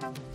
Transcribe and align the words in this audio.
thank 0.00 0.18
you 0.18 0.27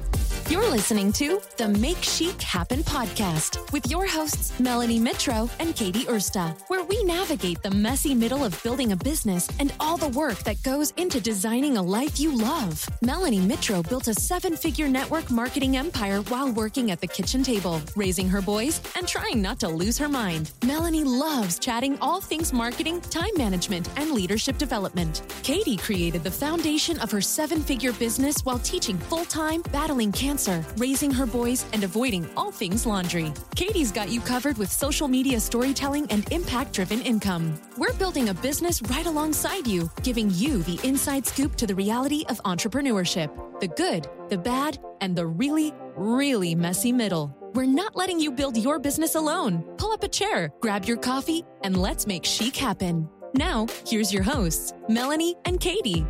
you're 0.53 0.69
listening 0.69 1.11
to 1.13 1.41
the 1.57 1.67
Make 1.67 2.03
Chic 2.03 2.39
Happen 2.39 2.83
podcast 2.83 3.71
with 3.71 3.89
your 3.89 4.05
hosts, 4.05 4.59
Melanie 4.59 4.99
Mitro 4.99 5.49
and 5.59 5.75
Katie 5.75 6.03
Ursta, 6.03 6.55
where 6.67 6.83
we 6.83 7.03
navigate 7.05 7.63
the 7.63 7.71
messy 7.71 8.13
middle 8.13 8.45
of 8.45 8.61
building 8.61 8.91
a 8.91 8.95
business 8.95 9.49
and 9.57 9.73
all 9.79 9.97
the 9.97 10.09
work 10.09 10.37
that 10.43 10.61
goes 10.61 10.91
into 10.91 11.19
designing 11.19 11.77
a 11.77 11.81
life 11.81 12.19
you 12.19 12.37
love. 12.37 12.87
Melanie 13.01 13.39
Mitro 13.39 13.81
built 13.89 14.07
a 14.07 14.13
seven 14.13 14.55
figure 14.55 14.87
network 14.87 15.31
marketing 15.31 15.75
empire 15.75 16.21
while 16.29 16.51
working 16.51 16.91
at 16.91 17.01
the 17.01 17.07
kitchen 17.07 17.41
table, 17.41 17.81
raising 17.95 18.29
her 18.29 18.39
boys, 18.39 18.79
and 18.95 19.07
trying 19.07 19.41
not 19.41 19.59
to 19.59 19.67
lose 19.67 19.97
her 19.97 20.07
mind. 20.07 20.51
Melanie 20.63 21.03
loves 21.03 21.57
chatting 21.57 21.97
all 21.99 22.21
things 22.21 22.53
marketing, 22.53 23.01
time 23.01 23.33
management, 23.37 23.89
and 23.97 24.11
leadership 24.11 24.59
development. 24.59 25.23
Katie 25.41 25.77
created 25.77 26.23
the 26.23 26.29
foundation 26.29 26.99
of 26.99 27.09
her 27.09 27.21
seven 27.21 27.59
figure 27.59 27.93
business 27.93 28.45
while 28.45 28.59
teaching 28.59 28.99
full 28.99 29.25
time, 29.25 29.63
battling 29.71 30.11
cancer 30.11 30.42
cancer, 30.43 30.65
raising 30.77 31.11
her 31.11 31.25
boys, 31.25 31.65
and 31.73 31.83
avoiding 31.83 32.29
all 32.35 32.51
things 32.51 32.85
laundry. 32.85 33.31
Katie's 33.55 33.91
got 33.91 34.09
you 34.09 34.19
covered 34.21 34.57
with 34.57 34.71
social 34.71 35.07
media 35.07 35.39
storytelling 35.39 36.07
and 36.09 36.29
impact 36.31 36.73
driven 36.73 37.01
income. 37.01 37.59
We're 37.77 37.93
building 37.93 38.29
a 38.29 38.33
business 38.33 38.81
right 38.83 39.05
alongside 39.05 39.67
you, 39.67 39.89
giving 40.03 40.29
you 40.31 40.63
the 40.63 40.79
inside 40.83 41.25
scoop 41.25 41.55
to 41.55 41.67
the 41.67 41.75
reality 41.75 42.25
of 42.29 42.41
entrepreneurship 42.43 43.29
the 43.59 43.67
good, 43.67 44.09
the 44.29 44.37
bad, 44.37 44.77
and 44.99 45.15
the 45.15 45.25
really, 45.25 45.71
really 45.95 46.53
messy 46.53 46.91
middle. 46.91 47.33
We're 47.53 47.65
not 47.65 47.95
letting 47.95 48.19
you 48.19 48.31
build 48.31 48.57
your 48.57 48.77
business 48.77 49.15
alone. 49.15 49.63
Pull 49.77 49.93
up 49.93 50.03
a 50.03 50.09
chair, 50.09 50.51
grab 50.59 50.83
your 50.83 50.97
coffee, 50.97 51.45
and 51.63 51.77
let's 51.77 52.05
make 52.05 52.25
chic 52.25 52.57
happen. 52.57 53.07
Now, 53.35 53.67
here's 53.87 54.11
your 54.11 54.23
hosts, 54.23 54.73
Melanie 54.89 55.35
and 55.45 55.61
Katie. 55.61 56.05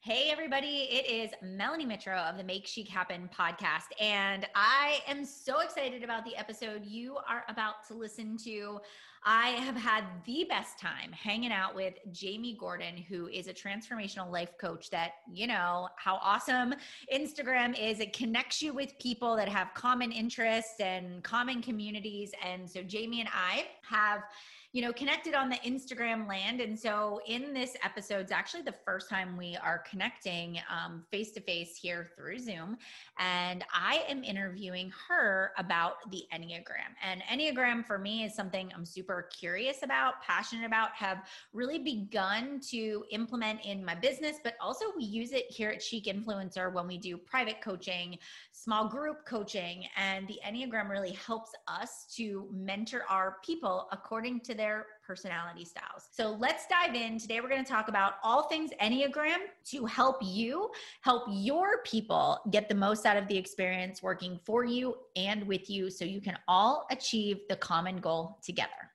Hey, 0.00 0.28
everybody, 0.30 0.86
it 0.92 1.10
is 1.10 1.32
Melanie 1.42 1.84
Mitro 1.84 2.16
of 2.30 2.36
the 2.38 2.44
Make 2.44 2.68
Chic 2.68 2.86
Happen 2.86 3.28
podcast. 3.36 3.88
And 4.00 4.46
I 4.54 5.00
am 5.08 5.24
so 5.24 5.58
excited 5.58 6.04
about 6.04 6.24
the 6.24 6.36
episode 6.36 6.84
you 6.84 7.16
are 7.28 7.42
about 7.48 7.84
to 7.88 7.94
listen 7.94 8.36
to. 8.44 8.78
I 9.24 9.48
have 9.48 9.74
had 9.74 10.04
the 10.24 10.46
best 10.48 10.78
time 10.78 11.10
hanging 11.10 11.50
out 11.50 11.74
with 11.74 11.94
Jamie 12.12 12.56
Gordon, 12.58 12.96
who 12.96 13.26
is 13.26 13.48
a 13.48 13.52
transformational 13.52 14.30
life 14.30 14.56
coach 14.56 14.88
that, 14.90 15.14
you 15.32 15.48
know, 15.48 15.88
how 15.96 16.20
awesome 16.22 16.76
Instagram 17.12 17.76
is. 17.76 17.98
It 17.98 18.12
connects 18.12 18.62
you 18.62 18.72
with 18.72 18.96
people 19.00 19.34
that 19.34 19.48
have 19.48 19.74
common 19.74 20.12
interests 20.12 20.78
and 20.78 21.24
common 21.24 21.60
communities. 21.60 22.30
And 22.46 22.70
so 22.70 22.84
Jamie 22.84 23.18
and 23.18 23.28
I 23.34 23.66
have 23.82 24.22
you 24.78 24.84
know, 24.84 24.92
connected 24.92 25.34
on 25.34 25.48
the 25.48 25.56
Instagram 25.56 26.28
land. 26.28 26.60
And 26.60 26.78
so 26.78 27.20
in 27.26 27.52
this 27.52 27.76
episode, 27.82 28.20
it's 28.20 28.30
actually 28.30 28.62
the 28.62 28.76
first 28.84 29.10
time 29.10 29.36
we 29.36 29.58
are 29.60 29.82
connecting 29.90 30.60
face 31.10 31.32
to 31.32 31.40
face 31.40 31.76
here 31.76 32.12
through 32.14 32.38
Zoom. 32.38 32.76
And 33.18 33.64
I 33.74 34.04
am 34.08 34.22
interviewing 34.22 34.92
her 35.08 35.50
about 35.58 36.08
the 36.12 36.22
Enneagram. 36.32 36.94
And 37.02 37.22
Enneagram 37.22 37.84
for 37.84 37.98
me 37.98 38.22
is 38.22 38.36
something 38.36 38.70
I'm 38.72 38.84
super 38.84 39.28
curious 39.36 39.82
about, 39.82 40.22
passionate 40.22 40.64
about, 40.64 40.92
have 40.92 41.26
really 41.52 41.80
begun 41.80 42.60
to 42.68 43.04
implement 43.10 43.64
in 43.64 43.84
my 43.84 43.96
business, 43.96 44.36
but 44.44 44.54
also 44.60 44.84
we 44.96 45.02
use 45.02 45.32
it 45.32 45.46
here 45.48 45.70
at 45.70 45.82
Chic 45.82 46.04
Influencer 46.04 46.72
when 46.72 46.86
we 46.86 46.98
do 46.98 47.18
private 47.18 47.60
coaching, 47.60 48.16
small 48.52 48.86
group 48.86 49.26
coaching. 49.26 49.86
And 49.96 50.28
the 50.28 50.38
Enneagram 50.46 50.88
really 50.88 51.14
helps 51.14 51.50
us 51.66 52.06
to 52.14 52.48
mentor 52.52 53.02
our 53.10 53.38
people 53.44 53.88
according 53.90 54.38
to 54.42 54.54
their 54.54 54.67
personality 55.06 55.64
styles. 55.64 56.08
So 56.12 56.36
let's 56.38 56.66
dive 56.66 56.94
in. 56.94 57.18
Today, 57.18 57.40
we're 57.40 57.48
going 57.48 57.64
to 57.64 57.70
talk 57.70 57.88
about 57.88 58.14
all 58.22 58.48
things 58.48 58.70
Enneagram 58.80 59.38
to 59.66 59.86
help 59.86 60.18
you 60.22 60.70
help 61.00 61.24
your 61.30 61.82
people 61.84 62.40
get 62.50 62.68
the 62.68 62.74
most 62.74 63.06
out 63.06 63.16
of 63.16 63.26
the 63.28 63.36
experience 63.36 64.02
working 64.02 64.38
for 64.44 64.64
you 64.64 64.94
and 65.16 65.46
with 65.46 65.70
you 65.70 65.90
so 65.90 66.04
you 66.04 66.20
can 66.20 66.38
all 66.46 66.86
achieve 66.90 67.38
the 67.48 67.56
common 67.56 67.98
goal 67.98 68.38
together. 68.42 68.92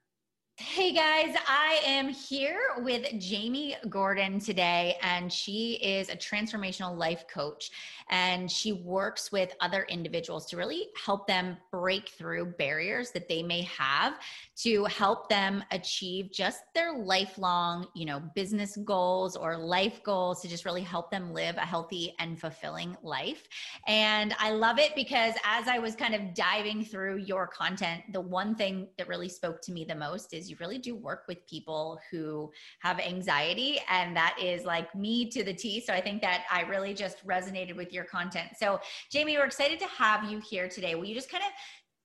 Hey 0.57 0.93
guys, 0.93 1.35
I 1.47 1.81
am 1.83 2.09
here 2.09 2.59
with 2.77 3.19
Jamie 3.19 3.75
Gordon 3.89 4.39
today, 4.39 4.99
and 5.01 5.33
she 5.33 5.79
is 5.81 6.09
a 6.09 6.15
transformational 6.15 6.95
life 6.95 7.25
coach. 7.27 7.71
And 8.11 8.51
she 8.51 8.71
works 8.71 9.31
with 9.31 9.55
other 9.61 9.87
individuals 9.89 10.45
to 10.47 10.57
really 10.57 10.89
help 11.03 11.25
them 11.25 11.57
break 11.71 12.09
through 12.09 12.53
barriers 12.59 13.09
that 13.11 13.27
they 13.27 13.41
may 13.41 13.63
have 13.63 14.19
to 14.57 14.85
help 14.85 15.27
them 15.29 15.63
achieve 15.71 16.29
just 16.31 16.61
their 16.75 16.95
lifelong, 16.95 17.87
you 17.95 18.05
know, 18.05 18.21
business 18.35 18.77
goals 18.83 19.35
or 19.35 19.57
life 19.57 20.03
goals 20.03 20.41
to 20.41 20.47
just 20.47 20.65
really 20.65 20.83
help 20.83 21.09
them 21.09 21.33
live 21.33 21.57
a 21.57 21.61
healthy 21.61 22.13
and 22.19 22.39
fulfilling 22.39 22.95
life. 23.01 23.47
And 23.87 24.35
I 24.37 24.51
love 24.51 24.77
it 24.77 24.93
because 24.95 25.33
as 25.43 25.67
I 25.67 25.79
was 25.79 25.95
kind 25.95 26.13
of 26.13 26.35
diving 26.35 26.85
through 26.85 27.17
your 27.17 27.47
content, 27.47 28.03
the 28.11 28.21
one 28.21 28.53
thing 28.53 28.89
that 28.99 29.07
really 29.07 29.29
spoke 29.29 29.59
to 29.61 29.71
me 29.71 29.85
the 29.85 29.95
most 29.95 30.33
is 30.33 30.52
you 30.53 30.57
really 30.59 30.77
do 30.77 30.95
work 30.95 31.23
with 31.27 31.45
people 31.47 31.99
who 32.11 32.51
have 32.79 32.99
anxiety 32.99 33.79
and 33.89 34.15
that 34.15 34.37
is 34.41 34.65
like 34.65 34.93
me 34.95 35.29
to 35.29 35.43
the 35.43 35.53
T. 35.53 35.81
So 35.81 35.93
I 35.93 36.01
think 36.01 36.21
that 36.21 36.45
I 36.51 36.61
really 36.61 36.93
just 36.93 37.25
resonated 37.25 37.75
with 37.75 37.91
your 37.91 38.03
content. 38.03 38.51
So 38.57 38.79
Jamie, 39.11 39.37
we're 39.37 39.45
excited 39.45 39.79
to 39.79 39.87
have 39.87 40.29
you 40.29 40.39
here 40.39 40.69
today. 40.69 40.95
Will 40.95 41.05
you 41.05 41.15
just 41.15 41.31
kind 41.31 41.43
of 41.43 41.51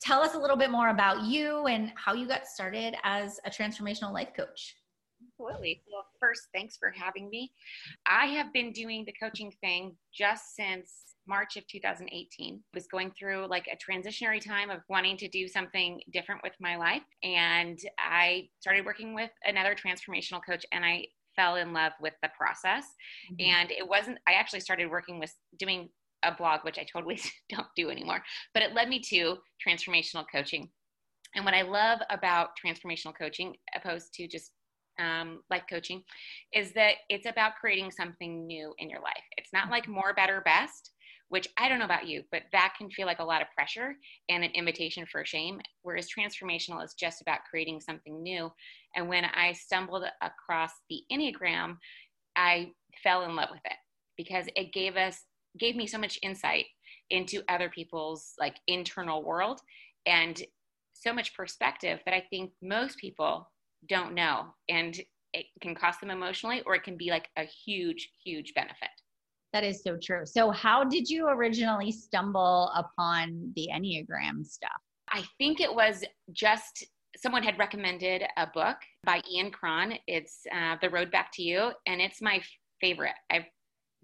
tell 0.00 0.22
us 0.22 0.34
a 0.34 0.38
little 0.38 0.56
bit 0.56 0.70
more 0.70 0.88
about 0.88 1.24
you 1.24 1.66
and 1.66 1.92
how 1.96 2.14
you 2.14 2.26
got 2.26 2.46
started 2.46 2.94
as 3.02 3.38
a 3.44 3.50
transformational 3.50 4.12
life 4.12 4.30
coach? 4.36 4.76
Absolutely. 5.32 5.82
Well, 5.92 6.06
first, 6.20 6.42
thanks 6.54 6.76
for 6.76 6.90
having 6.90 7.28
me. 7.28 7.52
I 8.06 8.26
have 8.26 8.52
been 8.52 8.72
doing 8.72 9.04
the 9.04 9.14
coaching 9.20 9.52
thing 9.60 9.96
just 10.14 10.54
since 10.54 11.07
March 11.28 11.56
of 11.56 11.66
2018. 11.66 12.54
I 12.54 12.60
Was 12.74 12.86
going 12.86 13.12
through 13.18 13.46
like 13.48 13.68
a 13.70 13.76
transitionary 13.76 14.44
time 14.44 14.70
of 14.70 14.80
wanting 14.88 15.16
to 15.18 15.28
do 15.28 15.46
something 15.46 16.00
different 16.12 16.42
with 16.42 16.54
my 16.60 16.76
life. 16.76 17.02
And 17.22 17.78
I 17.98 18.48
started 18.60 18.84
working 18.84 19.14
with 19.14 19.30
another 19.44 19.74
transformational 19.74 20.40
coach 20.44 20.64
and 20.72 20.84
I 20.84 21.06
fell 21.36 21.56
in 21.56 21.72
love 21.72 21.92
with 22.00 22.14
the 22.22 22.30
process. 22.36 22.84
Mm-hmm. 23.32 23.54
And 23.54 23.70
it 23.70 23.86
wasn't, 23.86 24.18
I 24.26 24.32
actually 24.32 24.60
started 24.60 24.90
working 24.90 25.20
with 25.20 25.32
doing 25.58 25.88
a 26.24 26.34
blog, 26.34 26.60
which 26.64 26.78
I 26.78 26.86
totally 26.92 27.20
don't 27.48 27.68
do 27.76 27.90
anymore, 27.90 28.22
but 28.54 28.62
it 28.62 28.74
led 28.74 28.88
me 28.88 29.00
to 29.10 29.36
transformational 29.66 30.24
coaching. 30.32 30.68
And 31.34 31.44
what 31.44 31.54
I 31.54 31.62
love 31.62 32.00
about 32.10 32.50
transformational 32.64 33.16
coaching, 33.16 33.54
opposed 33.76 34.14
to 34.14 34.26
just 34.26 34.50
um, 34.98 35.42
life 35.50 35.62
coaching, 35.70 36.02
is 36.52 36.72
that 36.72 36.94
it's 37.08 37.26
about 37.26 37.52
creating 37.60 37.90
something 37.90 38.46
new 38.46 38.74
in 38.78 38.90
your 38.90 39.00
life. 39.00 39.22
It's 39.36 39.52
not 39.52 39.70
like 39.70 39.86
more, 39.86 40.14
better, 40.14 40.42
best, 40.44 40.90
which 41.28 41.48
I 41.58 41.68
don't 41.68 41.78
know 41.78 41.84
about 41.84 42.06
you, 42.06 42.22
but 42.32 42.42
that 42.52 42.74
can 42.78 42.90
feel 42.90 43.06
like 43.06 43.18
a 43.18 43.24
lot 43.24 43.42
of 43.42 43.48
pressure 43.54 43.94
and 44.28 44.44
an 44.44 44.50
invitation 44.52 45.06
for 45.10 45.24
shame. 45.24 45.60
Whereas 45.82 46.08
transformational 46.08 46.84
is 46.84 46.94
just 46.94 47.20
about 47.20 47.40
creating 47.48 47.80
something 47.80 48.22
new. 48.22 48.50
And 48.96 49.08
when 49.08 49.24
I 49.24 49.52
stumbled 49.52 50.04
across 50.22 50.72
the 50.88 51.02
Enneagram, 51.12 51.76
I 52.36 52.70
fell 53.02 53.24
in 53.24 53.36
love 53.36 53.50
with 53.50 53.60
it 53.64 53.76
because 54.16 54.46
it 54.56 54.72
gave 54.72 54.96
us 54.96 55.24
gave 55.58 55.76
me 55.76 55.86
so 55.86 55.98
much 55.98 56.18
insight 56.22 56.66
into 57.10 57.42
other 57.48 57.68
people's 57.68 58.34
like 58.38 58.56
internal 58.66 59.24
world 59.24 59.60
and 60.06 60.42
so 60.92 61.12
much 61.12 61.34
perspective 61.34 62.00
that 62.04 62.14
I 62.14 62.24
think 62.30 62.52
most 62.62 62.98
people 62.98 63.50
don't 63.88 64.14
know. 64.14 64.54
And 64.68 64.98
it 65.32 65.46
can 65.60 65.74
cost 65.74 66.00
them 66.00 66.10
emotionally 66.10 66.62
or 66.66 66.74
it 66.74 66.82
can 66.82 66.96
be 66.96 67.10
like 67.10 67.28
a 67.36 67.44
huge, 67.44 68.10
huge 68.24 68.52
benefit. 68.54 68.88
That 69.52 69.64
is 69.64 69.82
so 69.82 69.96
true. 70.02 70.26
So, 70.26 70.50
how 70.50 70.84
did 70.84 71.08
you 71.08 71.28
originally 71.28 71.90
stumble 71.90 72.70
upon 72.74 73.52
the 73.56 73.68
Enneagram 73.72 74.44
stuff? 74.44 74.80
I 75.10 75.24
think 75.38 75.60
it 75.60 75.74
was 75.74 76.04
just 76.32 76.84
someone 77.16 77.42
had 77.42 77.58
recommended 77.58 78.22
a 78.36 78.46
book 78.46 78.76
by 79.04 79.22
Ian 79.30 79.50
Cron. 79.50 79.94
It's 80.06 80.42
uh, 80.54 80.76
The 80.80 80.90
Road 80.90 81.10
Back 81.10 81.30
to 81.34 81.42
You, 81.42 81.72
and 81.86 82.00
it's 82.00 82.20
my 82.20 82.40
favorite. 82.80 83.14
I've 83.30 83.46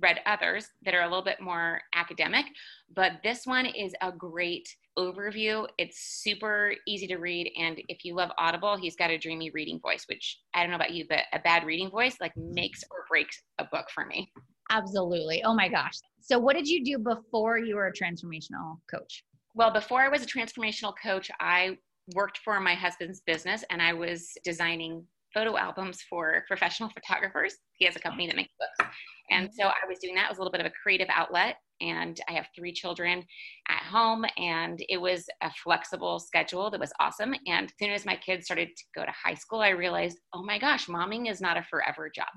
read 0.00 0.20
others 0.26 0.66
that 0.84 0.94
are 0.94 1.02
a 1.02 1.08
little 1.08 1.22
bit 1.22 1.40
more 1.40 1.80
academic, 1.94 2.46
but 2.94 3.12
this 3.22 3.46
one 3.46 3.66
is 3.66 3.94
a 4.02 4.10
great 4.10 4.68
overview. 4.98 5.66
It's 5.78 6.22
super 6.22 6.74
easy 6.86 7.06
to 7.06 7.16
read. 7.16 7.52
And 7.56 7.80
if 7.88 8.04
you 8.04 8.14
love 8.14 8.30
Audible, 8.38 8.76
he's 8.76 8.96
got 8.96 9.10
a 9.10 9.18
dreamy 9.18 9.50
reading 9.50 9.78
voice, 9.80 10.04
which 10.08 10.40
I 10.54 10.62
don't 10.62 10.70
know 10.70 10.76
about 10.76 10.92
you, 10.92 11.04
but 11.08 11.20
a 11.32 11.38
bad 11.38 11.64
reading 11.64 11.90
voice 11.90 12.16
like 12.20 12.36
makes 12.36 12.82
or 12.90 13.04
breaks 13.08 13.42
a 13.58 13.64
book 13.64 13.86
for 13.94 14.06
me. 14.06 14.32
Absolutely. 14.70 15.42
Oh 15.44 15.54
my 15.54 15.68
gosh. 15.68 15.94
So, 16.20 16.38
what 16.38 16.56
did 16.56 16.66
you 16.66 16.84
do 16.84 16.98
before 16.98 17.58
you 17.58 17.76
were 17.76 17.86
a 17.86 17.92
transformational 17.92 18.78
coach? 18.90 19.24
Well, 19.54 19.72
before 19.72 20.00
I 20.00 20.08
was 20.08 20.22
a 20.22 20.26
transformational 20.26 20.94
coach, 21.02 21.30
I 21.40 21.76
worked 22.14 22.38
for 22.38 22.58
my 22.60 22.74
husband's 22.74 23.20
business 23.26 23.64
and 23.70 23.80
I 23.80 23.92
was 23.92 24.30
designing 24.44 25.06
photo 25.32 25.56
albums 25.56 26.02
for 26.08 26.44
professional 26.48 26.88
photographers. 26.90 27.56
He 27.74 27.84
has 27.84 27.96
a 27.96 28.00
company 28.00 28.26
that 28.26 28.36
makes 28.36 28.52
books. 28.58 28.90
And 29.30 29.50
so 29.52 29.64
I 29.64 29.86
was 29.88 29.98
doing 30.00 30.14
that. 30.14 30.26
It 30.26 30.30
was 30.30 30.38
a 30.38 30.40
little 30.40 30.52
bit 30.52 30.60
of 30.60 30.66
a 30.66 30.72
creative 30.82 31.08
outlet. 31.10 31.56
And 31.80 32.20
I 32.28 32.32
have 32.32 32.46
three 32.56 32.72
children 32.72 33.24
at 33.68 33.82
home, 33.82 34.24
and 34.36 34.78
it 34.88 34.96
was 34.96 35.26
a 35.42 35.50
flexible 35.62 36.20
schedule 36.20 36.70
that 36.70 36.78
was 36.78 36.92
awesome. 37.00 37.34
And 37.46 37.66
as 37.66 37.72
soon 37.80 37.90
as 37.90 38.06
my 38.06 38.14
kids 38.14 38.46
started 38.46 38.68
to 38.68 38.84
go 38.94 39.04
to 39.04 39.10
high 39.12 39.34
school, 39.34 39.58
I 39.58 39.70
realized, 39.70 40.18
oh 40.32 40.44
my 40.44 40.58
gosh, 40.58 40.86
momming 40.86 41.28
is 41.28 41.40
not 41.40 41.56
a 41.56 41.66
forever 41.68 42.10
job. 42.14 42.28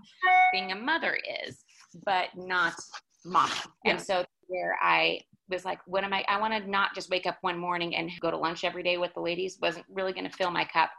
Being 0.51 0.71
a 0.71 0.75
mother 0.75 1.19
is, 1.45 1.63
but 2.05 2.29
not 2.35 2.73
mom. 3.25 3.49
Yeah. 3.83 3.91
And 3.91 4.01
so 4.01 4.23
where 4.47 4.77
I 4.81 5.19
was 5.49 5.65
like, 5.65 5.79
what 5.85 6.03
am 6.03 6.13
I? 6.13 6.25
I 6.27 6.39
want 6.39 6.53
to 6.53 6.69
not 6.69 6.93
just 6.93 7.09
wake 7.09 7.25
up 7.25 7.37
one 7.41 7.57
morning 7.57 7.95
and 7.95 8.09
go 8.19 8.31
to 8.31 8.37
lunch 8.37 8.63
every 8.63 8.83
day 8.83 8.97
with 8.97 9.13
the 9.13 9.21
ladies, 9.21 9.57
wasn't 9.61 9.85
really 9.89 10.13
going 10.13 10.29
to 10.29 10.35
fill 10.35 10.51
my 10.51 10.65
cup. 10.65 10.89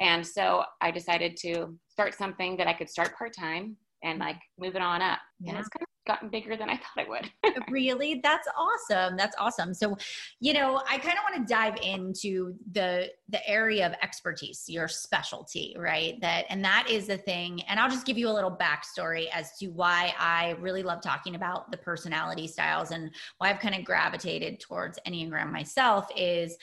And 0.00 0.26
so 0.26 0.64
I 0.80 0.90
decided 0.90 1.36
to 1.42 1.76
start 1.88 2.14
something 2.14 2.56
that 2.56 2.66
I 2.66 2.72
could 2.72 2.88
start 2.88 3.16
part 3.16 3.34
time 3.38 3.76
and 4.02 4.18
like 4.18 4.36
moving 4.58 4.82
on 4.82 5.02
up. 5.02 5.18
Yeah. 5.40 5.50
And 5.50 5.58
it's 5.60 5.68
kind 5.68 5.82
of 5.82 5.88
gotten 6.08 6.30
bigger 6.30 6.56
than 6.56 6.70
I 6.70 6.76
thought 6.76 7.04
it 7.04 7.08
would. 7.08 7.64
really? 7.70 8.20
That's 8.22 8.48
awesome. 8.56 9.16
That's 9.16 9.36
awesome. 9.38 9.74
So, 9.74 9.96
you 10.40 10.54
know, 10.54 10.82
I 10.88 10.98
kind 10.98 11.16
of 11.18 11.24
want 11.30 11.46
to 11.46 11.52
dive 11.52 11.76
into 11.82 12.54
the 12.72 13.10
the 13.28 13.46
area 13.48 13.86
of 13.86 13.92
expertise, 14.02 14.64
your 14.66 14.88
specialty, 14.88 15.76
right? 15.78 16.20
That 16.20 16.46
and 16.48 16.64
that 16.64 16.88
is 16.90 17.06
the 17.06 17.18
thing. 17.18 17.62
And 17.68 17.78
I'll 17.78 17.90
just 17.90 18.06
give 18.06 18.18
you 18.18 18.28
a 18.28 18.32
little 18.32 18.56
backstory 18.56 19.26
as 19.32 19.56
to 19.58 19.68
why 19.68 20.14
I 20.18 20.56
really 20.60 20.82
love 20.82 21.02
talking 21.02 21.34
about 21.34 21.70
the 21.70 21.76
personality 21.76 22.48
styles 22.48 22.90
and 22.90 23.10
why 23.36 23.50
I've 23.50 23.60
kind 23.60 23.74
of 23.74 23.84
gravitated 23.84 24.60
towards 24.60 24.98
Enneagram 25.06 25.52
myself 25.52 26.08
is 26.16 26.56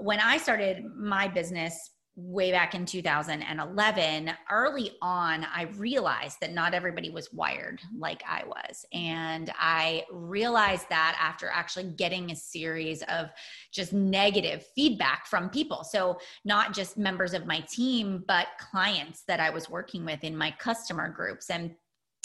when 0.00 0.20
I 0.20 0.36
started 0.38 0.84
my 0.94 1.28
business 1.28 1.90
way 2.16 2.50
back 2.50 2.74
in 2.74 2.86
2011, 2.86 4.30
early 4.50 4.92
on, 5.02 5.46
I 5.54 5.64
realized 5.76 6.38
that 6.40 6.54
not 6.54 6.72
everybody 6.72 7.10
was 7.10 7.30
wired 7.30 7.80
like 7.96 8.22
I 8.26 8.42
was. 8.46 8.86
And 8.94 9.52
I 9.58 10.04
realized 10.10 10.88
that 10.88 11.18
after 11.20 11.50
actually 11.52 11.92
getting 11.92 12.30
a 12.30 12.36
series 12.36 13.02
of 13.02 13.28
just 13.70 13.92
negative 13.92 14.64
feedback 14.74 15.26
from 15.26 15.50
people. 15.50 15.84
So, 15.84 16.18
not 16.46 16.72
just 16.72 16.96
members 16.96 17.34
of 17.34 17.46
my 17.46 17.60
team, 17.60 18.24
but 18.26 18.46
clients 18.58 19.24
that 19.28 19.38
I 19.38 19.50
was 19.50 19.68
working 19.68 20.04
with 20.06 20.24
in 20.24 20.34
my 20.34 20.50
customer 20.58 21.10
groups. 21.10 21.50
And 21.50 21.74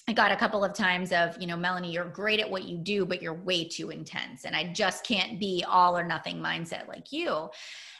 I 0.07 0.13
got 0.13 0.31
a 0.31 0.35
couple 0.35 0.63
of 0.63 0.73
times 0.73 1.11
of, 1.11 1.39
you 1.39 1.47
know, 1.47 1.55
Melanie, 1.55 1.91
you're 1.91 2.05
great 2.05 2.39
at 2.39 2.49
what 2.49 2.63
you 2.63 2.77
do, 2.77 3.05
but 3.05 3.21
you're 3.21 3.33
way 3.33 3.65
too 3.65 3.91
intense. 3.91 4.45
And 4.45 4.55
I 4.55 4.73
just 4.73 5.05
can't 5.05 5.39
be 5.39 5.63
all 5.67 5.97
or 5.97 6.03
nothing 6.03 6.37
mindset 6.37 6.87
like 6.87 7.11
you. 7.11 7.49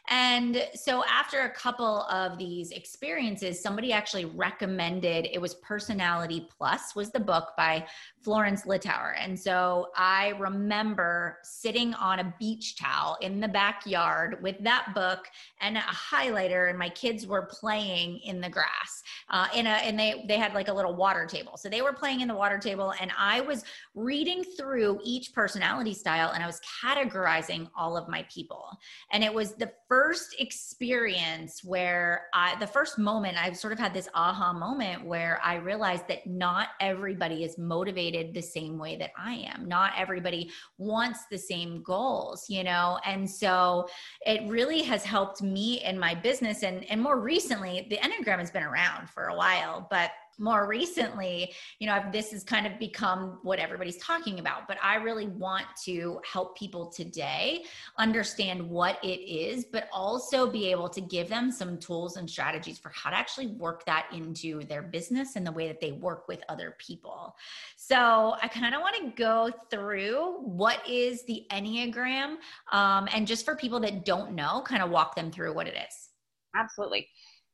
And 0.10 0.68
so 0.74 1.04
after 1.06 1.42
a 1.42 1.50
couple 1.50 2.04
of 2.04 2.38
these 2.38 2.72
experiences, 2.72 3.62
somebody 3.62 3.94
actually 3.94 4.26
recommended 4.26 5.28
it 5.32 5.40
was 5.40 5.56
Personality 5.56 6.48
Plus 6.58 6.96
was 6.96 7.12
the 7.12 7.20
book 7.20 7.50
by 7.56 7.86
Florence 8.20 8.64
Littauer. 8.64 9.14
And 9.18 9.40
so 9.40 9.90
I 9.96 10.30
remember 10.40 11.38
sitting 11.44 11.94
on 11.96 12.20
a 12.20 12.34
beach 12.40 12.78
towel 12.78 13.18
in 13.22 13.40
the 13.40 13.48
backyard 13.48 14.42
with 14.42 14.58
that 14.64 14.94
book 14.94 15.28
and 15.60 15.78
a 15.78 15.82
highlighter 15.82 16.70
and 16.70 16.78
my 16.78 16.90
kids 16.90 17.26
were 17.26 17.44
playing 17.44 18.20
in 18.20 18.42
the 18.42 18.50
grass. 18.50 19.04
Uh, 19.30 19.48
in 19.56 19.66
a 19.66 19.70
and 19.70 19.98
they 19.98 20.26
they 20.28 20.38
had 20.38 20.54
like 20.54 20.68
a 20.68 20.74
little 20.74 20.96
water 20.96 21.26
table. 21.26 21.58
So 21.58 21.70
they 21.70 21.82
were 21.82 21.94
playing 21.94 22.22
in 22.22 22.28
the 22.28 22.36
water 22.36 22.58
table 22.58 22.94
and 23.00 23.12
I 23.18 23.42
was 23.42 23.64
reading 23.96 24.44
through 24.44 25.00
each 25.04 25.34
personality 25.34 25.94
style 25.94 26.32
and 26.32 26.44
I 26.44 26.48
was 26.48 26.60
categorizing 26.84 27.70
all 27.76 27.98
of 27.98 28.08
my 28.08 28.26
people. 28.34 28.78
And 29.12 29.24
it 29.24 29.34
was 29.34 29.54
the 29.54 29.72
first 29.92 30.38
experience 30.40 31.66
where 31.66 32.28
I, 32.34 32.56
the 32.62 32.66
first 32.66 32.98
moment, 32.98 33.36
I've 33.38 33.58
sort 33.58 33.74
of 33.74 33.80
had 33.80 33.94
this 33.94 34.08
aha 34.14 34.54
moment 34.54 35.04
where 35.04 35.38
I 35.44 35.56
realized 35.56 36.08
that 36.08 36.26
not 36.26 36.70
everybody 36.80 37.44
is 37.44 37.58
motivated 37.58 38.34
the 38.34 38.42
same 38.42 38.78
way 38.78 38.96
that 38.96 39.12
I 39.18 39.34
am. 39.54 39.68
Not 39.68 39.92
everybody 39.98 40.50
wants 40.78 41.26
the 41.30 41.38
same 41.38 41.84
goals, 41.84 42.46
you 42.48 42.64
know? 42.64 43.00
And 43.06 43.30
so 43.30 43.90
it 44.26 44.50
really 44.50 44.82
has 44.84 45.04
helped 45.04 45.42
me 45.42 45.84
in 45.84 46.00
my 46.00 46.16
business. 46.16 46.64
And, 46.64 46.90
and 46.90 47.02
more 47.02 47.20
recently, 47.20 47.86
the 47.90 47.98
Enneagram 47.98 48.40
has 48.40 48.50
been 48.50 48.64
around 48.64 49.10
for 49.10 49.26
a 49.26 49.36
while, 49.36 49.88
but 49.92 50.12
more 50.42 50.68
recently, 50.68 51.54
you 51.80 51.88
know, 51.88 51.94
I've, 51.94 52.12
this 52.12 52.32
has 52.32 52.44
kind 52.44 52.66
of 52.66 52.80
become 52.80 53.40
what 53.44 53.60
everybody's 53.60 53.98
talking 53.98 54.40
about, 54.40 54.68
but 54.68 54.78
I 54.84 54.96
really 54.96 55.28
want 55.28 55.66
to 55.86 56.20
help 56.30 56.58
people 56.58 56.88
today 56.88 57.64
understand 57.98 58.68
what 58.68 58.98
it 59.04 59.22
is, 59.22 59.66
but 59.66 59.88
also 59.94 60.50
be 60.50 60.72
able 60.72 60.90
to 60.90 61.00
give 61.00 61.30
them 61.30 61.52
some 61.52 61.78
tools 61.78 62.18
and 62.18 62.28
strategies 62.28 62.80
for 62.80 62.90
how 62.90 63.12
to 63.12 63.16
actually 63.16 63.48
work 63.48 63.86
that 63.86 64.08
into 64.12 64.64
their 64.64 64.82
business 64.82 65.36
and 65.36 65.46
the 65.46 65.52
way 65.52 65.68
that 65.68 65.80
they 65.80 65.92
work 65.92 66.28
with 66.28 66.42
other 66.50 66.76
people. 66.80 67.36
So 67.78 68.36
I 68.42 68.48
kind 68.48 68.74
of 68.74 68.82
want 68.82 68.96
to 68.96 69.12
go 69.22 69.52
through 69.70 70.40
what 70.42 70.82
is 70.90 71.24
the 71.26 71.46
Enneagram 71.52 72.38
um, 72.72 73.08
and 73.14 73.28
just 73.28 73.46
for 73.46 73.56
people 73.56 73.80
that 73.82 74.06
don't 74.06 74.34
know, 74.34 74.64
kind 74.66 74.82
of 74.82 74.90
walk 74.90 75.16
them 75.16 75.32
through 75.32 75.54
what 75.54 75.68
it 75.68 75.76
is. 75.76 76.10
Absolutely. 76.56 77.08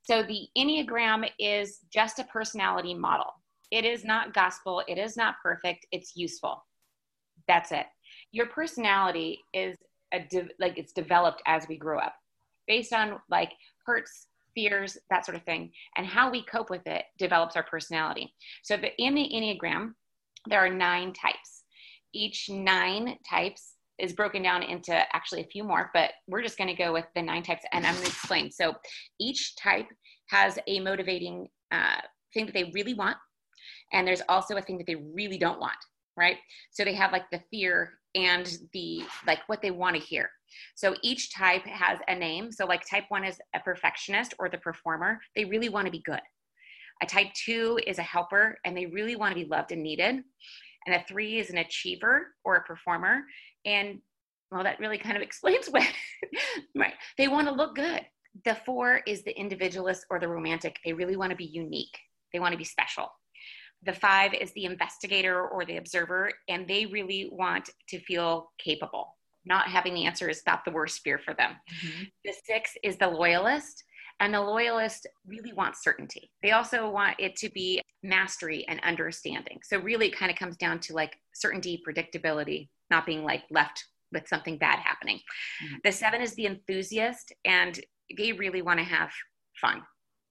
So 0.09 0.23
the 0.23 0.47
Enneagram 0.57 1.29
is 1.37 1.79
just 1.91 2.19
a 2.19 2.23
personality 2.23 2.93
model. 2.93 3.33
It 3.71 3.83
is 3.83 4.05
not 4.05 4.33
gospel. 4.33 4.81
It 4.87 4.97
is 4.97 5.17
not 5.17 5.35
perfect. 5.43 5.85
It's 5.91 6.15
useful. 6.15 6.63
That's 7.45 7.73
it. 7.73 7.87
Your 8.31 8.45
personality 8.45 9.39
is 9.53 9.75
a 10.13 10.21
de- 10.21 10.49
like 10.61 10.77
it's 10.77 10.93
developed 10.93 11.41
as 11.45 11.67
we 11.67 11.75
grow 11.77 11.99
up 11.99 12.15
based 12.67 12.93
on 12.93 13.19
like 13.29 13.51
hurts, 13.85 14.27
fears, 14.55 14.97
that 15.09 15.25
sort 15.25 15.35
of 15.35 15.43
thing, 15.43 15.71
and 15.97 16.07
how 16.07 16.31
we 16.31 16.41
cope 16.45 16.69
with 16.69 16.87
it 16.87 17.03
develops 17.17 17.57
our 17.57 17.63
personality. 17.63 18.33
So 18.63 18.77
the, 18.77 18.95
in 18.97 19.13
the 19.13 19.29
Enneagram, 19.29 19.91
there 20.47 20.63
are 20.63 20.73
nine 20.73 21.11
types. 21.11 21.65
Each 22.13 22.49
nine 22.49 23.17
types 23.29 23.73
is 23.99 24.13
broken 24.13 24.43
down 24.43 24.63
into 24.63 24.93
actually 25.15 25.41
a 25.41 25.47
few 25.47 25.63
more, 25.63 25.89
but 25.93 26.11
we're 26.27 26.41
just 26.41 26.57
going 26.57 26.69
to 26.69 26.75
go 26.75 26.93
with 26.93 27.05
the 27.15 27.21
nine 27.21 27.43
types 27.43 27.63
and 27.73 27.85
I'm 27.85 27.93
going 27.93 28.05
to 28.05 28.11
explain. 28.11 28.51
So 28.51 28.73
each 29.19 29.55
type 29.55 29.87
has 30.29 30.59
a 30.67 30.79
motivating 30.79 31.47
uh, 31.71 32.01
thing 32.33 32.45
that 32.45 32.53
they 32.53 32.71
really 32.73 32.93
want, 32.93 33.17
and 33.93 34.07
there's 34.07 34.21
also 34.29 34.55
a 34.57 34.61
thing 34.61 34.77
that 34.77 34.87
they 34.87 34.95
really 34.95 35.37
don't 35.37 35.59
want, 35.59 35.77
right? 36.15 36.37
So 36.71 36.83
they 36.83 36.93
have 36.93 37.11
like 37.11 37.29
the 37.31 37.41
fear 37.49 37.93
and 38.15 38.57
the 38.73 39.03
like 39.25 39.39
what 39.47 39.61
they 39.61 39.71
want 39.71 39.95
to 39.95 40.01
hear. 40.01 40.29
So 40.75 40.95
each 41.03 41.33
type 41.33 41.65
has 41.65 41.99
a 42.07 42.15
name. 42.15 42.51
So 42.51 42.65
like 42.65 42.87
type 42.89 43.05
one 43.09 43.23
is 43.23 43.39
a 43.55 43.59
perfectionist 43.59 44.33
or 44.39 44.49
the 44.49 44.57
performer. 44.57 45.19
They 45.35 45.45
really 45.45 45.69
want 45.69 45.85
to 45.85 45.91
be 45.91 46.01
good. 46.01 46.21
A 47.01 47.05
type 47.05 47.27
two 47.33 47.79
is 47.85 47.99
a 47.99 48.03
helper 48.03 48.57
and 48.65 48.75
they 48.75 48.87
really 48.87 49.15
want 49.15 49.35
to 49.35 49.39
be 49.39 49.49
loved 49.49 49.71
and 49.71 49.83
needed. 49.83 50.23
And 50.85 50.95
a 50.95 51.03
three 51.07 51.37
is 51.37 51.49
an 51.49 51.57
achiever 51.57 52.27
or 52.43 52.55
a 52.55 52.63
performer 52.63 53.21
and 53.67 53.99
well, 54.49 54.63
that 54.63 54.79
really 54.79 54.97
kind 54.97 55.17
of 55.17 55.21
explains 55.29 55.67
what, 55.67 55.87
right? 56.75 56.93
They 57.17 57.27
want 57.27 57.47
to 57.47 57.53
look 57.53 57.75
good. 57.75 58.01
The 58.45 58.55
four 58.65 59.01
is 59.05 59.23
the 59.23 59.37
individualist 59.37 60.05
or 60.09 60.19
the 60.19 60.27
romantic. 60.27 60.77
They 60.85 60.93
really 60.93 61.17
want 61.17 61.31
to 61.31 61.35
be 61.35 61.45
unique, 61.45 61.97
they 62.33 62.39
want 62.39 62.53
to 62.53 62.57
be 62.57 62.63
special. 62.63 63.09
The 63.83 63.93
five 63.93 64.33
is 64.33 64.51
the 64.53 64.65
investigator 64.65 65.47
or 65.47 65.63
the 65.63 65.77
observer, 65.77 66.31
and 66.49 66.67
they 66.67 66.87
really 66.87 67.29
want 67.31 67.69
to 67.89 67.99
feel 67.99 68.51
capable. 68.57 69.15
Not 69.45 69.67
having 69.67 69.93
the 69.93 70.05
answer 70.05 70.29
is 70.29 70.41
not 70.47 70.65
the 70.65 70.71
worst 70.71 71.01
fear 71.03 71.19
for 71.19 71.35
them. 71.35 71.51
Mm-hmm. 71.85 72.03
The 72.25 72.33
six 72.43 72.71
is 72.83 72.97
the 72.97 73.07
loyalist, 73.07 73.83
and 74.19 74.33
the 74.33 74.41
loyalist 74.41 75.05
really 75.27 75.53
wants 75.53 75.83
certainty. 75.83 76.31
They 76.41 76.51
also 76.51 76.89
want 76.89 77.17
it 77.19 77.35
to 77.37 77.49
be 77.49 77.81
mastery 78.01 78.65
and 78.67 78.79
understanding. 78.83 79.59
So, 79.63 79.77
really, 79.77 80.07
it 80.07 80.17
kind 80.17 80.31
of 80.31 80.37
comes 80.37 80.57
down 80.57 80.79
to 80.81 80.93
like 80.93 81.15
certainty, 81.33 81.81
predictability, 81.87 82.69
not 82.89 83.05
being 83.05 83.23
like 83.23 83.43
left 83.49 83.85
with 84.11 84.27
something 84.27 84.57
bad 84.57 84.79
happening. 84.79 85.17
Mm-hmm. 85.17 85.75
The 85.83 85.91
seven 85.91 86.21
is 86.21 86.33
the 86.35 86.45
enthusiast, 86.45 87.33
and 87.45 87.79
they 88.17 88.31
really 88.31 88.61
want 88.61 88.79
to 88.79 88.85
have 88.85 89.11
fun. 89.59 89.81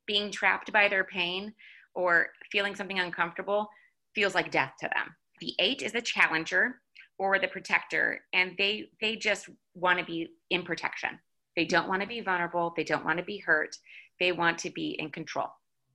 Being 0.06 0.30
trapped 0.30 0.72
by 0.72 0.88
their 0.88 1.04
pain 1.04 1.52
or 1.94 2.28
feeling 2.50 2.74
something 2.74 2.98
uncomfortable 2.98 3.68
feels 4.14 4.34
like 4.34 4.50
death 4.50 4.72
to 4.80 4.88
them. 4.94 5.14
The 5.40 5.54
eight 5.58 5.82
is 5.82 5.92
the 5.92 6.00
challenger 6.00 6.80
or 7.18 7.38
the 7.38 7.48
protector, 7.48 8.20
and 8.32 8.52
they 8.56 8.90
they 9.00 9.16
just 9.16 9.48
want 9.74 9.98
to 9.98 10.04
be 10.04 10.28
in 10.50 10.62
protection. 10.62 11.18
They 11.56 11.64
don't 11.64 11.88
want 11.88 12.02
to 12.02 12.08
be 12.08 12.20
vulnerable. 12.20 12.72
They 12.76 12.84
don't 12.84 13.04
want 13.04 13.18
to 13.18 13.24
be 13.24 13.38
hurt. 13.38 13.76
They 14.20 14.32
want 14.32 14.58
to 14.58 14.70
be 14.70 14.96
in 14.98 15.10
control. 15.10 15.48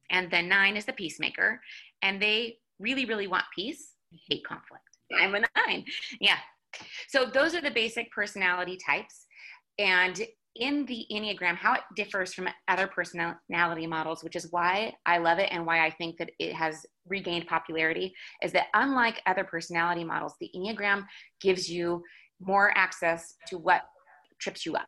And 0.09 0.29
the 0.29 0.41
nine 0.41 0.75
is 0.75 0.85
the 0.85 0.93
peacemaker, 0.93 1.61
and 2.01 2.21
they 2.21 2.57
really, 2.79 3.05
really 3.05 3.27
want 3.27 3.45
peace, 3.55 3.93
hate 4.29 4.43
conflict. 4.45 4.90
I'm 5.19 5.35
a 5.35 5.41
nine. 5.55 5.85
Yeah. 6.19 6.37
So 7.09 7.25
those 7.25 7.53
are 7.55 7.61
the 7.61 7.71
basic 7.71 8.11
personality 8.11 8.77
types. 8.85 9.25
And 9.79 10.21
in 10.55 10.85
the 10.85 11.05
Enneagram, 11.11 11.55
how 11.55 11.73
it 11.75 11.81
differs 11.95 12.33
from 12.33 12.49
other 12.67 12.87
personality 12.87 13.87
models, 13.87 14.23
which 14.23 14.35
is 14.35 14.51
why 14.51 14.93
I 15.05 15.17
love 15.17 15.39
it 15.39 15.49
and 15.51 15.65
why 15.65 15.85
I 15.85 15.89
think 15.89 16.17
that 16.17 16.31
it 16.39 16.53
has 16.53 16.85
regained 17.07 17.47
popularity, 17.47 18.13
is 18.43 18.51
that 18.51 18.67
unlike 18.73 19.21
other 19.25 19.45
personality 19.45 20.03
models, 20.03 20.35
the 20.41 20.51
Enneagram 20.55 21.05
gives 21.39 21.69
you 21.69 22.03
more 22.39 22.73
access 22.77 23.35
to 23.47 23.57
what 23.57 23.83
trips 24.39 24.65
you 24.65 24.75
up, 24.75 24.87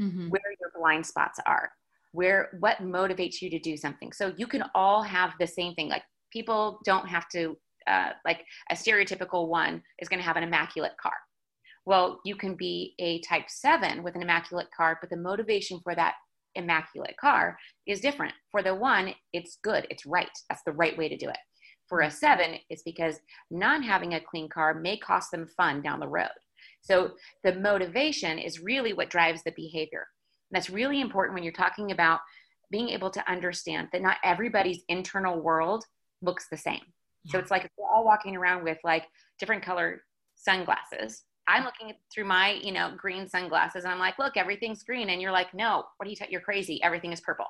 mm-hmm. 0.00 0.28
where 0.28 0.40
your 0.60 0.70
blind 0.74 1.04
spots 1.04 1.38
are. 1.46 1.70
where 2.12 2.50
what 2.60 2.78
motivates 2.78 3.40
you 3.40 3.50
to 3.50 3.58
do 3.58 3.76
something 3.76 4.12
so 4.12 4.32
you 4.36 4.46
can 4.46 4.62
all 4.74 5.02
have 5.02 5.32
the 5.40 5.46
same 5.46 5.74
thing 5.74 5.88
like 5.88 6.02
people 6.30 6.78
don't 6.84 7.08
have 7.08 7.28
to 7.28 7.56
uh, 7.86 8.10
like 8.24 8.44
a 8.70 8.74
stereotypical 8.74 9.48
one 9.48 9.82
is 9.98 10.08
going 10.08 10.20
to 10.20 10.24
have 10.24 10.36
an 10.36 10.42
immaculate 10.42 10.96
car. 11.00 11.14
Well 11.84 12.20
you 12.24 12.36
can 12.36 12.54
be 12.54 12.94
a 12.98 13.20
type 13.20 13.48
7 13.48 14.02
with 14.02 14.14
an 14.14 14.22
immaculate 14.22 14.68
car 14.76 14.98
but 15.00 15.10
the 15.10 15.16
motivation 15.16 15.80
for 15.82 15.94
that 15.94 16.14
immaculate 16.54 17.16
car 17.16 17.58
is 17.86 18.00
different. 18.00 18.34
For 18.50 18.62
the 18.62 18.74
one 18.74 19.14
it's 19.32 19.58
good 19.62 19.86
it's 19.90 20.06
right 20.06 20.30
that's 20.48 20.62
the 20.64 20.72
right 20.72 20.96
way 20.96 21.08
to 21.08 21.16
do 21.16 21.28
it. 21.28 21.38
For 21.88 22.02
a 22.02 22.10
7 22.10 22.56
it's 22.70 22.82
because 22.82 23.18
not 23.50 23.84
having 23.84 24.14
a 24.14 24.20
clean 24.20 24.48
car 24.48 24.74
may 24.74 24.96
cost 24.96 25.30
them 25.30 25.48
fun 25.56 25.82
down 25.82 26.00
the 26.00 26.08
road. 26.08 26.28
So 26.82 27.12
the 27.44 27.54
motivation 27.54 28.38
is 28.38 28.60
really 28.60 28.92
what 28.92 29.10
drives 29.10 29.42
the 29.42 29.52
behavior. 29.52 30.06
And 30.50 30.56
that's 30.56 30.70
really 30.70 31.00
important 31.00 31.34
when 31.34 31.44
you're 31.44 31.52
talking 31.52 31.92
about 31.92 32.20
being 32.70 32.88
able 32.88 33.10
to 33.10 33.30
understand 33.30 33.88
that 33.92 34.02
not 34.02 34.16
everybody's 34.24 34.82
internal 34.88 35.40
world 35.40 35.84
looks 36.22 36.48
the 36.48 36.56
same. 36.56 36.80
Yeah. 37.24 37.32
So 37.32 37.38
it's 37.38 37.50
like 37.50 37.70
we're 37.78 37.88
all 37.88 38.04
walking 38.04 38.36
around 38.36 38.64
with 38.64 38.78
like 38.84 39.06
different 39.38 39.62
color 39.62 40.02
sunglasses. 40.34 41.22
I'm 41.48 41.64
looking 41.64 41.92
through 42.14 42.24
my, 42.24 42.52
you 42.62 42.72
know, 42.72 42.92
green 42.96 43.28
sunglasses 43.28 43.84
and 43.84 43.92
I'm 43.92 43.98
like, 43.98 44.18
look, 44.18 44.36
everything's 44.36 44.84
green. 44.84 45.10
And 45.10 45.20
you're 45.20 45.32
like, 45.32 45.52
no, 45.52 45.84
what 45.96 46.06
are 46.06 46.10
you, 46.10 46.16
t- 46.16 46.26
you're 46.30 46.40
crazy. 46.40 46.82
Everything 46.82 47.12
is 47.12 47.20
purple. 47.20 47.46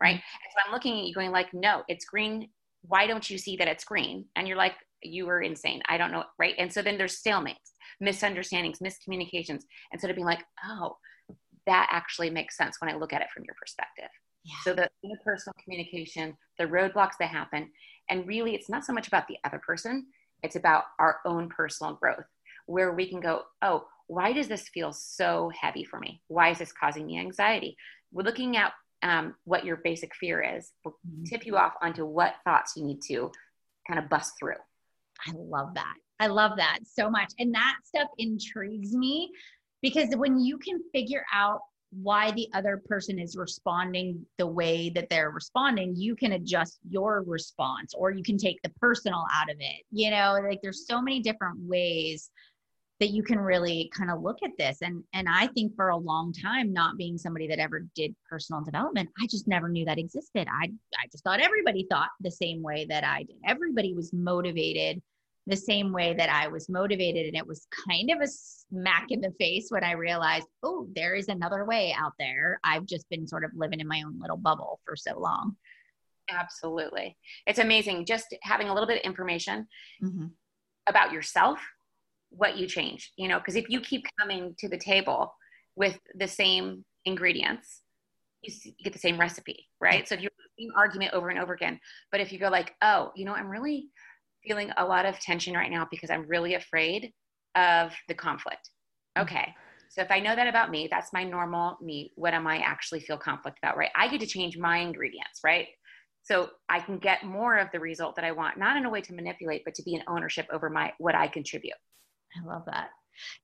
Right. 0.00 0.16
Mm-hmm. 0.16 0.50
So 0.52 0.66
I'm 0.66 0.72
looking 0.72 0.98
at 0.98 1.06
you 1.06 1.14
going 1.14 1.30
like, 1.30 1.52
no, 1.52 1.82
it's 1.88 2.04
green. 2.04 2.48
Why 2.82 3.06
don't 3.06 3.28
you 3.28 3.38
see 3.38 3.56
that 3.56 3.68
it's 3.68 3.84
green? 3.84 4.26
And 4.36 4.46
you're 4.46 4.56
like, 4.56 4.74
you 5.02 5.26
were 5.26 5.40
insane. 5.40 5.82
I 5.88 5.98
don't 5.98 6.10
know. 6.10 6.24
Right. 6.38 6.54
And 6.58 6.72
so 6.72 6.82
then 6.82 6.98
there's 6.98 7.20
stalemates, 7.20 7.54
misunderstandings, 8.00 8.78
miscommunications. 8.78 9.62
Instead 9.92 10.10
of 10.10 10.16
being 10.16 10.26
like, 10.26 10.44
oh, 10.64 10.96
that 11.66 11.88
actually 11.90 12.30
makes 12.30 12.56
sense 12.56 12.76
when 12.80 12.90
I 12.90 12.96
look 12.96 13.12
at 13.12 13.22
it 13.22 13.28
from 13.32 13.44
your 13.44 13.54
perspective. 13.60 14.10
Yeah. 14.44 14.54
So 14.64 14.74
the 14.74 14.88
interpersonal 15.04 15.52
communication, 15.62 16.36
the 16.58 16.64
roadblocks 16.64 17.18
that 17.20 17.28
happen, 17.28 17.70
and 18.10 18.26
really 18.26 18.54
it's 18.54 18.68
not 18.68 18.84
so 18.84 18.92
much 18.92 19.08
about 19.08 19.28
the 19.28 19.36
other 19.44 19.58
person, 19.58 20.06
it's 20.42 20.56
about 20.56 20.84
our 20.98 21.18
own 21.24 21.48
personal 21.48 21.94
growth, 21.94 22.26
where 22.66 22.92
we 22.92 23.08
can 23.08 23.20
go, 23.20 23.42
oh, 23.62 23.86
why 24.06 24.32
does 24.32 24.48
this 24.48 24.68
feel 24.68 24.92
so 24.92 25.50
heavy 25.58 25.84
for 25.84 25.98
me? 25.98 26.22
Why 26.28 26.50
is 26.50 26.58
this 26.58 26.72
causing 26.72 27.06
me 27.06 27.18
anxiety? 27.18 27.76
We're 28.12 28.24
looking 28.24 28.56
at 28.56 28.72
um, 29.02 29.34
what 29.44 29.64
your 29.64 29.76
basic 29.76 30.14
fear 30.14 30.42
is. 30.56 30.72
We'll 30.84 30.94
mm-hmm. 31.06 31.24
tip 31.24 31.46
you 31.46 31.56
off 31.56 31.74
onto 31.82 32.04
what 32.04 32.36
thoughts 32.44 32.74
you 32.76 32.84
need 32.84 33.02
to 33.08 33.30
kind 33.86 33.98
of 33.98 34.08
bust 34.08 34.32
through. 34.38 34.54
I 35.26 35.32
love 35.34 35.74
that. 35.74 35.94
I 36.20 36.26
love 36.26 36.52
that 36.56 36.78
so 36.84 37.10
much. 37.10 37.32
And 37.38 37.54
that 37.54 37.76
stuff 37.84 38.08
intrigues 38.18 38.92
me 38.92 39.30
because 39.82 40.08
when 40.16 40.40
you 40.40 40.58
can 40.58 40.80
figure 40.92 41.24
out 41.32 41.60
why 41.90 42.30
the 42.32 42.48
other 42.52 42.82
person 42.86 43.18
is 43.18 43.36
responding 43.36 44.24
the 44.36 44.46
way 44.46 44.90
that 44.90 45.08
they're 45.08 45.30
responding, 45.30 45.94
you 45.96 46.14
can 46.14 46.32
adjust 46.32 46.78
your 46.88 47.22
response 47.26 47.94
or 47.94 48.10
you 48.10 48.22
can 48.22 48.36
take 48.36 48.60
the 48.62 48.72
personal 48.80 49.24
out 49.34 49.50
of 49.50 49.56
it. 49.58 49.84
You 49.90 50.10
know, 50.10 50.38
like 50.46 50.60
there's 50.62 50.86
so 50.86 51.00
many 51.00 51.20
different 51.20 51.58
ways 51.60 52.30
that 53.00 53.10
you 53.10 53.22
can 53.22 53.38
really 53.38 53.90
kind 53.96 54.10
of 54.10 54.22
look 54.22 54.38
at 54.42 54.50
this 54.58 54.78
and 54.82 55.02
and 55.12 55.28
I 55.28 55.46
think 55.48 55.74
for 55.76 55.90
a 55.90 55.96
long 55.96 56.32
time 56.32 56.72
not 56.72 56.96
being 56.96 57.16
somebody 57.16 57.46
that 57.48 57.60
ever 57.60 57.86
did 57.94 58.14
personal 58.28 58.62
development 58.62 59.08
I 59.22 59.26
just 59.28 59.46
never 59.46 59.68
knew 59.68 59.84
that 59.84 59.98
existed 59.98 60.48
I 60.50 60.64
I 60.64 61.06
just 61.10 61.22
thought 61.22 61.40
everybody 61.40 61.86
thought 61.88 62.08
the 62.20 62.30
same 62.30 62.62
way 62.62 62.86
that 62.88 63.04
I 63.04 63.22
did 63.22 63.36
everybody 63.46 63.94
was 63.94 64.12
motivated 64.12 65.00
the 65.48 65.56
same 65.56 65.92
way 65.92 66.14
that 66.14 66.28
I 66.28 66.46
was 66.46 66.68
motivated. 66.68 67.26
And 67.26 67.34
it 67.34 67.46
was 67.46 67.66
kind 67.88 68.10
of 68.10 68.20
a 68.20 68.28
smack 68.28 69.06
in 69.08 69.22
the 69.22 69.32
face 69.40 69.68
when 69.70 69.82
I 69.82 69.92
realized, 69.92 70.46
oh, 70.62 70.86
there 70.94 71.14
is 71.14 71.28
another 71.28 71.64
way 71.64 71.96
out 71.98 72.12
there. 72.18 72.60
I've 72.62 72.84
just 72.84 73.08
been 73.08 73.26
sort 73.26 73.44
of 73.44 73.50
living 73.54 73.80
in 73.80 73.88
my 73.88 74.02
own 74.04 74.20
little 74.20 74.36
bubble 74.36 74.80
for 74.84 74.94
so 74.94 75.18
long. 75.18 75.56
Absolutely. 76.30 77.16
It's 77.46 77.58
amazing 77.58 78.04
just 78.04 78.26
having 78.42 78.68
a 78.68 78.74
little 78.74 78.86
bit 78.86 78.98
of 78.98 79.06
information 79.06 79.66
mm-hmm. 80.04 80.26
about 80.86 81.12
yourself, 81.12 81.58
what 82.28 82.58
you 82.58 82.66
change, 82.66 83.12
you 83.16 83.26
know, 83.26 83.38
because 83.38 83.56
if 83.56 83.70
you 83.70 83.80
keep 83.80 84.04
coming 84.20 84.54
to 84.58 84.68
the 84.68 84.76
table 84.76 85.34
with 85.76 85.98
the 86.14 86.28
same 86.28 86.84
ingredients, 87.06 87.80
you, 88.42 88.52
get 88.84 88.92
the 88.92 88.98
same 88.98 89.18
recipe, 89.18 89.66
right? 89.80 90.06
So 90.06 90.14
if 90.14 90.20
you 90.22 90.28
same 90.58 90.70
argument 90.76 91.14
over 91.14 91.30
and 91.30 91.38
over 91.38 91.54
again, 91.54 91.80
but 92.12 92.20
if 92.20 92.32
you 92.32 92.38
go 92.38 92.48
like, 92.48 92.74
oh, 92.82 93.12
you 93.16 93.24
know, 93.24 93.32
I'm 93.32 93.48
really 93.48 93.88
feeling 94.46 94.70
a 94.76 94.84
lot 94.84 95.06
of 95.06 95.18
tension 95.20 95.54
right 95.54 95.70
now 95.70 95.86
because 95.90 96.10
I'm 96.10 96.26
really 96.26 96.54
afraid 96.54 97.12
of 97.54 97.92
the 98.08 98.14
conflict. 98.14 98.70
Mm-hmm. 99.16 99.22
Okay. 99.24 99.54
So 99.90 100.02
if 100.02 100.10
I 100.10 100.20
know 100.20 100.36
that 100.36 100.46
about 100.46 100.70
me, 100.70 100.86
that's 100.90 101.12
my 101.12 101.24
normal 101.24 101.78
me. 101.82 102.12
What 102.14 102.34
am 102.34 102.46
I 102.46 102.58
actually 102.58 103.00
feel 103.00 103.16
conflict 103.16 103.58
about, 103.62 103.76
right? 103.76 103.90
I 103.96 104.08
get 104.08 104.20
to 104.20 104.26
change 104.26 104.58
my 104.58 104.78
ingredients, 104.78 105.40
right? 105.42 105.68
So 106.22 106.50
I 106.68 106.80
can 106.80 106.98
get 106.98 107.24
more 107.24 107.56
of 107.56 107.68
the 107.72 107.80
result 107.80 108.14
that 108.16 108.24
I 108.24 108.32
want, 108.32 108.58
not 108.58 108.76
in 108.76 108.84
a 108.84 108.90
way 108.90 109.00
to 109.00 109.14
manipulate, 109.14 109.62
but 109.64 109.74
to 109.76 109.82
be 109.82 109.94
an 109.94 110.02
ownership 110.06 110.46
over 110.52 110.68
my 110.68 110.92
what 110.98 111.14
I 111.14 111.26
contribute. 111.26 111.72
I 112.36 112.46
love 112.46 112.64
that. 112.66 112.90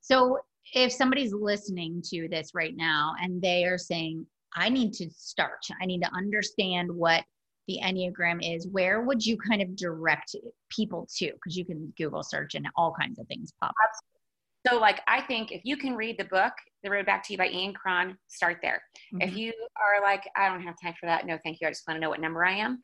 So 0.00 0.38
if 0.74 0.92
somebody's 0.92 1.32
listening 1.32 2.02
to 2.10 2.28
this 2.28 2.50
right 2.54 2.76
now 2.76 3.14
and 3.20 3.40
they 3.40 3.64
are 3.64 3.78
saying, 3.78 4.26
I 4.54 4.68
need 4.68 4.92
to 4.94 5.10
start, 5.16 5.60
I 5.80 5.86
need 5.86 6.02
to 6.02 6.14
understand 6.14 6.90
what 6.92 7.24
the 7.66 7.80
Enneagram 7.82 8.40
is, 8.42 8.66
where 8.68 9.02
would 9.02 9.24
you 9.24 9.36
kind 9.36 9.62
of 9.62 9.76
direct 9.76 10.36
people 10.70 11.08
to? 11.16 11.32
Because 11.32 11.56
you 11.56 11.64
can 11.64 11.92
Google 11.96 12.22
search 12.22 12.54
and 12.54 12.68
all 12.76 12.92
kinds 12.92 13.18
of 13.18 13.26
things 13.26 13.52
pop 13.60 13.74
up. 13.82 13.90
So, 14.66 14.78
like, 14.78 15.02
I 15.06 15.20
think 15.20 15.52
if 15.52 15.60
you 15.64 15.76
can 15.76 15.94
read 15.94 16.18
the 16.18 16.24
book, 16.24 16.52
The 16.82 16.90
Road 16.90 17.04
Back 17.04 17.22
to 17.24 17.32
You 17.34 17.38
by 17.38 17.48
Ian 17.48 17.74
Cron, 17.74 18.16
start 18.28 18.58
there. 18.62 18.82
Mm-hmm. 19.14 19.28
If 19.28 19.36
you 19.36 19.52
are 19.76 20.02
like, 20.02 20.22
I 20.36 20.48
don't 20.48 20.62
have 20.62 20.76
time 20.82 20.94
for 20.98 21.06
that, 21.06 21.26
no, 21.26 21.38
thank 21.44 21.60
you. 21.60 21.66
I 21.66 21.70
just 21.70 21.86
want 21.86 21.96
to 21.96 22.00
know 22.00 22.08
what 22.08 22.20
number 22.20 22.44
I 22.44 22.52
am. 22.52 22.80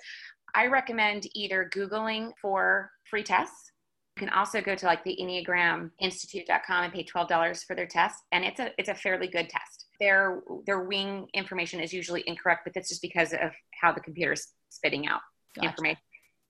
I 0.55 0.67
recommend 0.67 1.27
either 1.35 1.71
Googling 1.75 2.33
for 2.41 2.91
free 3.09 3.23
tests. 3.23 3.73
You 4.17 4.27
can 4.27 4.35
also 4.35 4.61
go 4.61 4.75
to 4.75 4.87
like 4.87 5.05
the 5.05 5.17
Enneagram 5.21 5.91
Institute.com 6.01 6.85
and 6.85 6.93
pay 6.93 7.05
$12 7.05 7.65
for 7.65 7.75
their 7.75 7.87
test. 7.87 8.17
And 8.33 8.45
it's 8.45 8.61
a, 8.61 8.73
it's 8.77 8.89
a 8.91 8.95
fairly 8.95 9.29
good 9.29 9.49
test. 9.49 9.87
Their, 10.01 10.43
their 10.67 10.81
wing 10.81 11.29
information 11.33 11.81
is 11.81 11.93
usually 11.93 12.25
incorrect, 12.27 12.63
but 12.65 12.75
that's 12.75 12.89
just 12.89 13.01
because 13.01 13.33
of 13.33 13.53
how 13.81 13.93
the 13.93 14.01
computer's 14.01 14.49
spitting 14.71 15.07
out 15.07 15.21
gotcha. 15.55 15.69
information. 15.69 16.01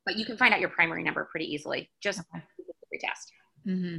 But 0.06 0.16
you 0.16 0.24
can 0.24 0.36
find 0.36 0.54
out 0.54 0.60
your 0.60 0.70
primary 0.70 1.02
number 1.02 1.28
pretty 1.30 1.52
easily 1.52 1.90
just 2.02 2.20
okay. 2.34 2.44
test. 3.00 3.32
Mm-hmm. 3.66 3.98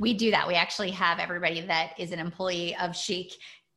We 0.00 0.14
do 0.14 0.30
that. 0.30 0.48
We 0.48 0.54
actually 0.54 0.90
have 0.92 1.18
everybody 1.18 1.60
that 1.60 1.92
is 1.98 2.12
an 2.12 2.18
employee 2.18 2.74
of 2.76 2.96
Chic 2.96 3.32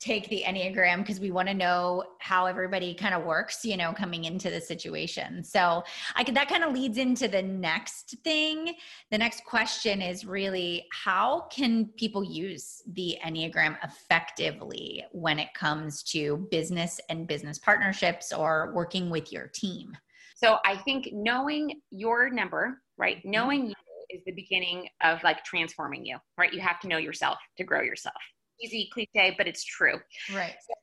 take 0.06 0.30
the 0.30 0.44
enneagram 0.46 1.00
because 1.00 1.20
we 1.20 1.32
want 1.32 1.48
to 1.48 1.54
know 1.54 2.04
how 2.20 2.46
everybody 2.46 2.94
kind 2.94 3.16
of 3.16 3.24
works 3.24 3.66
you 3.66 3.76
know 3.76 3.92
coming 3.92 4.26
into 4.26 4.52
the 4.52 4.62
situation. 4.62 5.44
So 5.44 5.84
i 6.16 6.24
could 6.24 6.36
that 6.36 6.48
kind 6.48 6.64
of 6.64 6.74
leads 6.74 6.98
into 6.98 7.28
the 7.28 7.42
next 7.42 8.16
thing. 8.24 8.76
The 9.10 9.18
next 9.18 9.44
question 9.46 10.02
is 10.02 10.24
really 10.26 10.86
how 10.92 11.48
can 11.52 11.88
people 11.98 12.24
use 12.24 12.84
the 12.94 13.18
enneagram 13.26 13.78
effectively 13.84 15.04
when 15.12 15.40
it 15.40 15.54
comes 15.56 16.04
to 16.04 16.48
business 16.52 17.00
and 17.10 17.28
business 17.28 17.58
partnerships 17.58 18.32
or 18.32 18.72
working 18.76 19.10
with 19.10 19.32
your 19.32 19.48
team? 19.48 19.98
So 20.36 20.58
i 20.66 20.76
think 20.78 21.10
knowing 21.14 21.82
your 21.90 22.30
number 22.30 22.82
right 22.98 23.18
mm-hmm. 23.18 23.32
knowing 23.32 23.66
you 23.68 23.74
is 24.12 24.22
the 24.26 24.34
beginning 24.34 24.88
of 25.04 25.24
like 25.24 25.44
transforming 25.44 26.06
you 26.06 26.18
right? 26.38 26.54
You 26.54 26.62
have 26.62 26.80
to 26.82 26.88
know 26.88 26.98
yourself 26.98 27.40
to 27.58 27.64
grow 27.64 27.82
yourself 27.82 28.22
easy 28.62 28.90
cliche, 28.94 29.36
but 29.38 29.48
it's 29.48 29.64
true. 29.64 30.00
Right. 30.34 30.56
So 30.68 30.74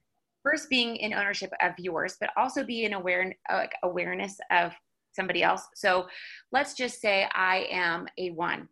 first, 0.42 0.68
being 0.68 0.96
in 0.96 1.14
ownership 1.14 1.50
of 1.60 1.72
yours, 1.78 2.16
but 2.20 2.30
also 2.36 2.64
be 2.64 2.84
in 2.84 2.94
aware, 2.94 3.34
uh, 3.50 3.54
like 3.54 3.74
awareness 3.82 4.36
of 4.50 4.72
somebody 5.12 5.42
else. 5.42 5.66
So 5.74 6.06
let's 6.50 6.74
just 6.74 7.00
say 7.00 7.28
I 7.34 7.66
am 7.70 8.06
a 8.18 8.30
one 8.30 8.68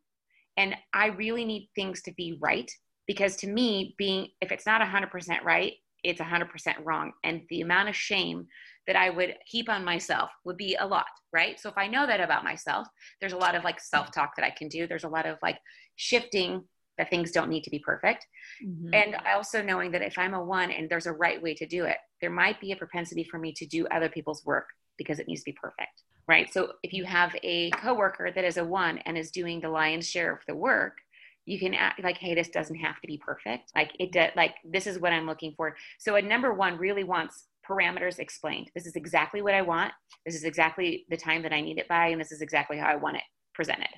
and 0.57 0.75
I 0.93 1.07
really 1.07 1.45
need 1.45 1.69
things 1.75 2.03
to 2.03 2.13
be 2.13 2.39
right 2.41 2.71
because 3.07 3.37
to 3.37 3.49
me, 3.49 3.95
being, 3.99 4.29
if 4.41 4.53
it's 4.53 4.67
not 4.67 4.81
100% 4.81 5.43
right, 5.43 5.75
it's 6.03 6.21
100% 6.21 6.49
wrong. 6.85 7.13
And 7.25 7.43
the 7.49 7.61
amount 7.61 7.89
of 7.89 7.97
shame 7.97 8.47
that 8.87 8.97
I 8.97 9.11
would 9.11 9.37
heap 9.47 9.69
on 9.69 9.85
myself 9.85 10.31
would 10.45 10.57
be 10.57 10.77
a 10.77 10.87
lot, 10.87 11.07
right? 11.33 11.61
So 11.61 11.69
if 11.69 11.77
I 11.77 11.87
know 11.87 12.07
that 12.07 12.21
about 12.21 12.45
myself, 12.45 12.87
there's 13.21 13.33
a 13.33 13.39
lot 13.39 13.55
of 13.55 13.65
like 13.65 13.81
self 13.81 14.11
talk 14.13 14.37
that 14.37 14.45
I 14.45 14.51
can 14.51 14.69
do. 14.69 14.87
There's 14.87 15.05
a 15.05 15.09
lot 15.09 15.27
of 15.27 15.39
like 15.43 15.59
shifting 15.97 16.65
that 17.01 17.09
things 17.09 17.33
don't 17.33 17.49
need 17.49 17.65
to 17.65 17.71
be 17.71 17.79
perfect. 17.79 18.27
Mm-hmm. 18.63 18.93
And 18.93 19.17
also 19.27 19.63
knowing 19.63 19.91
that 19.93 20.03
if 20.03 20.19
I'm 20.19 20.35
a 20.35 20.45
one 20.45 20.71
and 20.71 20.87
there's 20.87 21.07
a 21.07 21.13
right 21.13 21.43
way 21.43 21.55
to 21.55 21.67
do 21.67 21.87
it, 21.87 21.97
there 22.21 22.29
might 22.29 22.61
be 22.61 22.73
a 22.73 22.77
propensity 22.77 23.25
for 23.25 23.39
me 23.39 23.55
to 23.55 23.65
do 23.65 23.87
other 23.87 24.11
people's 24.11 24.45
work 24.45 24.67
because 24.99 25.19
it 25.19 25.27
needs 25.27 25.41
to 25.41 25.51
be 25.51 25.57
perfect. 25.59 26.03
Right. 26.29 26.53
So 26.53 26.73
if 26.83 26.93
you 26.93 27.05
have 27.05 27.35
a 27.43 27.71
coworker 27.71 28.31
that 28.35 28.45
is 28.45 28.59
a 28.59 28.65
one 28.65 28.99
and 28.99 29.17
is 29.17 29.31
doing 29.31 29.63
the 29.63 29.71
lion's 29.71 30.07
share 30.07 30.31
of 30.31 30.41
the 30.47 30.55
work, 30.55 30.99
you 31.47 31.59
can 31.59 31.73
act 31.73 32.05
like, 32.05 32.19
hey, 32.19 32.35
this 32.35 32.51
doesn't 32.51 32.77
have 32.77 33.01
to 33.01 33.07
be 33.07 33.17
perfect. 33.17 33.73
Like 33.75 33.93
it 33.99 34.13
does, 34.13 34.29
like 34.37 34.57
this 34.63 34.87
is 34.87 34.99
what 34.99 35.15
I'm 35.15 35.27
looking 35.27 35.55
for. 35.57 35.75
So 35.99 36.17
a 36.17 36.23
number 36.23 36.53
one 36.53 36.77
really 36.77 37.03
wants 37.03 37.47
parameters 37.67 38.19
explained. 38.19 38.71
This 38.75 38.85
is 38.85 38.95
exactly 38.95 39.41
what 39.41 39.55
I 39.55 39.63
want. 39.63 39.93
This 40.27 40.35
is 40.35 40.45
exactly 40.45 41.07
the 41.09 41.17
time 41.17 41.41
that 41.45 41.55
I 41.55 41.63
need 41.63 41.79
it 41.79 41.89
by, 41.89 42.09
and 42.09 42.21
this 42.21 42.31
is 42.31 42.43
exactly 42.43 42.77
how 42.77 42.89
I 42.89 42.97
want 42.97 43.17
it 43.17 43.23
presented. 43.55 43.89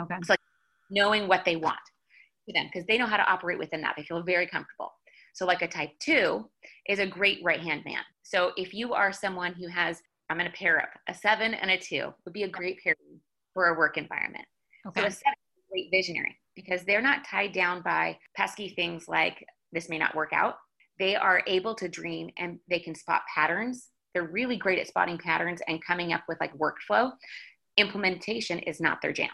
Okay. 0.00 0.14
It's 0.18 0.30
like 0.30 0.40
knowing 0.90 1.28
what 1.28 1.44
they 1.44 1.56
want 1.56 1.76
to 2.46 2.52
them 2.52 2.66
because 2.72 2.86
they 2.86 2.98
know 2.98 3.06
how 3.06 3.16
to 3.16 3.30
operate 3.30 3.58
within 3.58 3.80
that. 3.82 3.94
They 3.96 4.04
feel 4.04 4.22
very 4.22 4.46
comfortable. 4.46 4.92
So, 5.34 5.44
like 5.44 5.62
a 5.62 5.68
type 5.68 5.90
two 6.00 6.48
is 6.88 6.98
a 6.98 7.06
great 7.06 7.40
right 7.44 7.60
hand 7.60 7.82
man. 7.84 8.00
So, 8.22 8.52
if 8.56 8.72
you 8.72 8.94
are 8.94 9.12
someone 9.12 9.52
who 9.52 9.68
has, 9.68 10.00
I'm 10.30 10.38
going 10.38 10.50
to 10.50 10.56
pair 10.56 10.80
up 10.80 10.88
a 11.08 11.14
seven 11.14 11.54
and 11.54 11.70
a 11.70 11.78
two, 11.78 12.12
would 12.24 12.32
be 12.32 12.44
a 12.44 12.48
great 12.48 12.78
pairing 12.82 13.20
for 13.52 13.68
a 13.68 13.78
work 13.78 13.98
environment. 13.98 14.44
Okay. 14.88 15.02
So, 15.02 15.06
a 15.06 15.10
seven 15.10 15.34
is 15.34 15.62
a 15.62 15.72
great 15.72 15.88
visionary 15.90 16.36
because 16.54 16.84
they're 16.84 17.02
not 17.02 17.26
tied 17.26 17.52
down 17.52 17.82
by 17.82 18.18
pesky 18.34 18.70
things 18.70 19.08
like 19.08 19.44
this 19.72 19.88
may 19.88 19.98
not 19.98 20.14
work 20.14 20.32
out. 20.32 20.56
They 20.98 21.14
are 21.14 21.42
able 21.46 21.74
to 21.74 21.88
dream 21.88 22.30
and 22.38 22.58
they 22.68 22.78
can 22.78 22.94
spot 22.94 23.22
patterns. 23.32 23.90
They're 24.14 24.24
really 24.24 24.56
great 24.56 24.78
at 24.78 24.86
spotting 24.86 25.18
patterns 25.18 25.60
and 25.68 25.84
coming 25.84 26.14
up 26.14 26.22
with 26.28 26.38
like 26.40 26.56
workflow. 26.56 27.12
Implementation 27.76 28.60
is 28.60 28.80
not 28.80 29.02
their 29.02 29.12
jam. 29.12 29.28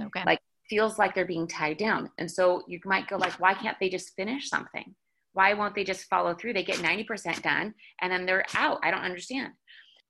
Okay. 0.00 0.22
Like 0.24 0.40
feels 0.72 0.98
like 0.98 1.14
they're 1.14 1.26
being 1.26 1.46
tied 1.46 1.76
down. 1.76 2.08
And 2.16 2.30
so 2.30 2.62
you 2.66 2.80
might 2.86 3.06
go 3.06 3.18
like, 3.18 3.38
why 3.38 3.52
can't 3.52 3.76
they 3.78 3.90
just 3.90 4.16
finish 4.16 4.48
something? 4.48 4.94
Why 5.34 5.52
won't 5.52 5.74
they 5.74 5.84
just 5.84 6.08
follow 6.08 6.32
through? 6.32 6.54
They 6.54 6.64
get 6.64 6.78
90% 6.78 7.42
done 7.42 7.74
and 8.00 8.10
then 8.10 8.24
they're 8.24 8.46
out. 8.54 8.78
I 8.82 8.90
don't 8.90 9.04
understand. 9.04 9.52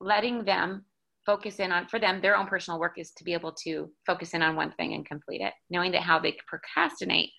Letting 0.00 0.44
them 0.44 0.84
focus 1.26 1.58
in 1.58 1.72
on 1.72 1.88
for 1.88 1.98
them 1.98 2.20
their 2.20 2.36
own 2.36 2.46
personal 2.46 2.78
work 2.78 2.92
is 2.96 3.10
to 3.16 3.24
be 3.24 3.32
able 3.32 3.50
to 3.64 3.90
focus 4.06 4.34
in 4.34 4.42
on 4.42 4.54
one 4.54 4.70
thing 4.72 4.94
and 4.94 5.06
complete 5.06 5.40
it 5.40 5.52
knowing 5.70 5.92
that 5.92 6.02
how 6.02 6.18
they 6.18 6.36
procrastinate 6.48 7.30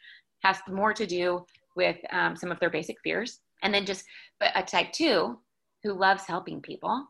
has 0.42 0.58
more 0.70 0.94
to 0.94 1.06
do 1.06 1.46
with 1.76 1.98
um, 2.14 2.34
some 2.34 2.50
of 2.50 2.58
their 2.62 2.70
basic 2.70 2.96
fears 3.04 3.40
and 3.62 3.74
then 3.74 3.86
just 3.86 4.06
but 4.40 4.52
a 4.56 4.64
type 4.64 4.94
two 4.94 5.38
who 5.84 5.92
loves 5.92 6.24
helping 6.26 6.62
people 6.62 7.06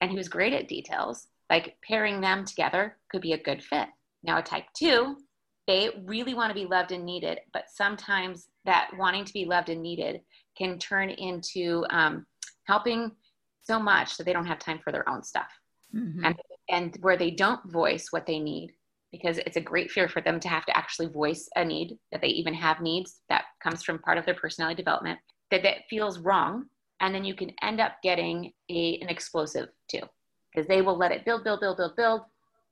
and 0.00 0.12
who's 0.12 0.28
great 0.28 0.52
at 0.52 0.68
details 0.68 1.26
like 1.50 1.76
pairing 1.82 2.20
them 2.20 2.44
together 2.44 2.96
could 3.10 3.20
be 3.20 3.32
a 3.32 3.42
good 3.42 3.60
fit 3.60 3.88
now 4.22 4.38
a 4.38 4.42
type 4.42 4.66
two 4.78 5.16
they 5.66 5.90
really 6.04 6.34
want 6.34 6.50
to 6.50 6.54
be 6.54 6.66
loved 6.66 6.92
and 6.92 7.04
needed 7.04 7.38
but 7.52 7.64
sometimes 7.72 8.48
that 8.64 8.90
wanting 8.98 9.24
to 9.24 9.32
be 9.32 9.44
loved 9.44 9.68
and 9.68 9.82
needed 9.82 10.20
can 10.56 10.78
turn 10.78 11.10
into 11.10 11.84
um, 11.90 12.26
helping 12.64 13.10
so 13.62 13.78
much 13.78 14.16
that 14.16 14.24
they 14.24 14.32
don't 14.32 14.46
have 14.46 14.58
time 14.58 14.80
for 14.82 14.92
their 14.92 15.08
own 15.08 15.22
stuff. 15.22 15.48
Mm-hmm. 15.94 16.24
and, 16.24 16.36
and 16.70 16.96
where 17.02 17.18
they 17.18 17.30
don't 17.30 17.70
voice 17.70 18.08
what 18.12 18.24
they 18.24 18.38
need 18.38 18.72
because 19.10 19.36
it's 19.36 19.58
a 19.58 19.60
great 19.60 19.90
fear 19.90 20.08
for 20.08 20.22
them 20.22 20.40
to 20.40 20.48
have 20.48 20.64
to 20.64 20.74
actually 20.74 21.08
voice 21.08 21.46
a 21.54 21.62
need 21.62 21.98
that 22.10 22.22
they 22.22 22.28
even 22.28 22.54
have 22.54 22.80
needs 22.80 23.20
that 23.28 23.44
comes 23.62 23.82
from 23.82 23.98
part 23.98 24.16
of 24.16 24.24
their 24.24 24.34
personality 24.34 24.74
development 24.74 25.18
that 25.50 25.62
that 25.62 25.86
feels 25.90 26.18
wrong 26.18 26.64
and 27.02 27.12
then 27.14 27.24
you 27.24 27.34
can 27.34 27.50
end 27.60 27.80
up 27.80 27.96
getting 28.02 28.52
a, 28.70 28.98
an 29.02 29.08
explosive 29.08 29.68
too. 29.88 30.02
Because 30.54 30.68
they 30.68 30.82
will 30.82 30.96
let 30.96 31.12
it 31.12 31.24
build 31.24 31.44
build 31.44 31.60
build 31.60 31.76
build 31.76 31.96
build 31.96 32.22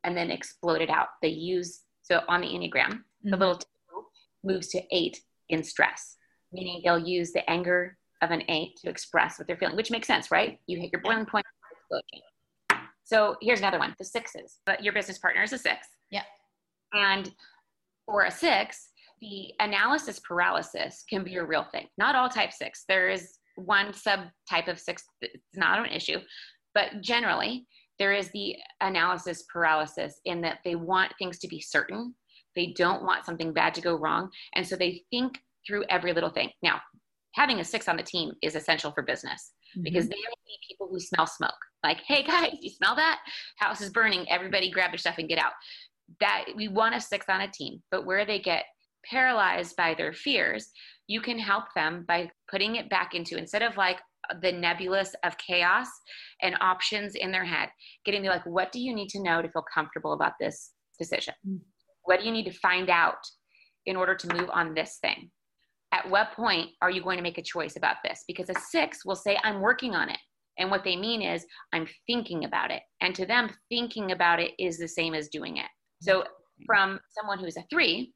and 0.04 0.16
then 0.16 0.30
explode 0.30 0.80
it 0.80 0.88
out. 0.88 1.08
They 1.20 1.28
use 1.28 1.80
so 2.10 2.22
on 2.28 2.40
the 2.40 2.48
enneagram 2.48 2.90
mm-hmm. 2.90 3.30
the 3.30 3.36
little 3.36 3.56
two 3.56 3.66
moves 4.44 4.68
to 4.68 4.82
eight 4.90 5.20
in 5.48 5.62
stress 5.62 6.16
meaning 6.52 6.80
they'll 6.84 6.98
use 6.98 7.32
the 7.32 7.48
anger 7.48 7.96
of 8.22 8.30
an 8.30 8.42
eight 8.48 8.76
to 8.76 8.90
express 8.90 9.38
what 9.38 9.46
they're 9.46 9.56
feeling 9.56 9.76
which 9.76 9.90
makes 9.90 10.06
sense 10.06 10.30
right 10.30 10.58
you 10.66 10.78
hit 10.78 10.90
your 10.92 11.00
boiling 11.02 11.26
point 11.26 11.44
so 13.10 13.36
here's 13.42 13.58
another 13.58 13.80
one 13.80 13.94
the 13.98 14.04
sixes. 14.04 14.58
But 14.64 14.84
your 14.84 14.92
business 14.92 15.18
partner 15.18 15.42
is 15.42 15.52
a 15.52 15.58
six. 15.58 15.88
Yeah. 16.10 16.22
And 16.92 17.30
for 18.06 18.22
a 18.22 18.30
six, 18.30 18.90
the 19.20 19.52
analysis 19.58 20.20
paralysis 20.20 21.04
can 21.10 21.24
be 21.24 21.36
a 21.36 21.44
real 21.44 21.64
thing. 21.64 21.88
Not 21.98 22.14
all 22.14 22.28
type 22.28 22.52
six. 22.52 22.84
There 22.88 23.10
is 23.10 23.38
one 23.56 23.92
subtype 23.92 24.68
of 24.68 24.78
six 24.78 25.02
that's 25.20 25.34
not 25.56 25.80
an 25.80 25.92
issue, 25.92 26.20
but 26.72 27.00
generally, 27.00 27.66
there 28.00 28.12
is 28.14 28.30
the 28.30 28.56
analysis 28.80 29.44
paralysis 29.52 30.20
in 30.24 30.40
that 30.40 30.58
they 30.64 30.74
want 30.74 31.12
things 31.18 31.38
to 31.38 31.46
be 31.46 31.60
certain. 31.60 32.14
They 32.56 32.74
don't 32.76 33.04
want 33.04 33.26
something 33.26 33.52
bad 33.52 33.74
to 33.74 33.82
go 33.82 33.94
wrong. 33.94 34.30
And 34.54 34.66
so 34.66 34.74
they 34.74 35.04
think 35.10 35.38
through 35.64 35.84
every 35.90 36.12
little 36.14 36.30
thing. 36.30 36.50
Now, 36.62 36.80
having 37.34 37.60
a 37.60 37.64
six 37.64 37.88
on 37.88 37.96
the 37.96 38.02
team 38.02 38.32
is 38.42 38.56
essential 38.56 38.90
for 38.90 39.02
business 39.02 39.52
mm-hmm. 39.76 39.82
because 39.82 40.08
they 40.08 40.16
need 40.16 40.58
people 40.66 40.88
who 40.90 40.98
smell 40.98 41.26
smoke. 41.26 41.52
Like, 41.84 42.00
hey 42.06 42.24
guys, 42.24 42.54
you 42.60 42.70
smell 42.70 42.96
that? 42.96 43.20
House 43.58 43.82
is 43.82 43.90
burning. 43.90 44.28
Everybody 44.30 44.70
grab 44.70 44.90
your 44.92 44.98
stuff 44.98 45.18
and 45.18 45.28
get 45.28 45.38
out. 45.38 45.52
That 46.20 46.46
we 46.56 46.68
want 46.68 46.96
a 46.96 47.00
six 47.00 47.26
on 47.28 47.42
a 47.42 47.48
team, 47.52 47.82
but 47.90 48.06
where 48.06 48.24
they 48.24 48.40
get 48.40 48.64
paralyzed 49.04 49.76
by 49.76 49.94
their 49.94 50.12
fears, 50.12 50.70
you 51.06 51.20
can 51.20 51.38
help 51.38 51.64
them 51.76 52.04
by 52.08 52.30
putting 52.50 52.76
it 52.76 52.88
back 52.88 53.14
into 53.14 53.36
instead 53.36 53.62
of 53.62 53.76
like 53.76 53.98
the 54.42 54.52
nebulous 54.52 55.14
of 55.24 55.36
chaos 55.38 55.88
and 56.42 56.56
options 56.60 57.14
in 57.14 57.32
their 57.32 57.44
head, 57.44 57.68
getting 58.04 58.22
me 58.22 58.28
like, 58.28 58.46
what 58.46 58.72
do 58.72 58.80
you 58.80 58.94
need 58.94 59.08
to 59.10 59.22
know 59.22 59.42
to 59.42 59.48
feel 59.50 59.64
comfortable 59.72 60.12
about 60.12 60.32
this 60.40 60.72
decision? 60.98 61.34
Mm-hmm. 61.46 61.58
What 62.04 62.20
do 62.20 62.26
you 62.26 62.32
need 62.32 62.46
to 62.46 62.58
find 62.58 62.90
out 62.90 63.18
in 63.86 63.96
order 63.96 64.14
to 64.14 64.34
move 64.34 64.50
on 64.52 64.74
this 64.74 64.98
thing? 65.00 65.30
at 65.92 66.08
what 66.08 66.32
point 66.32 66.70
are 66.82 66.90
you 66.90 67.02
going 67.02 67.16
to 67.16 67.22
make 67.22 67.38
a 67.38 67.42
choice 67.42 67.76
about 67.76 67.96
this? 68.04 68.24
Because 68.26 68.48
a 68.48 68.54
six 68.54 69.04
will 69.04 69.16
say, 69.16 69.38
I'm 69.42 69.60
working 69.60 69.94
on 69.94 70.08
it. 70.08 70.18
And 70.58 70.70
what 70.70 70.84
they 70.84 70.96
mean 70.96 71.22
is, 71.22 71.44
I'm 71.72 71.86
thinking 72.06 72.44
about 72.44 72.70
it. 72.70 72.82
And 73.00 73.14
to 73.14 73.26
them, 73.26 73.50
thinking 73.68 74.12
about 74.12 74.40
it 74.40 74.52
is 74.58 74.78
the 74.78 74.88
same 74.88 75.14
as 75.14 75.28
doing 75.28 75.56
it. 75.56 75.66
So, 76.02 76.24
from 76.66 77.00
someone 77.18 77.38
who's 77.38 77.56
a 77.56 77.64
three, 77.70 78.12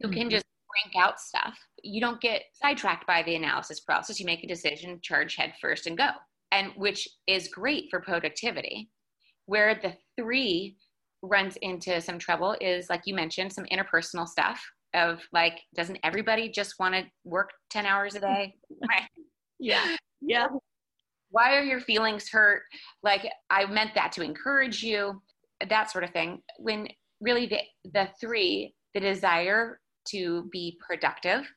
who 0.00 0.10
can 0.10 0.22
mm-hmm. 0.22 0.30
just 0.30 0.44
crank 0.76 0.96
out 0.96 1.20
stuff, 1.20 1.58
you 1.82 2.00
don't 2.00 2.20
get 2.20 2.42
sidetracked 2.52 3.06
by 3.06 3.22
the 3.22 3.36
analysis 3.36 3.80
process. 3.80 4.18
You 4.18 4.26
make 4.26 4.44
a 4.44 4.48
decision, 4.48 5.00
charge 5.02 5.36
head 5.36 5.54
first, 5.60 5.86
and 5.86 5.96
go. 5.96 6.08
And 6.52 6.72
which 6.76 7.08
is 7.26 7.48
great 7.48 7.86
for 7.90 8.00
productivity. 8.00 8.90
Where 9.46 9.74
the 9.74 9.94
three 10.16 10.76
runs 11.22 11.56
into 11.62 12.00
some 12.00 12.18
trouble 12.18 12.56
is, 12.60 12.88
like 12.90 13.02
you 13.04 13.14
mentioned, 13.14 13.52
some 13.52 13.66
interpersonal 13.66 14.26
stuff 14.26 14.60
of 14.94 15.20
like, 15.32 15.60
doesn't 15.74 15.98
everybody 16.02 16.48
just 16.48 16.74
want 16.78 16.94
to 16.94 17.04
work 17.24 17.50
10 17.70 17.86
hours 17.86 18.14
a 18.14 18.20
day? 18.20 18.54
yeah. 19.58 19.96
Yeah. 20.20 20.46
Why 21.30 21.56
are 21.56 21.62
your 21.62 21.80
feelings 21.80 22.28
hurt? 22.30 22.62
Like, 23.02 23.28
I 23.50 23.66
meant 23.66 23.94
that 23.94 24.12
to 24.12 24.22
encourage 24.22 24.82
you, 24.82 25.20
that 25.68 25.90
sort 25.90 26.04
of 26.04 26.10
thing. 26.10 26.42
When 26.58 26.88
really 27.20 27.46
the, 27.46 27.58
the 27.92 28.08
three, 28.20 28.74
the 28.94 29.00
desire 29.00 29.80
to 30.06 30.48
be 30.52 30.78
productive 30.86 31.50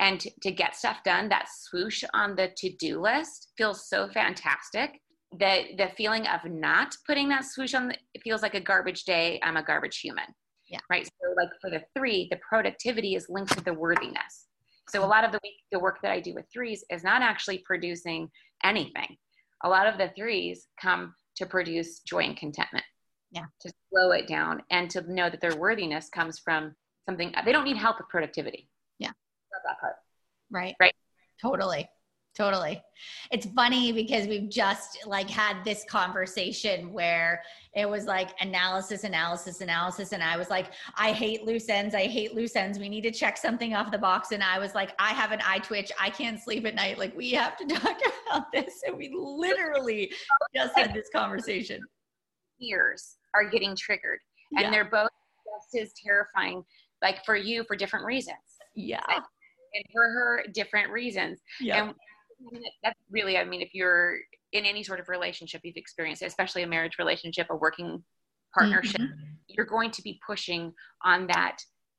and 0.00 0.20
to, 0.20 0.30
to 0.42 0.50
get 0.50 0.76
stuff 0.76 0.98
done, 1.04 1.28
that 1.28 1.48
swoosh 1.48 2.02
on 2.12 2.34
the 2.34 2.50
to 2.56 2.70
do 2.76 3.00
list 3.00 3.52
feels 3.56 3.88
so 3.88 4.08
fantastic 4.08 5.00
the 5.36 5.74
the 5.78 5.88
feeling 5.96 6.24
of 6.28 6.48
not 6.48 6.94
putting 7.08 7.28
that 7.28 7.44
swoosh 7.44 7.74
on 7.74 7.88
the, 7.88 7.96
it 8.14 8.22
feels 8.22 8.40
like 8.40 8.54
a 8.54 8.60
garbage 8.60 9.02
day 9.02 9.40
i'm 9.42 9.56
a 9.56 9.62
garbage 9.64 9.98
human 9.98 10.26
yeah. 10.68 10.80
Right. 10.90 11.06
So 11.06 11.34
like 11.36 11.50
for 11.60 11.70
the 11.70 11.82
three, 11.96 12.28
the 12.30 12.38
productivity 12.48 13.14
is 13.14 13.28
linked 13.28 13.56
to 13.56 13.64
the 13.64 13.74
worthiness. 13.74 14.46
So 14.88 15.04
a 15.04 15.06
lot 15.06 15.24
of 15.24 15.32
the 15.32 15.40
week, 15.42 15.54
the 15.72 15.78
work 15.78 15.98
that 16.02 16.10
I 16.10 16.20
do 16.20 16.34
with 16.34 16.46
threes 16.52 16.84
is 16.90 17.04
not 17.04 17.22
actually 17.22 17.58
producing 17.58 18.28
anything. 18.62 19.16
A 19.62 19.68
lot 19.68 19.86
of 19.86 19.98
the 19.98 20.10
threes 20.16 20.66
come 20.80 21.14
to 21.36 21.46
produce 21.46 22.00
joy 22.00 22.20
and 22.20 22.36
contentment. 22.36 22.84
Yeah. 23.30 23.44
To 23.62 23.72
slow 23.90 24.12
it 24.12 24.28
down 24.28 24.62
and 24.70 24.90
to 24.90 25.12
know 25.12 25.30
that 25.30 25.40
their 25.40 25.56
worthiness 25.56 26.08
comes 26.08 26.38
from 26.38 26.74
something 27.06 27.34
they 27.44 27.52
don't 27.52 27.64
need 27.64 27.76
help 27.76 27.98
with 27.98 28.08
productivity. 28.08 28.68
Yeah. 28.98 29.10
that 29.66 29.80
part. 29.80 29.96
Right. 30.50 30.74
Right. 30.80 30.94
Totally. 31.40 31.88
Totally. 32.36 32.82
It's 33.30 33.46
funny 33.46 33.92
because 33.92 34.26
we've 34.26 34.50
just 34.50 35.06
like 35.06 35.30
had 35.30 35.64
this 35.64 35.84
conversation 35.88 36.92
where 36.92 37.44
it 37.74 37.88
was 37.88 38.06
like 38.06 38.30
analysis, 38.40 39.04
analysis, 39.04 39.60
analysis. 39.60 40.10
And 40.10 40.20
I 40.20 40.36
was 40.36 40.50
like, 40.50 40.72
I 40.96 41.12
hate 41.12 41.44
loose 41.44 41.68
ends. 41.68 41.94
I 41.94 42.06
hate 42.08 42.34
loose 42.34 42.56
ends. 42.56 42.80
We 42.80 42.88
need 42.88 43.02
to 43.02 43.12
check 43.12 43.36
something 43.36 43.74
off 43.74 43.92
the 43.92 43.98
box. 43.98 44.32
And 44.32 44.42
I 44.42 44.58
was 44.58 44.74
like, 44.74 44.94
I 44.98 45.10
have 45.10 45.30
an 45.30 45.40
eye 45.46 45.60
twitch. 45.60 45.92
I 46.00 46.10
can't 46.10 46.40
sleep 46.40 46.66
at 46.66 46.74
night. 46.74 46.98
Like, 46.98 47.16
we 47.16 47.30
have 47.32 47.56
to 47.58 47.66
talk 47.68 48.00
about 48.26 48.50
this. 48.50 48.82
And 48.84 48.96
we 48.96 49.14
literally 49.14 50.12
just 50.52 50.76
had 50.76 50.92
this 50.92 51.08
conversation. 51.14 51.80
Fears 52.58 53.14
are 53.34 53.48
getting 53.48 53.76
triggered. 53.76 54.18
And 54.52 54.62
yeah. 54.62 54.70
they're 54.70 54.84
both 54.90 55.10
just 55.70 55.80
as 55.80 55.92
terrifying, 56.04 56.64
like 57.04 57.24
for 57.24 57.36
you, 57.36 57.62
for 57.64 57.76
different 57.76 58.06
reasons. 58.06 58.38
Yeah. 58.74 59.04
And 59.08 59.84
for 59.92 60.02
her, 60.02 60.44
different 60.52 60.90
reasons. 60.90 61.40
Yeah. 61.60 61.84
And 61.84 61.94
that's 62.82 62.98
really, 63.10 63.36
I 63.36 63.44
mean, 63.44 63.60
if 63.60 63.74
you're 63.74 64.16
in 64.52 64.64
any 64.64 64.82
sort 64.82 65.00
of 65.00 65.08
relationship 65.08 65.60
you've 65.64 65.76
experienced, 65.76 66.22
especially 66.22 66.62
a 66.62 66.66
marriage 66.66 66.98
relationship, 66.98 67.48
a 67.50 67.56
working 67.56 68.02
partnership, 68.54 69.00
mm-hmm. 69.00 69.34
you're 69.48 69.66
going 69.66 69.90
to 69.90 70.02
be 70.02 70.18
pushing 70.26 70.72
on 71.02 71.26
that 71.26 71.58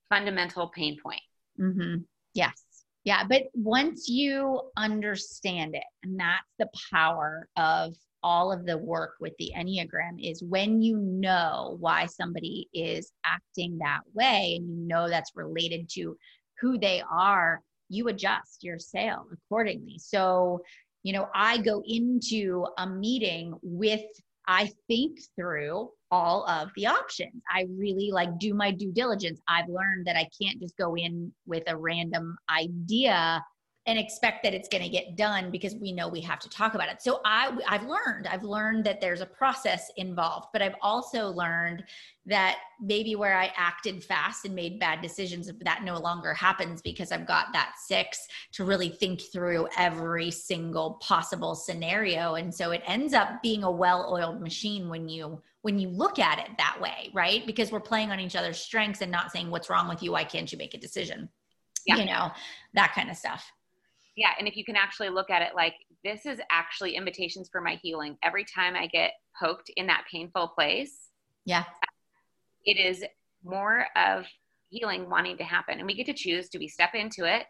fundamental 0.10 0.70
pain 0.70 0.98
point. 1.02 1.22
Mm-hmm. 1.60 1.98
Yes. 2.34 2.64
Yeah. 3.04 3.24
But 3.30 3.44
once 3.54 4.10
you 4.10 4.62
understand 4.76 5.76
it, 5.76 5.84
and 6.04 6.20
that's 6.20 6.44
the 6.58 6.70
power 6.92 7.48
of 7.58 7.94
all 8.26 8.52
of 8.52 8.66
the 8.66 8.76
work 8.76 9.14
with 9.20 9.34
the 9.38 9.52
Enneagram 9.56 10.18
is 10.20 10.42
when 10.42 10.82
you 10.82 10.98
know 10.98 11.78
why 11.80 12.08
somebody 12.08 12.68
is 12.74 13.12
acting 13.24 13.78
that 13.78 14.00
way 14.16 14.56
and 14.58 14.68
you 14.68 14.88
know 14.88 15.08
that's 15.08 15.36
related 15.36 15.88
to 15.90 16.18
who 16.60 16.80
they 16.80 17.04
are, 17.08 17.62
you 17.88 18.08
adjust 18.08 18.64
your 18.64 18.80
sail 18.80 19.28
accordingly. 19.32 20.00
So, 20.00 20.62
you 21.04 21.14
know, 21.14 21.28
I 21.36 21.60
go 21.60 21.84
into 21.86 22.66
a 22.80 22.90
meeting 22.90 23.54
with, 23.62 24.02
I 24.48 24.72
think 24.88 25.20
through 25.36 25.92
all 26.10 26.50
of 26.50 26.70
the 26.76 26.88
options. 26.88 27.44
I 27.48 27.68
really 27.78 28.10
like 28.12 28.40
do 28.40 28.56
my 28.56 28.72
due 28.72 28.92
diligence. 28.92 29.40
I've 29.48 29.70
learned 29.70 30.08
that 30.08 30.18
I 30.18 30.28
can't 30.42 30.60
just 30.60 30.76
go 30.78 30.96
in 30.96 31.32
with 31.46 31.64
a 31.68 31.78
random 31.78 32.36
idea 32.50 33.44
and 33.88 34.00
expect 34.00 34.42
that 34.44 34.54
it's 34.54 34.68
going 34.68 34.84
to 34.84 34.90
get 34.90 35.16
done 35.16 35.52
because 35.52 35.76
we 35.76 35.92
know 35.92 36.08
we 36.08 36.22
have 36.22 36.40
to 36.40 36.50
talk 36.50 36.74
about 36.74 36.90
it. 36.90 37.02
So 37.02 37.22
I 37.24 37.56
I've 37.68 37.84
learned 37.84 38.28
I've 38.28 38.44
learned 38.44 38.84
that 38.86 39.00
there's 39.00 39.22
a 39.22 39.26
process 39.26 39.92
involved, 39.98 40.48
but 40.54 40.62
I've 40.62 40.76
also 40.82 41.30
learned 41.30 41.84
that 42.26 42.58
maybe 42.82 43.16
where 43.16 43.38
I 43.38 43.54
acted 43.56 44.04
fast 44.04 44.46
and 44.46 44.56
made 44.56 44.80
bad 44.80 45.02
decisions 45.02 45.52
that 45.62 45.84
no 45.84 46.00
longer 46.00 46.34
happens 46.34 46.82
because 46.82 47.12
I've 47.12 47.28
got 47.28 47.54
that 47.54 47.76
6 47.86 48.28
to 48.54 48.64
really 48.64 48.90
think 48.90 49.22
through 49.32 49.68
every 49.78 50.32
single 50.32 50.94
possible 50.96 51.54
scenario 51.54 52.36
and 52.36 52.54
so 52.54 52.72
it 52.72 52.82
ends 52.88 53.14
up 53.14 53.44
being 53.44 53.64
a 53.64 53.72
well-oiled 53.72 54.42
machine 54.42 54.90
when 54.90 55.08
you 55.08 55.42
when 55.62 55.80
you 55.80 55.90
look 55.90 56.20
at 56.20 56.38
it 56.40 56.50
that 56.58 56.78
way, 56.80 57.10
right? 57.14 57.46
Because 57.48 57.72
we're 57.72 57.80
playing 57.80 58.12
on 58.12 58.20
each 58.20 58.36
other's 58.36 58.60
strengths 58.60 59.02
and 59.02 59.12
not 59.12 59.32
saying 59.32 59.50
what's 59.50 59.70
wrong 59.70 59.88
with 59.88 60.04
you, 60.04 60.12
why 60.12 60.24
can't 60.24 60.52
you 60.52 60.60
make 60.60 60.76
a 60.76 60.78
decision? 60.78 61.28
Yeah. 61.88 61.98
You 61.98 62.06
know, 62.06 62.32
that 62.74 62.94
kind 62.94 63.10
of 63.10 63.18
stuff 63.18 63.52
yeah 64.16 64.32
and 64.40 64.48
if 64.48 64.56
you 64.56 64.66
can 64.66 64.76
actually 64.76 65.10
look 65.10 65.30
at 65.30 65.42
it 65.42 65.56
like 65.56 65.76
this 66.04 66.26
is 66.26 66.40
actually 66.52 66.96
invitations 66.96 67.50
for 67.52 67.62
my 67.62 67.80
healing. 67.82 68.18
Every 68.24 68.46
time 68.46 68.76
i 68.76 68.88
get 68.88 69.12
poked 69.40 69.70
in 69.76 69.88
that 69.88 70.06
painful 70.12 70.50
place 70.50 71.10
yeah. 71.46 71.64
it 72.66 72.78
is 72.78 73.04
more 73.44 73.86
of 73.96 74.26
healing 74.70 75.10
wanting 75.10 75.38
to 75.38 75.44
happen. 75.44 75.78
And 75.78 75.88
we 75.88 75.94
get 75.94 76.06
to 76.08 76.14
choose 76.14 76.50
do 76.50 76.60
we 76.60 76.68
step 76.68 76.94
into 76.94 77.26
it 77.26 77.46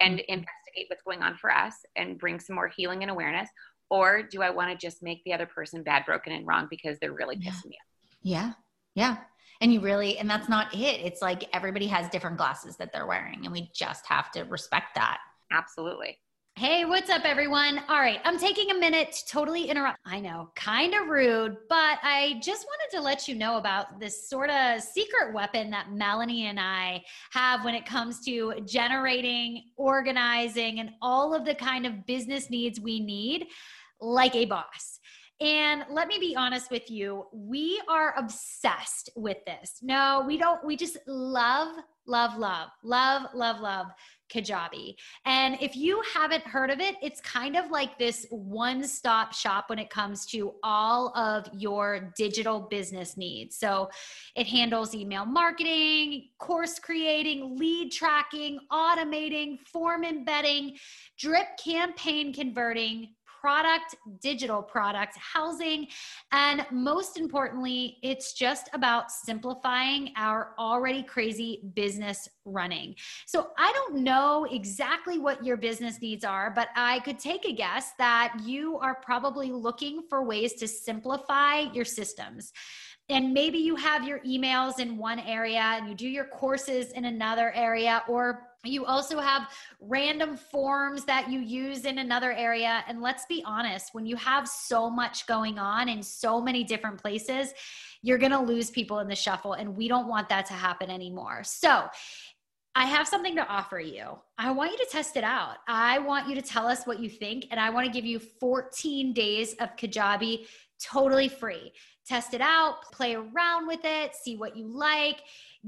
and 0.00 0.18
mm-hmm. 0.18 0.32
investigate 0.32 0.86
what's 0.88 1.02
going 1.02 1.22
on 1.22 1.36
for 1.36 1.50
us 1.52 1.74
and 1.96 2.18
bring 2.18 2.40
some 2.40 2.56
more 2.56 2.70
healing 2.74 3.02
and 3.02 3.10
awareness? 3.10 3.48
Or 3.90 4.22
do 4.22 4.42
i 4.42 4.50
want 4.50 4.70
to 4.70 4.86
just 4.86 5.02
make 5.02 5.22
the 5.24 5.32
other 5.32 5.46
person 5.46 5.82
bad 5.82 6.04
broken 6.04 6.32
and 6.32 6.46
wrong 6.46 6.66
because 6.70 6.98
they're 6.98 7.12
really 7.12 7.36
yeah. 7.40 7.50
pissing 7.50 7.68
me 7.68 7.76
off? 7.76 8.16
Yeah. 8.22 8.52
Yeah. 8.94 9.16
And 9.60 9.72
you 9.72 9.80
really 9.80 10.18
and 10.18 10.28
that's 10.28 10.48
not 10.48 10.74
it. 10.74 11.00
It's 11.00 11.22
like 11.22 11.48
everybody 11.52 11.86
has 11.86 12.08
different 12.10 12.36
glasses 12.36 12.76
that 12.76 12.92
they're 12.92 13.06
wearing 13.06 13.44
and 13.44 13.52
we 13.52 13.70
just 13.74 14.06
have 14.06 14.30
to 14.32 14.42
respect 14.42 14.94
that 14.96 15.18
Absolutely. 15.50 16.18
Hey, 16.56 16.84
what's 16.84 17.08
up, 17.08 17.22
everyone? 17.24 17.80
All 17.88 18.00
right, 18.00 18.18
I'm 18.24 18.36
taking 18.36 18.72
a 18.72 18.78
minute 18.78 19.12
to 19.12 19.32
totally 19.32 19.70
interrupt. 19.70 20.00
I 20.04 20.18
know, 20.18 20.50
kind 20.56 20.92
of 20.92 21.06
rude, 21.06 21.56
but 21.68 21.98
I 22.02 22.40
just 22.42 22.66
wanted 22.66 22.96
to 22.96 23.00
let 23.00 23.28
you 23.28 23.36
know 23.36 23.58
about 23.58 24.00
this 24.00 24.28
sort 24.28 24.50
of 24.50 24.82
secret 24.82 25.32
weapon 25.32 25.70
that 25.70 25.92
Melanie 25.92 26.46
and 26.46 26.58
I 26.58 27.04
have 27.30 27.64
when 27.64 27.76
it 27.76 27.86
comes 27.86 28.24
to 28.24 28.54
generating, 28.66 29.70
organizing, 29.76 30.80
and 30.80 30.90
all 31.00 31.32
of 31.32 31.44
the 31.44 31.54
kind 31.54 31.86
of 31.86 32.04
business 32.06 32.50
needs 32.50 32.80
we 32.80 32.98
need, 32.98 33.46
like 34.00 34.34
a 34.34 34.44
boss. 34.44 34.98
And 35.40 35.84
let 35.92 36.08
me 36.08 36.18
be 36.18 36.34
honest 36.34 36.72
with 36.72 36.90
you, 36.90 37.26
we 37.32 37.80
are 37.88 38.14
obsessed 38.18 39.10
with 39.14 39.36
this. 39.46 39.78
No, 39.80 40.24
we 40.26 40.36
don't, 40.36 40.64
we 40.66 40.74
just 40.74 40.98
love, 41.06 41.68
love, 42.04 42.36
love, 42.36 42.70
love, 42.82 43.26
love, 43.32 43.60
love 43.60 43.86
Kajabi. 44.28 44.94
And 45.24 45.56
if 45.60 45.76
you 45.76 46.02
haven't 46.14 46.44
heard 46.44 46.70
of 46.70 46.80
it, 46.80 46.96
it's 47.02 47.20
kind 47.20 47.56
of 47.56 47.70
like 47.70 47.98
this 47.98 48.26
one 48.30 48.84
stop 48.84 49.32
shop 49.32 49.70
when 49.70 49.78
it 49.78 49.90
comes 49.90 50.26
to 50.26 50.54
all 50.62 51.16
of 51.16 51.48
your 51.52 52.12
digital 52.16 52.60
business 52.60 53.16
needs. 53.16 53.56
So 53.56 53.90
it 54.36 54.46
handles 54.46 54.94
email 54.94 55.24
marketing, 55.24 56.28
course 56.38 56.78
creating, 56.78 57.56
lead 57.56 57.92
tracking, 57.92 58.58
automating, 58.72 59.58
form 59.66 60.04
embedding, 60.04 60.76
drip 61.18 61.56
campaign 61.62 62.32
converting, 62.32 63.14
product, 63.48 63.94
digital 64.20 64.62
product, 64.62 65.16
housing, 65.16 65.88
and 66.32 66.66
most 66.70 67.16
importantly, 67.16 67.96
it's 68.02 68.34
just 68.34 68.68
about 68.74 69.10
simplifying 69.10 70.12
our 70.16 70.52
already 70.58 71.02
crazy 71.02 71.62
business 71.74 72.28
running. 72.44 72.94
So 73.24 73.48
I 73.56 73.72
don't 73.72 74.02
know 74.04 74.46
exactly 74.50 75.18
what 75.18 75.42
your 75.42 75.56
business 75.56 75.98
needs 76.02 76.26
are, 76.26 76.50
but 76.50 76.68
I 76.76 77.00
could 77.00 77.18
take 77.18 77.46
a 77.46 77.52
guess 77.52 77.92
that 77.96 78.34
you 78.44 78.76
are 78.80 78.96
probably 78.96 79.50
looking 79.50 80.02
for 80.10 80.22
ways 80.22 80.52
to 80.56 80.68
simplify 80.68 81.60
your 81.72 81.86
systems 81.86 82.52
and 83.10 83.32
maybe 83.32 83.56
you 83.56 83.74
have 83.76 84.06
your 84.06 84.18
emails 84.20 84.78
in 84.78 84.98
one 84.98 85.18
area 85.20 85.60
and 85.60 85.88
you 85.88 85.94
do 85.94 86.06
your 86.06 86.26
courses 86.26 86.92
in 86.92 87.06
another 87.06 87.52
area 87.54 88.02
or 88.06 88.47
you 88.64 88.84
also 88.84 89.20
have 89.20 89.48
random 89.80 90.36
forms 90.36 91.04
that 91.04 91.30
you 91.30 91.40
use 91.40 91.84
in 91.84 91.98
another 91.98 92.32
area. 92.32 92.82
And 92.88 93.00
let's 93.00 93.24
be 93.26 93.42
honest, 93.46 93.94
when 93.94 94.04
you 94.04 94.16
have 94.16 94.48
so 94.48 94.90
much 94.90 95.26
going 95.26 95.58
on 95.58 95.88
in 95.88 96.02
so 96.02 96.40
many 96.40 96.64
different 96.64 97.00
places, 97.00 97.52
you're 98.02 98.18
going 98.18 98.32
to 98.32 98.40
lose 98.40 98.70
people 98.70 98.98
in 98.98 99.08
the 99.08 99.14
shuffle. 99.14 99.52
And 99.52 99.76
we 99.76 99.86
don't 99.86 100.08
want 100.08 100.28
that 100.28 100.46
to 100.46 100.54
happen 100.54 100.90
anymore. 100.90 101.42
So, 101.44 101.86
I 102.74 102.84
have 102.84 103.08
something 103.08 103.34
to 103.34 103.44
offer 103.48 103.80
you. 103.80 104.18
I 104.36 104.52
want 104.52 104.70
you 104.70 104.78
to 104.78 104.86
test 104.88 105.16
it 105.16 105.24
out. 105.24 105.56
I 105.66 105.98
want 105.98 106.28
you 106.28 106.36
to 106.36 106.42
tell 106.42 106.68
us 106.68 106.84
what 106.84 107.00
you 107.00 107.10
think, 107.10 107.46
and 107.50 107.58
I 107.58 107.70
want 107.70 107.86
to 107.86 107.92
give 107.92 108.04
you 108.04 108.20
14 108.20 109.12
days 109.12 109.54
of 109.54 109.74
Kajabi 109.74 110.46
totally 110.80 111.28
free. 111.28 111.72
Test 112.06 112.34
it 112.34 112.40
out, 112.40 112.82
play 112.92 113.16
around 113.16 113.66
with 113.66 113.80
it, 113.82 114.14
see 114.14 114.36
what 114.36 114.56
you 114.56 114.68
like 114.68 115.22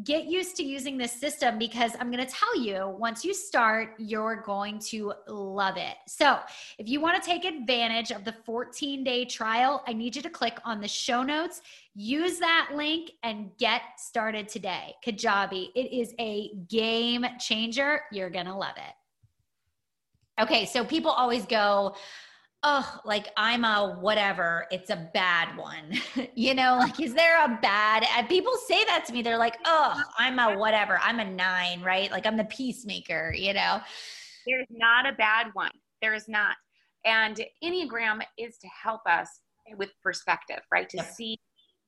get 0.05 0.26
used 0.26 0.57
to 0.57 0.62
using 0.62 0.96
this 0.96 1.12
system 1.12 1.59
because 1.59 1.92
I'm 1.98 2.11
going 2.11 2.24
to 2.24 2.33
tell 2.33 2.57
you 2.57 2.88
once 2.98 3.24
you 3.24 3.35
start, 3.35 3.94
you're 3.98 4.37
going 4.37 4.79
to 4.90 5.12
love 5.26 5.76
it. 5.76 5.96
So, 6.07 6.38
if 6.79 6.88
you 6.88 7.00
want 7.00 7.20
to 7.20 7.29
take 7.29 7.44
advantage 7.44 8.11
of 8.11 8.24
the 8.24 8.33
14 8.44 9.03
day 9.03 9.24
trial, 9.24 9.83
I 9.87 9.92
need 9.92 10.14
you 10.14 10.22
to 10.22 10.31
click 10.31 10.59
on 10.64 10.81
the 10.81 10.88
show 10.88 11.22
notes, 11.22 11.62
use 11.94 12.38
that 12.38 12.70
link, 12.74 13.12
and 13.22 13.50
get 13.59 13.83
started 13.98 14.48
today. 14.48 14.94
Kajabi, 15.05 15.70
it 15.74 15.92
is 15.92 16.14
a 16.18 16.53
game 16.68 17.26
changer. 17.38 18.03
You're 18.12 18.31
going 18.31 18.46
to 18.46 18.55
love 18.55 18.76
it. 18.76 20.42
Okay, 20.42 20.64
so 20.64 20.85
people 20.85 21.11
always 21.11 21.44
go, 21.44 21.94
oh, 22.62 23.01
like 23.05 23.29
I'm 23.37 23.64
a 23.64 23.96
whatever, 24.01 24.66
it's 24.70 24.90
a 24.90 25.09
bad 25.14 25.57
one. 25.57 25.92
you 26.35 26.55
know, 26.55 26.77
like, 26.79 27.01
is 27.01 27.14
there 27.14 27.42
a 27.44 27.59
bad? 27.62 28.07
And 28.16 28.29
people 28.29 28.53
say 28.68 28.85
that 28.85 29.05
to 29.07 29.12
me. 29.12 29.23
They're 29.23 29.38
like, 29.38 29.57
oh, 29.64 30.01
I'm 30.18 30.38
a 30.38 30.59
whatever, 30.59 30.99
I'm 31.03 31.20
a 31.20 31.31
nine, 31.31 31.83
right? 31.83 32.11
Like 32.11 32.27
I'm 32.27 32.37
the 32.37 32.44
peacemaker, 32.44 33.33
you 33.35 33.55
know? 33.55 33.81
There's 34.46 34.66
not 34.70 35.07
a 35.07 35.12
bad 35.12 35.49
one. 35.53 35.70
There 36.03 36.14
is 36.14 36.29
not. 36.29 36.57
And 37.05 37.40
Enneagram 37.64 38.20
is 38.38 38.59
to 38.59 38.68
help 38.68 39.03
us 39.07 39.29
with 39.77 39.90
perspective, 40.03 40.61
right? 40.73 40.88
To 40.90 41.03
see 41.05 41.38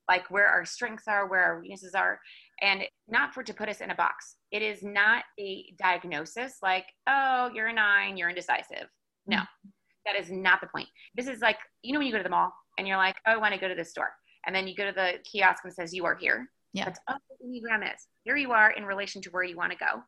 like 0.09 0.29
where 0.29 0.47
our 0.47 0.65
strengths 0.65 1.07
are, 1.07 1.29
where 1.29 1.43
our 1.43 1.61
weaknesses 1.61 1.93
are, 1.95 2.19
and 2.61 2.83
not 3.07 3.33
for 3.33 3.43
to 3.43 3.53
put 3.53 3.69
us 3.69 3.79
in 3.79 3.91
a 3.91 3.95
box. 3.95 4.35
It 4.51 4.61
is 4.61 4.83
not 4.83 5.23
a 5.39 5.65
diagnosis 5.79 6.57
like, 6.61 6.85
oh, 7.07 7.51
you're 7.53 7.67
a 7.67 7.73
nine, 7.73 8.17
you're 8.17 8.29
indecisive. 8.29 8.87
No. 9.27 9.37
Mm-hmm 9.37 9.69
that 10.05 10.15
is 10.15 10.31
not 10.31 10.61
the 10.61 10.67
point. 10.67 10.87
This 11.15 11.27
is 11.27 11.39
like, 11.41 11.57
you 11.81 11.93
know, 11.93 11.99
when 11.99 12.07
you 12.07 12.11
go 12.11 12.17
to 12.17 12.23
the 12.23 12.29
mall 12.29 12.53
and 12.77 12.87
you're 12.87 12.97
like, 12.97 13.15
oh, 13.27 13.33
I 13.33 13.37
want 13.37 13.53
to 13.53 13.59
go 13.59 13.67
to 13.67 13.75
this 13.75 13.91
store. 13.91 14.11
And 14.45 14.55
then 14.55 14.67
you 14.67 14.75
go 14.75 14.85
to 14.85 14.91
the 14.91 15.13
kiosk 15.23 15.63
and 15.63 15.73
says, 15.73 15.93
you 15.93 16.05
are 16.05 16.15
here. 16.15 16.49
Yeah. 16.73 16.85
That's 16.85 16.99
all 17.07 17.17
the 17.29 17.47
Enneagram 17.47 17.83
is. 17.83 18.07
Here 18.23 18.35
you 18.35 18.51
are 18.51 18.71
in 18.71 18.83
relation 18.83 19.21
to 19.21 19.29
where 19.29 19.43
you 19.43 19.55
want 19.55 19.71
to 19.71 19.77
go. 19.77 20.01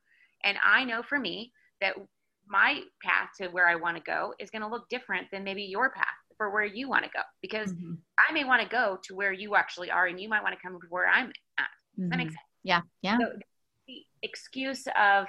And 0.43 0.57
I 0.65 0.83
know 0.83 1.01
for 1.03 1.19
me 1.19 1.51
that 1.81 1.95
my 2.47 2.81
path 3.03 3.29
to 3.39 3.47
where 3.47 3.67
I 3.67 3.75
want 3.75 3.97
to 3.97 4.03
go 4.03 4.33
is 4.39 4.49
going 4.49 4.61
to 4.61 4.67
look 4.67 4.89
different 4.89 5.27
than 5.31 5.43
maybe 5.43 5.63
your 5.63 5.89
path 5.91 6.05
for 6.37 6.51
where 6.51 6.65
you 6.65 6.89
want 6.89 7.03
to 7.03 7.09
go 7.11 7.21
because 7.41 7.71
mm-hmm. 7.71 7.93
I 8.27 8.33
may 8.33 8.43
want 8.43 8.61
to 8.61 8.67
go 8.67 8.99
to 9.03 9.15
where 9.15 9.31
you 9.31 9.55
actually 9.55 9.89
are 9.89 10.07
and 10.07 10.19
you 10.19 10.27
might 10.27 10.43
want 10.43 10.53
to 10.53 10.61
come 10.61 10.79
to 10.79 10.87
where 10.89 11.07
I'm 11.07 11.31
at. 11.57 11.65
Mm-hmm. 11.99 12.09
that 12.09 12.17
make 12.17 12.27
sense? 12.27 12.37
Yeah. 12.63 12.81
Yeah. 13.01 13.17
So 13.19 13.25
the 13.87 14.03
excuse 14.21 14.87
of, 14.99 15.27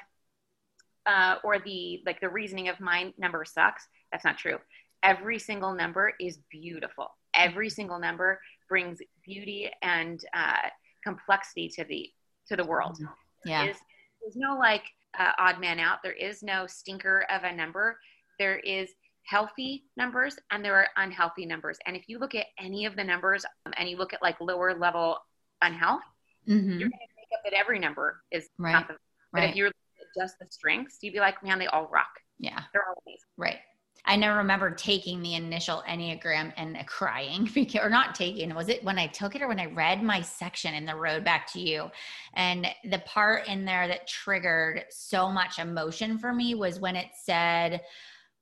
uh, 1.06 1.36
or 1.44 1.60
the 1.60 2.02
like 2.04 2.20
the 2.20 2.28
reasoning 2.28 2.68
of 2.68 2.80
my 2.80 3.12
number 3.16 3.44
sucks 3.44 3.86
that's 4.12 4.24
not 4.24 4.38
true. 4.38 4.58
Every 5.02 5.38
single 5.38 5.74
number 5.74 6.12
is 6.20 6.38
beautiful. 6.50 7.08
Every 7.34 7.68
single 7.68 7.98
number 7.98 8.40
brings 8.68 8.98
beauty 9.24 9.70
and 9.82 10.24
uh, 10.34 10.68
complexity 11.04 11.68
to 11.76 11.84
the 11.84 12.10
to 12.48 12.56
the 12.56 12.64
world. 12.64 12.98
Yeah. 13.44 13.64
There's, 13.64 13.76
there's 14.22 14.36
no 14.36 14.56
like 14.56 14.84
uh, 15.18 15.32
odd 15.38 15.60
man 15.60 15.78
out. 15.78 15.98
There 16.02 16.12
is 16.12 16.42
no 16.42 16.66
stinker 16.66 17.26
of 17.30 17.44
a 17.44 17.54
number. 17.54 17.98
There 18.38 18.58
is 18.58 18.90
healthy 19.24 19.84
numbers 19.96 20.36
and 20.50 20.64
there 20.64 20.74
are 20.74 20.88
unhealthy 20.96 21.46
numbers. 21.46 21.78
And 21.86 21.96
if 21.96 22.08
you 22.08 22.18
look 22.18 22.34
at 22.34 22.46
any 22.58 22.84
of 22.86 22.96
the 22.96 23.04
numbers 23.04 23.44
um, 23.66 23.72
and 23.76 23.88
you 23.88 23.96
look 23.96 24.12
at 24.12 24.22
like 24.22 24.40
lower 24.40 24.74
level 24.74 25.18
unhealth, 25.62 26.02
mm-hmm. 26.48 26.70
you're 26.70 26.88
going 26.88 26.90
to 26.90 27.16
make 27.16 27.28
up 27.34 27.40
that 27.44 27.52
every 27.52 27.78
number 27.78 28.22
is 28.30 28.48
right. 28.58 28.86
the. 28.86 28.94
But 29.32 29.40
right. 29.40 29.50
if 29.50 29.56
you're 29.56 29.70
just 30.16 30.38
the 30.38 30.46
strengths, 30.48 30.98
you'd 31.02 31.12
be 31.12 31.20
like, 31.20 31.42
man, 31.42 31.58
they 31.58 31.66
all 31.66 31.88
rock. 31.92 32.08
Yeah. 32.38 32.60
They're 32.72 32.84
all 32.88 33.02
amazing. 33.06 33.20
Right. 33.36 33.58
I 34.06 34.14
never 34.14 34.38
remember 34.38 34.70
taking 34.70 35.20
the 35.20 35.34
initial 35.34 35.82
Enneagram 35.88 36.52
and 36.56 36.78
crying, 36.86 37.50
because, 37.54 37.84
or 37.84 37.90
not 37.90 38.14
taking. 38.14 38.54
Was 38.54 38.68
it 38.68 38.84
when 38.84 38.98
I 38.98 39.08
took 39.08 39.34
it 39.34 39.42
or 39.42 39.48
when 39.48 39.60
I 39.60 39.66
read 39.66 40.02
my 40.02 40.20
section 40.20 40.74
in 40.74 40.86
the 40.86 40.94
road 40.94 41.24
back 41.24 41.52
to 41.52 41.60
you? 41.60 41.90
And 42.34 42.68
the 42.84 43.00
part 43.00 43.48
in 43.48 43.64
there 43.64 43.88
that 43.88 44.06
triggered 44.06 44.84
so 44.90 45.30
much 45.30 45.58
emotion 45.58 46.18
for 46.18 46.32
me 46.32 46.54
was 46.54 46.78
when 46.78 46.96
it 46.96 47.08
said, 47.20 47.80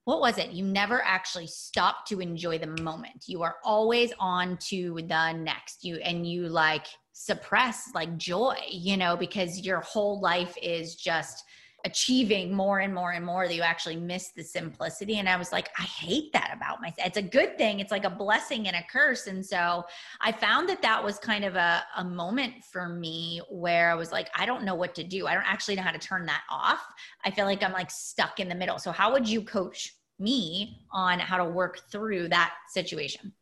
what 0.05 0.20
was 0.20 0.37
it? 0.37 0.50
You 0.50 0.64
never 0.64 1.03
actually 1.03 1.46
stop 1.46 2.07
to 2.09 2.20
enjoy 2.20 2.59
the 2.59 2.83
moment. 2.83 3.24
You 3.27 3.42
are 3.42 3.57
always 3.64 4.12
on 4.18 4.59
to 4.68 5.00
the 5.09 5.33
next. 5.33 5.83
You 5.83 5.96
and 5.96 6.31
you 6.31 6.48
like 6.48 6.87
suppress 7.12 7.90
like 7.94 8.18
joy, 8.18 8.57
you 8.70 8.98
know, 8.98 9.16
because 9.16 9.61
your 9.61 9.81
whole 9.81 10.20
life 10.20 10.55
is 10.61 10.94
just 10.96 11.44
achieving 11.85 12.53
more 12.53 12.81
and 12.81 12.94
more 12.94 13.12
and 13.12 13.25
more 13.25 13.47
that 13.47 13.55
you 13.55 13.62
actually 13.62 13.97
miss 13.97 14.31
the 14.31 14.42
simplicity. 14.42 15.18
And 15.18 15.29
i 15.29 15.37
was 15.37 15.53
like 15.53 15.68
i 15.79 15.83
hate 15.83 16.33
that 16.33 16.51
about 16.55 16.81
myself 16.81 17.07
it's 17.07 17.18
a 17.18 17.23
good 17.23 17.59
thing 17.59 17.81
it's 17.81 17.90
like 17.90 18.05
a 18.05 18.11
blessing 18.11 18.66
and 18.66 18.77
a 18.77 18.83
curse. 18.90 19.27
And 19.27 19.44
so 19.44 19.85
i 20.20 20.33
found 20.33 20.68
that 20.68 20.83
that 20.83 21.03
was 21.03 21.18
kind 21.18 21.44
of 21.44 21.57
a, 21.57 21.85
a 21.97 22.05
moment 22.05 22.55
for 22.73 22.88
me 22.88 23.40
where 23.51 23.90
i 23.90 23.94
was 23.94 24.12
like 24.12 24.29
i 24.37 24.47
don't 24.47 24.64
know 24.64 24.75
what 24.75 24.94
to 24.94 25.05
do. 25.05 25.27
I 25.27 25.35
don't 25.35 25.51
actually 25.51 25.77
know 25.77 25.83
how 25.83 25.92
to 25.92 25.99
turn 25.99 26.27
that 26.27 26.42
off. 26.51 26.81
I 27.25 27.31
feel 27.31 27.44
like 27.44 27.62
i'm 27.62 27.73
like 27.73 27.90
stuck 27.90 28.40
in 28.40 28.49
the 28.49 28.55
middle. 28.55 28.79
So 28.79 28.90
how 28.90 29.12
would 29.12 29.29
you 29.29 29.42
coach 29.42 29.94
me 30.18 30.81
on 30.92 31.18
how 31.18 31.37
to 31.37 31.44
work 31.44 31.81
through 31.90 32.29
that 32.29 32.55
situation? 32.70 33.33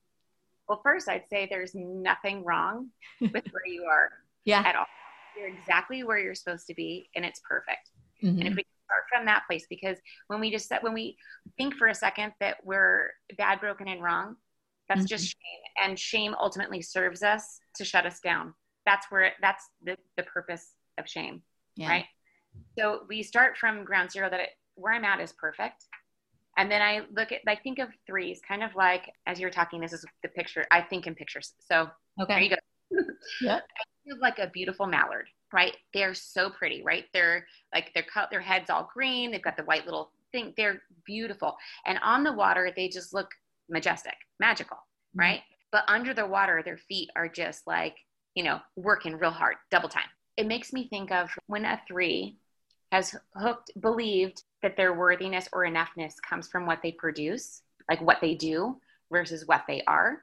Well 0.68 0.80
first 0.82 1.08
i'd 1.08 1.28
say 1.28 1.46
there's 1.48 1.74
nothing 1.74 2.44
wrong 2.44 2.88
with 3.20 3.44
where 3.52 3.66
you 3.66 3.84
are 3.84 4.10
yeah. 4.44 4.62
at 4.66 4.74
all. 4.74 4.86
You're 5.38 5.48
exactly 5.48 6.02
where 6.02 6.18
you're 6.18 6.34
supposed 6.34 6.66
to 6.66 6.74
be 6.74 7.08
and 7.14 7.24
it's 7.24 7.40
perfect 7.48 7.91
Mhm. 8.22 8.38
and 8.38 8.48
if 8.48 8.54
we 8.54 8.64
start 8.84 9.04
from 9.08 9.24
that 9.26 9.44
place 9.46 9.66
because 9.68 9.98
when 10.28 10.40
we 10.40 10.50
just 10.50 10.70
when 10.82 10.94
we 10.94 11.16
think 11.56 11.74
for 11.74 11.88
a 11.88 11.94
second 11.94 12.32
that 12.40 12.58
we're 12.64 13.10
bad 13.36 13.60
broken 13.60 13.88
and 13.88 14.02
wrong 14.02 14.36
that's 14.88 15.04
just 15.06 15.24
shame. 15.24 15.62
And 15.82 15.98
shame 15.98 16.34
ultimately 16.38 16.82
serves 16.82 17.22
us 17.22 17.60
to 17.76 17.84
shut 17.84 18.04
us 18.04 18.20
down. 18.20 18.52
That's 18.84 19.06
where 19.10 19.22
it, 19.22 19.34
that's 19.40 19.70
the, 19.82 19.96
the 20.16 20.24
purpose 20.24 20.74
of 20.98 21.08
shame 21.08 21.42
yeah. 21.76 21.88
right? 21.88 22.04
So 22.78 23.00
we 23.08 23.22
start 23.22 23.56
from 23.56 23.84
ground 23.84 24.10
zero 24.10 24.28
that 24.30 24.40
it, 24.40 24.50
where 24.74 24.92
i'm 24.92 25.04
at 25.04 25.20
is 25.20 25.32
perfect. 25.32 25.84
And 26.56 26.70
then 26.70 26.82
i 26.82 27.02
look 27.14 27.32
at 27.32 27.40
i 27.48 27.54
think 27.54 27.78
of 27.78 27.88
threes 28.06 28.40
kind 28.46 28.62
of 28.62 28.74
like 28.74 29.10
as 29.26 29.40
you 29.40 29.46
were 29.46 29.50
talking 29.50 29.80
this 29.80 29.92
is 29.92 30.04
the 30.22 30.28
picture 30.28 30.64
i 30.70 30.80
think 30.80 31.06
in 31.06 31.14
pictures. 31.14 31.54
So 31.60 31.88
okay. 32.20 32.34
there 32.34 32.40
you 32.40 32.50
go. 32.50 32.56
Yeah. 33.40 33.60
Like 34.20 34.38
a 34.38 34.48
beautiful 34.48 34.86
mallard, 34.86 35.28
right? 35.52 35.76
They're 35.94 36.14
so 36.14 36.50
pretty, 36.50 36.82
right? 36.82 37.04
They're 37.12 37.46
like 37.74 37.92
their 37.94 38.04
cut, 38.04 38.30
their 38.30 38.40
head's 38.40 38.70
all 38.70 38.90
green. 38.92 39.30
They've 39.30 39.42
got 39.42 39.56
the 39.56 39.64
white 39.64 39.84
little 39.84 40.10
thing. 40.32 40.54
They're 40.56 40.82
beautiful, 41.04 41.56
and 41.86 41.98
on 42.02 42.24
the 42.24 42.32
water, 42.32 42.72
they 42.74 42.88
just 42.88 43.14
look 43.14 43.30
majestic, 43.68 44.14
magical, 44.40 44.76
mm-hmm. 44.76 45.20
right? 45.20 45.40
But 45.70 45.84
under 45.88 46.14
the 46.14 46.26
water, 46.26 46.62
their 46.64 46.78
feet 46.78 47.10
are 47.16 47.28
just 47.28 47.66
like 47.66 47.96
you 48.34 48.44
know 48.44 48.60
working 48.76 49.18
real 49.18 49.30
hard, 49.30 49.56
double 49.70 49.88
time. 49.88 50.08
It 50.36 50.46
makes 50.46 50.72
me 50.72 50.88
think 50.88 51.12
of 51.12 51.30
when 51.46 51.64
a 51.64 51.80
three 51.86 52.38
has 52.92 53.16
hooked, 53.34 53.70
believed 53.80 54.42
that 54.62 54.76
their 54.76 54.92
worthiness 54.92 55.48
or 55.52 55.64
enoughness 55.64 56.14
comes 56.28 56.46
from 56.46 56.66
what 56.66 56.80
they 56.82 56.92
produce, 56.92 57.62
like 57.88 58.00
what 58.02 58.18
they 58.20 58.34
do 58.34 58.76
versus 59.10 59.46
what 59.46 59.62
they 59.66 59.82
are. 59.86 60.18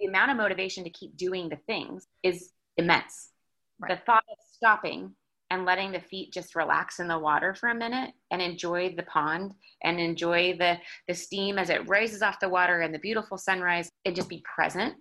The 0.00 0.06
amount 0.06 0.30
of 0.30 0.36
motivation 0.36 0.84
to 0.84 0.90
keep 0.90 1.16
doing 1.16 1.48
the 1.48 1.58
things 1.66 2.06
is 2.22 2.52
immense. 2.80 3.30
Right. 3.78 3.96
The 3.96 4.04
thought 4.04 4.24
of 4.30 4.36
stopping 4.52 5.14
and 5.50 5.64
letting 5.64 5.90
the 5.92 6.00
feet 6.00 6.32
just 6.32 6.54
relax 6.54 7.00
in 7.00 7.08
the 7.08 7.18
water 7.18 7.54
for 7.54 7.70
a 7.70 7.74
minute 7.74 8.12
and 8.30 8.40
enjoy 8.42 8.94
the 8.94 9.02
pond 9.04 9.52
and 9.82 9.98
enjoy 9.98 10.56
the 10.58 10.78
the 11.08 11.14
steam 11.14 11.58
as 11.58 11.70
it 11.70 11.88
rises 11.88 12.22
off 12.22 12.38
the 12.40 12.48
water 12.48 12.80
and 12.82 12.94
the 12.94 12.98
beautiful 12.98 13.36
sunrise 13.38 13.88
and 14.04 14.14
just 14.14 14.28
be 14.28 14.44
present 14.54 14.94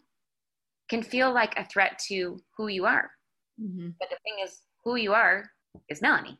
can 0.89 1.03
feel 1.03 1.31
like 1.31 1.53
a 1.57 1.65
threat 1.65 1.99
to 2.07 2.39
who 2.57 2.67
you 2.67 2.85
are. 2.85 3.11
Mhm. 3.61 3.93
But 3.99 4.09
the 4.09 4.17
thing 4.23 4.43
is, 4.43 4.61
who 4.83 4.95
you 4.95 5.13
are 5.13 5.51
is 5.89 6.01
Melanie. 6.01 6.39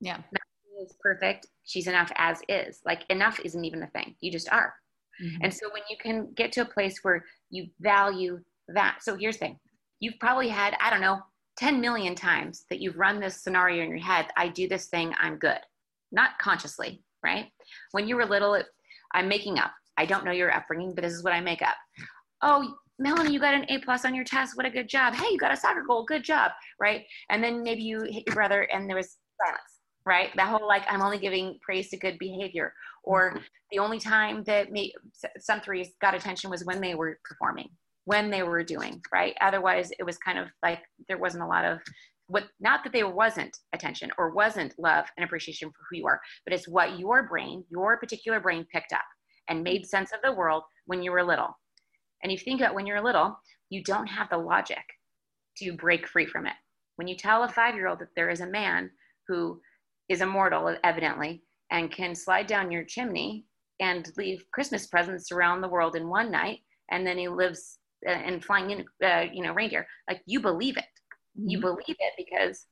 yeah 0.00 0.22
She 0.30 0.84
is 0.84 0.94
perfect. 1.00 1.46
She's 1.64 1.88
enough 1.88 2.12
as 2.16 2.40
is. 2.48 2.80
Like 2.84 3.02
enough 3.10 3.40
isn't 3.40 3.64
even 3.64 3.82
a 3.82 3.88
thing. 3.88 4.14
You 4.20 4.30
just 4.30 4.48
are. 4.52 4.74
Mhm. 5.20 5.38
And 5.42 5.52
so 5.54 5.68
when 5.72 5.82
you 5.90 5.96
can 5.96 6.32
get 6.34 6.52
to 6.52 6.60
a 6.60 6.64
place 6.64 7.02
where 7.02 7.24
you 7.50 7.70
value 7.80 8.44
that. 8.68 9.02
So 9.02 9.16
here's 9.16 9.36
the 9.36 9.46
thing. 9.46 9.60
You've 10.00 10.18
probably 10.18 10.48
had, 10.48 10.76
I 10.80 10.90
don't 10.90 11.00
know, 11.00 11.20
10 11.58 11.80
million 11.80 12.14
times 12.14 12.64
that 12.70 12.80
you've 12.80 12.96
run 12.96 13.20
this 13.20 13.42
scenario 13.42 13.82
in 13.82 13.90
your 13.90 13.98
head. 13.98 14.26
I 14.36 14.48
do 14.48 14.68
this 14.68 14.86
thing, 14.86 15.12
I'm 15.20 15.38
good. 15.38 15.58
Not 16.12 16.38
consciously, 16.38 17.02
right? 17.24 17.46
When 17.90 18.06
you 18.06 18.16
were 18.16 18.24
little, 18.24 18.54
it, 18.54 18.66
I'm 19.12 19.28
making 19.28 19.58
up. 19.58 19.72
I 19.96 20.06
don't 20.06 20.24
know 20.24 20.30
your 20.30 20.54
upbringing, 20.54 20.94
but 20.94 21.02
this 21.02 21.12
is 21.12 21.24
what 21.24 21.32
I 21.32 21.40
make 21.40 21.62
up. 21.62 21.74
Oh, 22.42 22.74
Melanie, 23.00 23.32
you 23.32 23.40
got 23.40 23.54
an 23.54 23.66
A 23.68 23.78
plus 23.78 24.04
on 24.04 24.14
your 24.14 24.24
test. 24.24 24.56
What 24.56 24.66
a 24.66 24.70
good 24.70 24.88
job. 24.88 25.14
Hey, 25.14 25.26
you 25.30 25.38
got 25.38 25.52
a 25.52 25.56
soccer 25.56 25.84
goal. 25.86 26.04
Good 26.04 26.24
job. 26.24 26.52
Right. 26.80 27.04
And 27.30 27.42
then 27.42 27.62
maybe 27.62 27.82
you 27.82 28.00
hit 28.02 28.24
your 28.26 28.34
brother 28.34 28.62
and 28.72 28.88
there 28.88 28.96
was 28.96 29.16
silence. 29.44 29.80
Right. 30.04 30.30
That 30.36 30.48
whole 30.48 30.66
like, 30.66 30.84
I'm 30.88 31.02
only 31.02 31.18
giving 31.18 31.58
praise 31.60 31.90
to 31.90 31.96
good 31.96 32.18
behavior. 32.18 32.72
Or 33.04 33.30
mm-hmm. 33.30 33.42
the 33.72 33.78
only 33.78 34.00
time 34.00 34.42
that 34.44 34.72
me, 34.72 34.94
some 35.38 35.60
threes 35.60 35.90
got 36.00 36.14
attention 36.14 36.50
was 36.50 36.64
when 36.64 36.80
they 36.80 36.94
were 36.94 37.18
performing, 37.24 37.68
when 38.08 38.30
they 38.30 38.42
were 38.42 38.64
doing. 38.64 39.02
Right. 39.12 39.36
Otherwise, 39.42 39.92
it 39.98 40.02
was 40.02 40.16
kind 40.16 40.38
of 40.38 40.48
like 40.62 40.80
there 41.08 41.18
wasn't 41.18 41.44
a 41.44 41.46
lot 41.46 41.66
of 41.66 41.78
what, 42.26 42.44
not 42.58 42.82
that 42.84 42.92
there 42.94 43.08
wasn't 43.08 43.54
attention 43.74 44.10
or 44.16 44.30
wasn't 44.30 44.78
love 44.78 45.04
and 45.16 45.24
appreciation 45.24 45.68
for 45.68 45.76
who 45.88 45.98
you 45.98 46.06
are, 46.06 46.20
but 46.44 46.54
it's 46.54 46.66
what 46.66 46.98
your 46.98 47.28
brain, 47.28 47.64
your 47.70 47.98
particular 47.98 48.40
brain 48.40 48.66
picked 48.72 48.94
up 48.94 49.04
and 49.50 49.62
made 49.62 49.86
sense 49.86 50.12
of 50.12 50.20
the 50.24 50.32
world 50.32 50.62
when 50.86 51.02
you 51.02 51.12
were 51.12 51.22
little. 51.22 51.50
And 52.22 52.32
if 52.32 52.40
you 52.40 52.44
think 52.46 52.60
about 52.60 52.74
when 52.74 52.86
you're 52.86 53.04
little, 53.04 53.38
you 53.68 53.82
don't 53.84 54.06
have 54.06 54.30
the 54.30 54.38
logic 54.38 54.84
to 55.58 55.72
break 55.72 56.08
free 56.08 56.26
from 56.26 56.46
it. 56.46 56.54
When 56.96 57.08
you 57.08 57.14
tell 57.16 57.44
a 57.44 57.48
five 57.48 57.74
year 57.74 57.88
old 57.88 57.98
that 57.98 58.14
there 58.16 58.30
is 58.30 58.40
a 58.40 58.46
man 58.46 58.90
who 59.26 59.60
is 60.08 60.22
immortal, 60.22 60.74
evidently, 60.82 61.42
and 61.70 61.90
can 61.90 62.14
slide 62.14 62.46
down 62.46 62.70
your 62.70 62.84
chimney 62.84 63.44
and 63.80 64.10
leave 64.16 64.44
Christmas 64.52 64.86
presents 64.86 65.30
around 65.30 65.60
the 65.60 65.68
world 65.68 65.94
in 65.94 66.08
one 66.08 66.30
night, 66.30 66.60
and 66.90 67.06
then 67.06 67.18
he 67.18 67.28
lives 67.28 67.78
and 68.06 68.44
flying 68.44 68.70
in, 68.70 68.84
uh, 69.04 69.26
you 69.32 69.42
know, 69.42 69.52
reindeer, 69.52 69.86
like 70.08 70.22
you 70.26 70.40
believe 70.40 70.76
it. 70.76 70.84
You 71.34 71.58
Mhm. 71.58 71.62
believe 71.62 71.96
it 71.98 72.14
because 72.16 72.66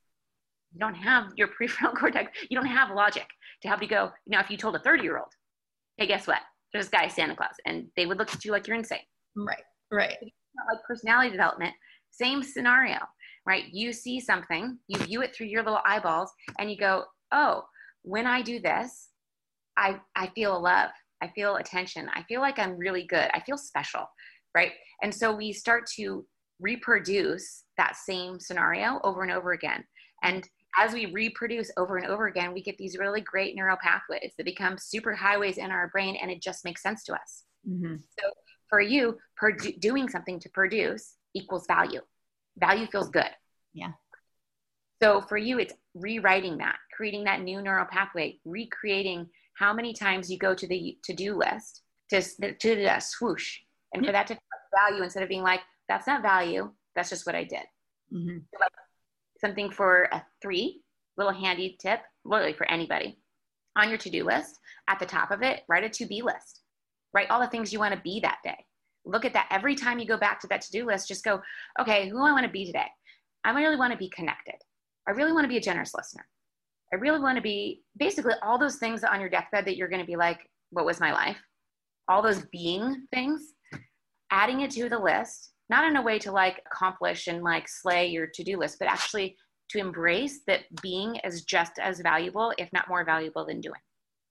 you 0.73 0.81
don't 0.81 0.95
have 0.95 1.33
your 1.37 1.49
prefrontal 1.61 1.97
cortex. 1.97 2.39
You 2.51 2.57
don't 2.57 2.67
have 2.67 2.91
logic 2.91 3.27
to 3.63 3.69
help 3.69 3.83
you 3.83 3.89
go. 3.89 4.13
Now, 4.27 4.41
if 4.41 4.51
you 4.51 4.57
told 4.57 4.77
a 4.77 4.81
30 4.81 5.03
year 5.03 5.19
old, 5.19 5.33
hey, 5.97 6.07
guess 6.07 6.27
what? 6.27 6.43
There's 6.73 6.87
this 6.87 6.91
guy, 6.91 7.09
Santa 7.09 7.37
Claus, 7.37 7.55
and 7.65 7.87
they 7.97 8.07
would 8.07 8.19
look 8.19 8.35
at 8.35 8.45
you 8.45 8.53
like 8.53 8.67
you're 8.67 8.77
insane 8.77 9.01
right 9.37 9.63
right 9.91 10.17
like 10.21 10.83
personality 10.87 11.31
development 11.31 11.75
same 12.11 12.43
scenario 12.43 12.99
right 13.47 13.65
you 13.73 13.93
see 13.93 14.19
something 14.19 14.79
you 14.89 14.99
view 15.01 15.23
it 15.23 15.35
through 15.35 15.47
your 15.47 15.63
little 15.63 15.81
eyeballs 15.85 16.33
and 16.59 16.71
you 16.71 16.77
go 16.77 17.05
oh 17.33 17.63
when 18.03 18.27
i 18.27 18.41
do 18.41 18.59
this 18.59 19.11
i 19.77 20.01
i 20.15 20.27
feel 20.29 20.61
love 20.61 20.91
i 21.23 21.29
feel 21.29 21.57
attention 21.57 22.09
i 22.15 22.23
feel 22.23 22.41
like 22.41 22.59
i'm 22.59 22.79
really 22.79 23.05
good 23.07 23.29
i 23.35 23.41
feel 23.41 23.59
special 23.59 24.07
right 24.57 24.73
and 25.03 25.13
so 25.21 25.27
we 25.43 25.53
start 25.53 25.83
to 25.99 26.07
reproduce 26.61 27.65
that 27.77 27.95
same 27.97 28.41
scenario 28.41 28.99
over 29.05 29.23
and 29.23 29.33
over 29.39 29.53
again 29.53 29.85
and 30.23 30.49
as 30.79 30.93
we 30.93 31.07
reproduce 31.07 31.71
over 31.77 31.95
and 31.99 32.07
over 32.07 32.27
again 32.33 32.53
we 32.55 32.63
get 32.69 32.77
these 32.79 32.97
really 32.99 33.21
great 33.33 33.55
neural 33.55 33.79
pathways 33.83 34.33
that 34.37 34.45
become 34.45 34.77
super 34.79 35.15
highways 35.15 35.59
in 35.59 35.71
our 35.71 35.89
brain 35.95 36.17
and 36.21 36.31
it 36.31 36.41
just 36.49 36.65
makes 36.65 36.83
sense 36.83 37.05
to 37.05 37.13
us 37.13 37.45
Mhm. 37.69 38.03
for 38.71 38.81
you, 38.81 39.19
produ- 39.41 39.79
doing 39.81 40.09
something 40.09 40.39
to 40.41 40.49
produce 40.51 41.17
equals 41.35 41.67
value. 41.67 42.01
Value 42.67 42.87
feels 42.87 43.11
good. 43.11 43.33
Yeah. 43.73 43.93
So 45.03 45.21
for 45.29 45.37
you, 45.37 45.59
it's 45.59 45.75
rewriting 45.95 46.59
that, 46.59 46.79
creating 46.97 47.25
that 47.25 47.41
new 47.43 47.61
neural 47.63 47.87
pathway, 47.87 48.29
recreating 48.45 49.29
how 49.55 49.73
many 49.73 49.93
times 49.93 50.31
you 50.31 50.39
go 50.39 50.55
to 50.55 50.67
the 50.67 50.99
to-do 51.05 51.31
list 51.37 51.83
to 52.11 52.23
to 52.65 52.71
the 52.77 53.01
swoosh, 53.01 53.49
and 53.93 54.07
for 54.07 54.13
that 54.13 54.27
to 54.29 54.39
value 54.77 55.03
instead 55.03 55.23
of 55.23 55.29
being 55.29 55.43
like, 55.43 55.61
that's 55.89 56.07
not 56.07 56.23
value, 56.23 56.73
that's 56.95 57.11
just 57.11 57.27
what 57.27 57.35
I 57.35 57.45
did. 57.45 57.65
Mhm. 58.13 58.45
Something 59.39 59.71
for 59.71 60.05
a 60.13 60.25
three, 60.41 60.83
little 61.17 61.33
handy 61.33 61.77
tip, 61.81 62.01
literally 62.25 62.53
for 62.53 62.69
anybody, 62.71 63.21
on 63.77 63.89
your 63.89 63.99
to-do 63.99 64.25
list, 64.25 64.59
at 64.89 64.99
the 64.99 65.07
top 65.07 65.31
of 65.31 65.43
it, 65.43 65.65
write 65.69 65.85
a 65.85 65.89
to-be 65.89 66.23
list. 66.23 66.63
Write 67.13 67.31
all 67.31 67.41
the 67.41 67.47
things 67.47 67.73
you 67.73 67.79
want 67.79 67.95
to 67.95 68.01
be 68.01 68.21
that 68.21 68.39
day. 68.43 68.67
Look 69.05 69.25
at 69.25 69.33
that 69.35 69.49
every 69.51 69.75
time 69.75 69.99
you 69.99 70.07
go 70.07 70.17
back 70.17 70.41
to 70.41 70.47
that 70.49 70.63
to-do 70.63 70.85
list. 70.85 71.09
Just 71.09 71.25
go, 71.25 71.41
okay, 71.79 72.09
who 72.09 72.19
do 72.19 72.25
I 72.25 72.33
want 72.33 72.45
to 72.45 72.53
be 72.53 72.67
today? 72.67 72.89
I 73.45 73.51
really 73.51 73.77
want 73.77 73.93
to 73.93 73.99
be 73.99 74.09
connected. 74.11 74.57
I 75.07 75.13
really 75.13 75.33
want 75.33 75.45
to 75.45 75.49
be 75.49 75.59
a 75.59 75.61
generous 75.61 75.95
listener. 75.95 76.27
I 76.93 76.97
really 76.97 77.21
want 77.21 77.37
to 77.37 77.43
be 77.43 77.83
basically 77.97 78.35
all 78.43 78.59
those 78.59 78.77
things 78.77 79.05
on 79.05 79.21
your 79.21 79.29
deathbed 79.29 79.65
that 79.67 79.77
you're 79.77 79.89
going 79.89 80.01
to 80.01 80.07
be 80.07 80.17
like, 80.17 80.51
what 80.71 80.85
was 80.85 81.01
my 81.01 81.13
life? 81.13 81.39
All 82.09 82.23
those 82.23 82.45
being 82.47 83.07
things, 83.13 83.55
adding 84.31 84.61
it 84.61 84.71
to 84.73 84.89
the 84.89 84.99
list, 84.99 85.53
not 85.69 85.85
in 85.85 85.97
a 85.97 86.03
way 86.03 86.19
to 86.21 86.33
like 86.33 86.63
accomplish 86.67 87.27
and 87.27 87.43
like 87.43 87.69
slay 87.69 88.07
your 88.07 88.27
to-do 88.27 88.59
list, 88.59 88.79
but 88.79 88.89
actually 88.89 89.37
to 89.71 89.79
embrace 89.79 90.43
that 90.47 90.61
being 90.81 91.17
is 91.25 91.45
just 91.45 91.79
as 91.79 92.01
valuable, 92.01 92.53
if 92.59 92.73
not 92.73 92.89
more 92.89 93.05
valuable 93.05 93.45
than 93.45 93.61
doing 93.61 93.81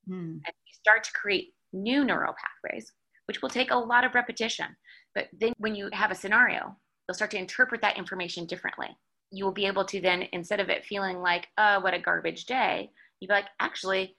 Mhm. 0.09 0.41
and 0.45 0.53
you 0.65 0.73
start 0.73 1.03
to 1.03 1.11
create 1.13 1.55
new 1.73 2.05
neural 2.05 2.35
pathways, 2.35 2.93
which 3.25 3.41
will 3.41 3.49
take 3.49 3.71
a 3.71 3.75
lot 3.75 4.05
of 4.05 4.13
repetition. 4.13 4.77
But 5.13 5.29
then 5.33 5.53
when 5.57 5.75
you 5.75 5.89
have 5.91 6.11
a 6.11 6.15
scenario, 6.15 6.79
you'll 7.07 7.15
start 7.15 7.31
to 7.31 7.37
interpret 7.37 7.81
that 7.81 7.97
information 7.97 8.45
differently. 8.45 8.95
You 9.31 9.45
will 9.45 9.51
be 9.51 9.65
able 9.65 9.83
to 9.85 9.99
then, 9.99 10.23
instead 10.31 10.59
of 10.59 10.69
it 10.69 10.85
feeling 10.85 11.21
like, 11.21 11.47
oh, 11.57 11.79
what 11.79 11.93
a 11.93 11.99
garbage 11.99 12.45
day, 12.45 12.91
you'd 13.19 13.27
be 13.29 13.33
like, 13.33 13.47
actually, 13.59 14.17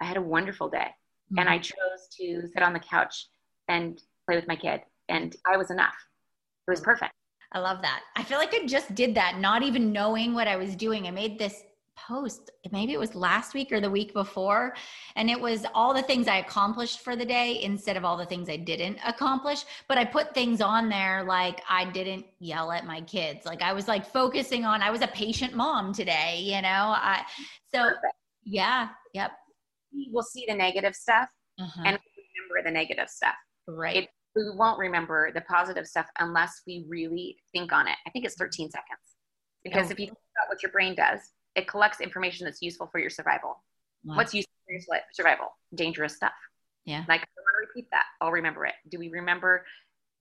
I 0.00 0.04
had 0.04 0.16
a 0.16 0.22
wonderful 0.22 0.68
day. 0.68 0.94
And 1.36 1.48
I 1.48 1.58
chose 1.58 2.08
to 2.20 2.46
sit 2.48 2.62
on 2.62 2.72
the 2.72 2.78
couch 2.80 3.28
and 3.68 4.00
play 4.26 4.36
with 4.36 4.46
my 4.46 4.56
kid. 4.56 4.82
And 5.08 5.34
I 5.46 5.56
was 5.56 5.70
enough. 5.70 5.94
It 6.66 6.70
was 6.70 6.80
perfect. 6.80 7.12
I 7.52 7.60
love 7.60 7.82
that. 7.82 8.02
I 8.16 8.24
feel 8.24 8.38
like 8.38 8.54
I 8.54 8.66
just 8.66 8.94
did 8.94 9.14
that, 9.14 9.38
not 9.38 9.62
even 9.62 9.92
knowing 9.92 10.34
what 10.34 10.48
I 10.48 10.56
was 10.56 10.74
doing. 10.74 11.06
I 11.06 11.10
made 11.10 11.38
this 11.38 11.62
post 11.96 12.50
maybe 12.72 12.92
it 12.92 12.98
was 12.98 13.14
last 13.14 13.54
week 13.54 13.70
or 13.70 13.80
the 13.80 13.90
week 13.90 14.12
before 14.12 14.74
and 15.16 15.30
it 15.30 15.40
was 15.40 15.64
all 15.74 15.94
the 15.94 16.02
things 16.02 16.26
i 16.26 16.38
accomplished 16.38 17.00
for 17.00 17.14
the 17.14 17.24
day 17.24 17.62
instead 17.62 17.96
of 17.96 18.04
all 18.04 18.16
the 18.16 18.26
things 18.26 18.48
i 18.48 18.56
didn't 18.56 18.98
accomplish 19.06 19.64
but 19.88 19.96
i 19.96 20.04
put 20.04 20.34
things 20.34 20.60
on 20.60 20.88
there 20.88 21.22
like 21.24 21.62
i 21.68 21.84
didn't 21.84 22.26
yell 22.40 22.72
at 22.72 22.84
my 22.84 23.00
kids 23.02 23.46
like 23.46 23.62
i 23.62 23.72
was 23.72 23.86
like 23.86 24.04
focusing 24.04 24.64
on 24.64 24.82
i 24.82 24.90
was 24.90 25.02
a 25.02 25.08
patient 25.08 25.54
mom 25.54 25.92
today 25.92 26.40
you 26.40 26.60
know 26.60 26.94
i 26.96 27.22
so 27.72 27.84
Perfect. 27.84 28.14
yeah 28.44 28.88
yep 29.12 29.30
we'll 30.10 30.22
see 30.22 30.44
the 30.48 30.54
negative 30.54 30.94
stuff 30.94 31.28
uh-huh. 31.60 31.82
and 31.86 31.98
remember 32.16 32.68
the 32.68 32.72
negative 32.72 33.08
stuff 33.08 33.36
right 33.68 33.96
it, 33.96 34.08
we 34.36 34.42
won't 34.56 34.78
remember 34.78 35.30
the 35.32 35.40
positive 35.42 35.86
stuff 35.86 36.06
unless 36.18 36.62
we 36.66 36.84
really 36.88 37.36
think 37.52 37.72
on 37.72 37.86
it 37.86 37.96
i 38.06 38.10
think 38.10 38.24
it's 38.24 38.36
13 38.36 38.70
seconds 38.70 39.16
because 39.62 39.88
oh. 39.88 39.92
if 39.92 39.98
you 39.98 40.06
think 40.06 40.18
about 40.36 40.48
what 40.48 40.62
your 40.62 40.72
brain 40.72 40.94
does 40.94 41.20
it 41.54 41.68
collects 41.68 42.00
information 42.00 42.44
that's 42.44 42.62
useful 42.62 42.88
for 42.90 42.98
your 42.98 43.10
survival. 43.10 43.62
Wow. 44.04 44.16
What's 44.16 44.34
useful 44.34 44.52
for 44.66 44.72
your 44.72 45.00
survival? 45.12 45.56
Dangerous 45.74 46.16
stuff. 46.16 46.32
Yeah. 46.84 47.04
Like 47.08 47.20
I 47.20 47.40
want 47.40 47.54
to 47.54 47.66
repeat 47.68 47.88
that. 47.92 48.04
I'll 48.20 48.32
remember 48.32 48.66
it. 48.66 48.74
Do 48.90 48.98
we 48.98 49.08
remember 49.08 49.64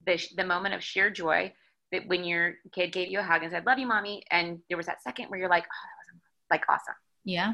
the 0.05 0.21
the 0.37 0.45
moment 0.45 0.73
of 0.73 0.83
sheer 0.83 1.09
joy 1.09 1.53
that 1.91 2.07
when 2.07 2.23
your 2.23 2.55
kid 2.71 2.91
gave 2.91 3.09
you 3.09 3.19
a 3.19 3.23
hug 3.23 3.43
and 3.43 3.51
said 3.51 3.65
"Love 3.65 3.79
you, 3.79 3.87
mommy," 3.87 4.23
and 4.31 4.59
there 4.69 4.77
was 4.77 4.85
that 4.85 5.01
second 5.01 5.29
where 5.29 5.39
you're 5.39 5.49
like, 5.49 5.65
"Oh, 5.65 5.87
that 5.89 6.13
was 6.13 6.21
like 6.49 6.63
awesome." 6.69 6.95
Yeah. 7.25 7.53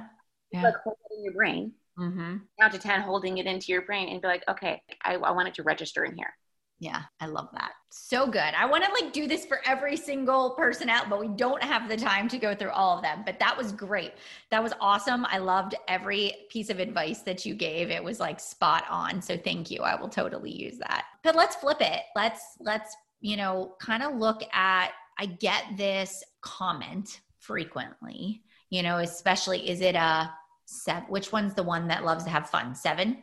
yeah. 0.52 0.64
Like 0.64 0.76
hold 0.84 0.98
it 1.10 1.16
in 1.18 1.24
your 1.24 1.34
brain. 1.34 1.74
Mm-hmm. 1.98 2.38
Count 2.60 2.74
to 2.74 2.80
ten, 2.80 3.02
holding 3.02 3.40
it 3.40 3.46
into 3.46 3.72
your 3.72 3.82
brain, 3.82 4.10
and 4.10 4.22
be 4.22 4.28
like, 4.28 4.44
"Okay, 4.48 4.82
I, 5.04 5.16
I 5.16 5.32
want 5.32 5.48
it 5.48 5.56
to 5.56 5.64
register 5.64 6.04
in 6.06 6.16
here." 6.16 6.34
Yeah, 6.82 7.02
I 7.20 7.26
love 7.26 7.50
that. 7.54 7.72
So 7.90 8.26
good. 8.26 8.40
I 8.40 8.66
want 8.66 8.86
to 8.86 8.94
like 8.94 9.12
do 9.12 9.28
this 9.28 9.46
for 9.46 9.60
every 9.66 9.98
single 9.98 10.52
person 10.52 10.90
out, 10.90 11.10
but 11.10 11.20
we 11.20 11.28
don't 11.28 11.62
have 11.62 11.90
the 11.90 11.98
time 11.98 12.30
to 12.30 12.38
go 12.38 12.56
through 12.56 12.70
all 12.72 12.96
of 12.96 13.04
them. 13.04 13.24
But 13.26 13.38
that 13.40 13.58
was 13.58 13.74
great. 13.74 14.14
That 14.50 14.64
was 14.64 14.72
awesome. 14.80 15.26
I 15.26 15.40
loved 15.40 15.76
every 15.90 16.34
piece 16.50 16.70
of 16.70 16.80
advice 16.80 17.20
that 17.24 17.46
you 17.46 17.54
gave. 17.54 17.90
It 17.90 18.02
was 18.04 18.22
like 18.22 18.40
spot 18.40 18.86
on. 18.90 19.22
So 19.22 19.36
thank 19.36 19.70
you. 19.70 19.82
I 19.82 20.00
will 20.00 20.08
totally 20.08 20.52
use 20.52 20.78
that. 20.78 21.06
But 21.22 21.36
let's 21.36 21.58
flip 21.58 21.82
it. 21.82 22.02
Let's 22.16 22.42
let's, 22.62 22.96
you 23.20 23.36
know, 23.36 23.76
kind 23.82 24.02
of 24.02 24.16
look 24.16 24.42
at 24.54 24.92
I 25.18 25.26
get 25.26 25.64
this 25.76 26.24
comment 26.40 27.20
frequently, 27.40 28.42
you 28.70 28.84
know, 28.84 29.00
especially 29.00 29.70
is 29.70 29.82
it 29.82 29.96
a 29.96 30.32
set 30.70 31.10
which 31.10 31.32
one's 31.32 31.54
the 31.54 31.64
one 31.64 31.88
that 31.88 32.06
loves 32.06 32.24
to 32.26 32.30
have 32.30 32.50
fun? 32.50 32.76
7? 32.76 33.18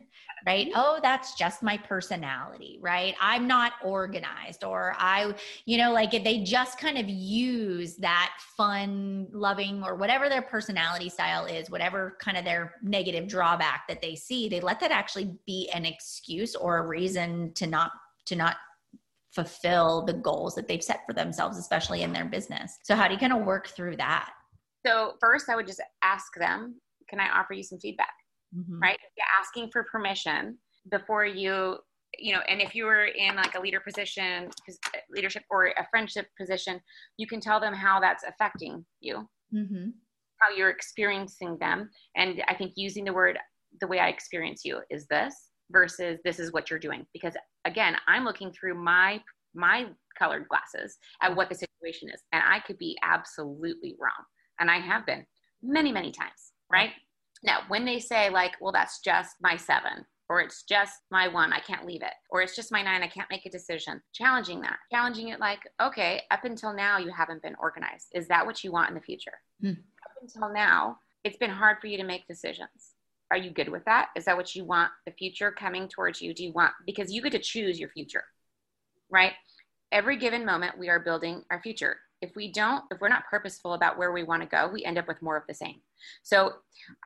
right? 0.46 0.68
Mm-hmm. 0.68 0.78
Oh, 0.78 0.98
that's 1.02 1.35
just 1.35 1.62
my 1.62 1.76
personality, 1.76 2.78
right? 2.80 3.14
I'm 3.20 3.46
not 3.46 3.72
organized, 3.85 4.64
or 4.64 4.94
I, 4.96 5.35
you 5.64 5.76
know, 5.76 5.92
like 5.92 6.14
if 6.14 6.24
they 6.24 6.42
just 6.42 6.78
kind 6.78 6.96
of 6.96 7.09
use 7.09 7.96
that 7.96 8.32
fun, 8.56 9.26
loving, 9.32 9.82
or 9.82 9.96
whatever 9.96 10.28
their 10.28 10.42
personality 10.42 11.09
style 11.09 11.46
is, 11.46 11.68
whatever 11.68 12.16
kind 12.20 12.37
of 12.37 12.44
their 12.44 12.74
negative 12.82 13.28
drawback 13.28 13.88
that 13.88 14.00
they 14.00 14.14
see, 14.14 14.48
they 14.48 14.61
let 14.61 14.80
that 14.80 14.92
actually 14.92 15.35
be 15.46 15.68
an 15.74 15.85
excuse 15.85 16.54
or 16.54 16.78
a 16.78 16.87
reason 16.87 17.52
to 17.54 17.66
not 17.66 17.90
to 18.26 18.37
not 18.37 18.56
fulfill 19.32 20.04
the 20.04 20.14
goals 20.14 20.54
that 20.54 20.66
they've 20.66 20.82
set 20.82 21.00
for 21.06 21.12
themselves, 21.12 21.59
especially 21.59 22.02
in 22.02 22.12
their 22.12 22.24
business. 22.24 22.78
So, 22.85 22.94
how 22.94 23.09
do 23.09 23.14
you 23.14 23.20
kind 23.20 23.32
of 23.32 23.44
work 23.44 23.68
through 23.68 23.96
that? 23.96 24.30
So, 24.87 25.14
first, 25.20 25.48
I 25.48 25.56
would 25.56 25.66
just 25.66 25.80
ask 26.02 26.35
them, 26.37 26.76
Can 27.09 27.21
I 27.21 27.29
offer 27.29 27.55
you 27.55 27.62
some 27.62 27.79
feedback? 27.79 28.12
mm-hmm. 28.55 28.79
right? 28.81 28.99
You're 29.16 29.27
asking 29.40 29.71
for 29.73 29.85
permission 29.85 30.59
before 30.90 31.25
you, 31.25 31.79
you 32.19 32.33
know, 32.33 32.40
and 32.49 32.61
if 32.61 32.75
you 32.75 32.85
were 32.85 33.07
in 33.07 33.37
like 33.37 33.55
a 33.57 33.61
leader 33.61 33.81
position, 33.81 34.51
leadership 35.11 35.42
or 35.51 35.66
a 35.66 35.87
friendship 35.90 36.27
position, 36.38 36.81
you 37.16 37.27
can 37.27 37.40
tell 37.40 37.61
them 37.61 37.75
how 37.75 38.01
that's 38.01 38.25
affecting 38.25 38.85
you, 39.01 39.29
mm-hmm. 39.55 39.88
how 40.38 40.57
you're 40.57 40.71
experiencing 40.71 41.57
them. 41.61 41.90
And 42.16 42.42
I 42.49 42.55
think 42.55 42.73
using 42.77 43.05
the 43.05 43.12
word, 43.12 43.38
the 43.81 43.87
way 43.87 43.99
I 43.99 44.09
experience 44.09 44.62
you 44.64 44.81
is 44.90 45.07
this 45.09 45.35
versus 45.71 46.19
this 46.25 46.38
is 46.38 46.53
what 46.53 46.71
you're 46.71 46.79
doing. 46.79 47.05
Because 47.12 47.35
again, 47.64 47.97
I'm 48.07 48.25
looking 48.25 48.53
through 48.53 48.83
my 48.83 49.21
my 49.55 49.87
colored 50.19 50.47
glasses 50.49 50.99
at 51.23 51.35
what 51.35 51.49
the 51.49 51.55
situation 51.55 52.11
is. 52.11 52.23
And 52.33 52.42
I 52.47 52.61
could 52.61 52.77
be 52.77 52.95
absolutely 53.03 53.97
wrong. 53.99 54.11
And 54.61 54.71
I 54.71 54.79
have 54.79 55.07
been 55.07 55.25
many, 55.62 55.92
many 55.92 56.12
times, 56.12 56.53
right? 56.70 56.90
Now, 57.42 57.61
when 57.68 57.85
they 57.85 57.98
say, 57.98 58.31
like, 58.31 58.52
well, 58.61 58.72
that's 58.72 59.00
just 59.00 59.37
my 59.40 59.57
seven, 59.57 60.05
or 60.29 60.40
it's 60.40 60.64
just 60.64 60.94
my 61.11 61.29
one, 61.29 61.52
I 61.52 61.61
can't 61.61 61.87
leave 61.87 62.02
it, 62.02 62.14
or 62.31 62.42
it's 62.42 62.57
just 62.57 62.72
my 62.72 62.83
nine, 62.83 63.02
I 63.02 63.09
can't 63.09 63.31
make 63.31 63.46
a 63.46 63.50
decision, 63.50 64.02
challenging 64.12 64.61
that, 64.62 64.79
challenging 64.90 65.29
it 65.29 65.38
like, 65.38 65.61
okay, 65.81 66.22
up 66.31 66.44
until 66.44 66.72
now, 66.72 66.98
you 66.98 67.12
haven't 67.12 67.42
been 67.42 67.55
organized. 67.61 68.09
Is 68.12 68.26
that 68.29 68.44
what 68.44 68.64
you 68.64 68.72
want 68.72 68.88
in 68.88 68.94
the 68.94 69.00
future? 69.00 69.38
Hmm. 69.61 69.70
Up 69.70 70.22
until 70.22 70.52
now, 70.52 70.98
it's 71.24 71.37
been 71.37 71.50
hard 71.50 71.79
for 71.81 71.87
you 71.87 71.96
to 71.98 72.05
make 72.05 72.26
decisions. 72.26 72.94
Are 73.31 73.37
you 73.37 73.50
good 73.50 73.68
with 73.68 73.85
that? 73.85 74.09
Is 74.16 74.24
that 74.24 74.37
what 74.37 74.55
you 74.55 74.64
want 74.64 74.90
the 75.05 75.12
future 75.12 75.50
coming 75.52 75.88
towards 75.88 76.20
you? 76.20 76.33
Do 76.33 76.44
you 76.44 76.52
want, 76.52 76.72
because 76.87 77.12
you 77.12 77.22
get 77.22 77.33
to 77.33 77.38
choose 77.38 77.79
your 77.79 77.90
future, 77.90 78.24
right? 79.11 79.33
Every 79.92 80.16
given 80.16 80.44
moment, 80.44 80.79
we 80.79 80.88
are 80.88 81.00
building 81.00 81.42
our 81.50 81.61
future 81.61 81.96
if 82.22 82.35
we 82.35 82.50
don't 82.50 82.85
if 82.90 83.00
we're 83.00 83.09
not 83.09 83.24
purposeful 83.31 83.74
about 83.74 83.98
where 83.98 84.12
we 84.12 84.22
want 84.22 84.42
to 84.42 84.48
go 84.48 84.68
we 84.72 84.85
end 84.85 84.98
up 84.98 85.09
with 85.09 85.20
more 85.22 85.37
of 85.37 85.44
the 85.48 85.55
same. 85.55 85.81
So 86.22 86.52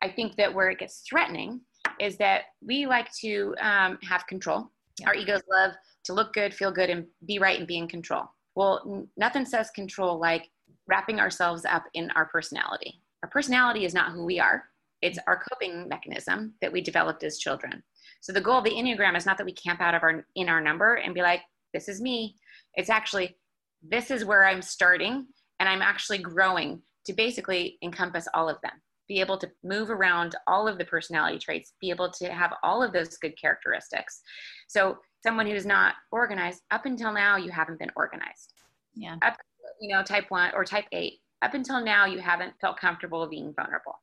i 0.01 0.09
think 0.09 0.35
that 0.37 0.53
where 0.53 0.69
it 0.69 0.79
gets 0.79 1.01
threatening 1.07 1.61
is 1.99 2.17
that 2.17 2.43
we 2.65 2.85
like 2.85 3.11
to 3.21 3.55
um, 3.59 3.97
have 4.03 4.27
control. 4.27 4.69
Yeah. 4.99 5.07
our 5.07 5.15
egos 5.15 5.41
love 5.49 5.73
to 6.03 6.13
look 6.13 6.33
good 6.33 6.53
feel 6.53 6.71
good 6.71 6.89
and 6.89 7.05
be 7.25 7.39
right 7.39 7.57
and 7.57 7.67
be 7.67 7.77
in 7.77 7.87
control. 7.87 8.23
Well 8.55 8.81
n- 8.85 9.07
nothing 9.17 9.45
says 9.45 9.69
control 9.71 10.19
like 10.19 10.49
wrapping 10.87 11.19
ourselves 11.19 11.65
up 11.65 11.85
in 11.93 12.11
our 12.11 12.25
personality. 12.25 13.01
Our 13.23 13.29
personality 13.29 13.85
is 13.85 13.93
not 13.93 14.11
who 14.11 14.25
we 14.25 14.39
are. 14.39 14.63
It's 15.01 15.19
our 15.27 15.43
coping 15.49 15.87
mechanism 15.87 16.53
that 16.61 16.71
we 16.71 16.81
developed 16.81 17.23
as 17.23 17.37
children. 17.37 17.81
So 18.21 18.31
the 18.31 18.41
goal 18.41 18.59
of 18.59 18.63
the 18.63 18.71
enneagram 18.71 19.17
is 19.17 19.25
not 19.25 19.37
that 19.37 19.45
we 19.45 19.53
camp 19.53 19.81
out 19.81 19.95
of 19.95 20.03
our 20.03 20.25
in 20.35 20.49
our 20.49 20.61
number 20.61 20.95
and 20.95 21.13
be 21.13 21.21
like 21.21 21.41
this 21.73 21.87
is 21.87 22.01
me. 22.01 22.35
It's 22.75 22.89
actually 22.89 23.37
this 23.81 24.11
is 24.11 24.25
where 24.25 24.45
I'm 24.45 24.61
starting 24.61 25.27
and 25.59 25.69
I'm 25.69 25.81
actually 25.81 26.19
growing 26.19 26.81
to 27.05 27.13
basically 27.13 27.77
encompass 27.81 28.27
all 28.33 28.49
of 28.49 28.57
them. 28.61 28.73
Be 29.07 29.19
able 29.19 29.37
to 29.39 29.51
move 29.63 29.89
around 29.89 30.35
all 30.47 30.67
of 30.67 30.77
the 30.77 30.85
personality 30.85 31.39
traits, 31.39 31.73
be 31.81 31.89
able 31.89 32.09
to 32.11 32.31
have 32.31 32.53
all 32.63 32.81
of 32.81 32.93
those 32.93 33.17
good 33.17 33.39
characteristics. 33.39 34.21
So, 34.67 34.99
someone 35.21 35.45
who's 35.45 35.65
not 35.65 35.95
organized, 36.11 36.61
up 36.71 36.85
until 36.85 37.11
now, 37.11 37.35
you 37.37 37.51
haven't 37.51 37.77
been 37.77 37.91
organized. 37.95 38.53
Yeah. 38.95 39.17
Up, 39.21 39.37
you 39.79 39.93
know, 39.93 40.01
type 40.01 40.25
one 40.29 40.51
or 40.55 40.63
type 40.63 40.85
eight, 40.91 41.19
up 41.41 41.53
until 41.53 41.83
now, 41.83 42.05
you 42.05 42.19
haven't 42.19 42.53
felt 42.61 42.77
comfortable 42.77 43.27
being 43.27 43.53
vulnerable. 43.53 43.99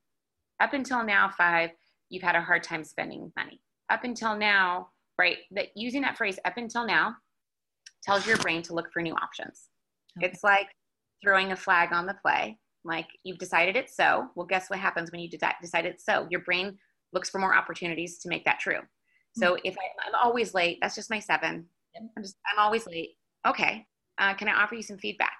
Up 0.60 0.74
until 0.74 1.04
now, 1.04 1.30
five, 1.36 1.70
you've 2.08 2.22
had 2.22 2.36
a 2.36 2.40
hard 2.40 2.62
time 2.62 2.84
spending 2.84 3.32
money. 3.36 3.60
Up 3.90 4.04
until 4.04 4.36
now, 4.36 4.88
right, 5.18 5.38
that 5.52 5.68
using 5.74 6.02
that 6.02 6.16
phrase 6.16 6.38
up 6.44 6.56
until 6.56 6.86
now 6.86 7.14
tells 8.02 8.26
your 8.26 8.36
brain 8.38 8.62
to 8.62 8.74
look 8.74 8.92
for 8.92 9.02
new 9.02 9.14
options. 9.14 9.68
Okay. 10.18 10.26
It's 10.26 10.42
like 10.42 10.68
throwing 11.22 11.52
a 11.52 11.56
flag 11.56 11.92
on 11.92 12.06
the 12.06 12.14
play. 12.14 12.58
Like 12.84 13.06
you've 13.24 13.38
decided 13.38 13.76
it's 13.76 13.96
so. 13.96 14.28
Well, 14.34 14.46
guess 14.46 14.70
what 14.70 14.78
happens 14.78 15.10
when 15.10 15.20
you 15.20 15.28
de- 15.28 15.38
decide 15.60 15.84
it's 15.84 16.04
so? 16.04 16.26
Your 16.30 16.40
brain 16.40 16.78
looks 17.12 17.30
for 17.30 17.38
more 17.38 17.54
opportunities 17.54 18.18
to 18.18 18.28
make 18.28 18.44
that 18.44 18.60
true. 18.60 18.80
So 19.36 19.54
mm-hmm. 19.54 19.66
if 19.66 19.76
I, 19.76 20.08
am 20.08 20.14
always 20.22 20.54
late, 20.54 20.78
that's 20.80 20.94
just 20.94 21.10
my 21.10 21.18
seven. 21.18 21.66
Yep. 21.94 22.10
I'm 22.16 22.22
just 22.22 22.36
I'm 22.52 22.64
always 22.64 22.86
late. 22.86 23.10
Okay, 23.46 23.86
uh, 24.18 24.34
can 24.34 24.48
I 24.48 24.52
offer 24.52 24.74
you 24.74 24.82
some 24.82 24.98
feedback? 24.98 25.32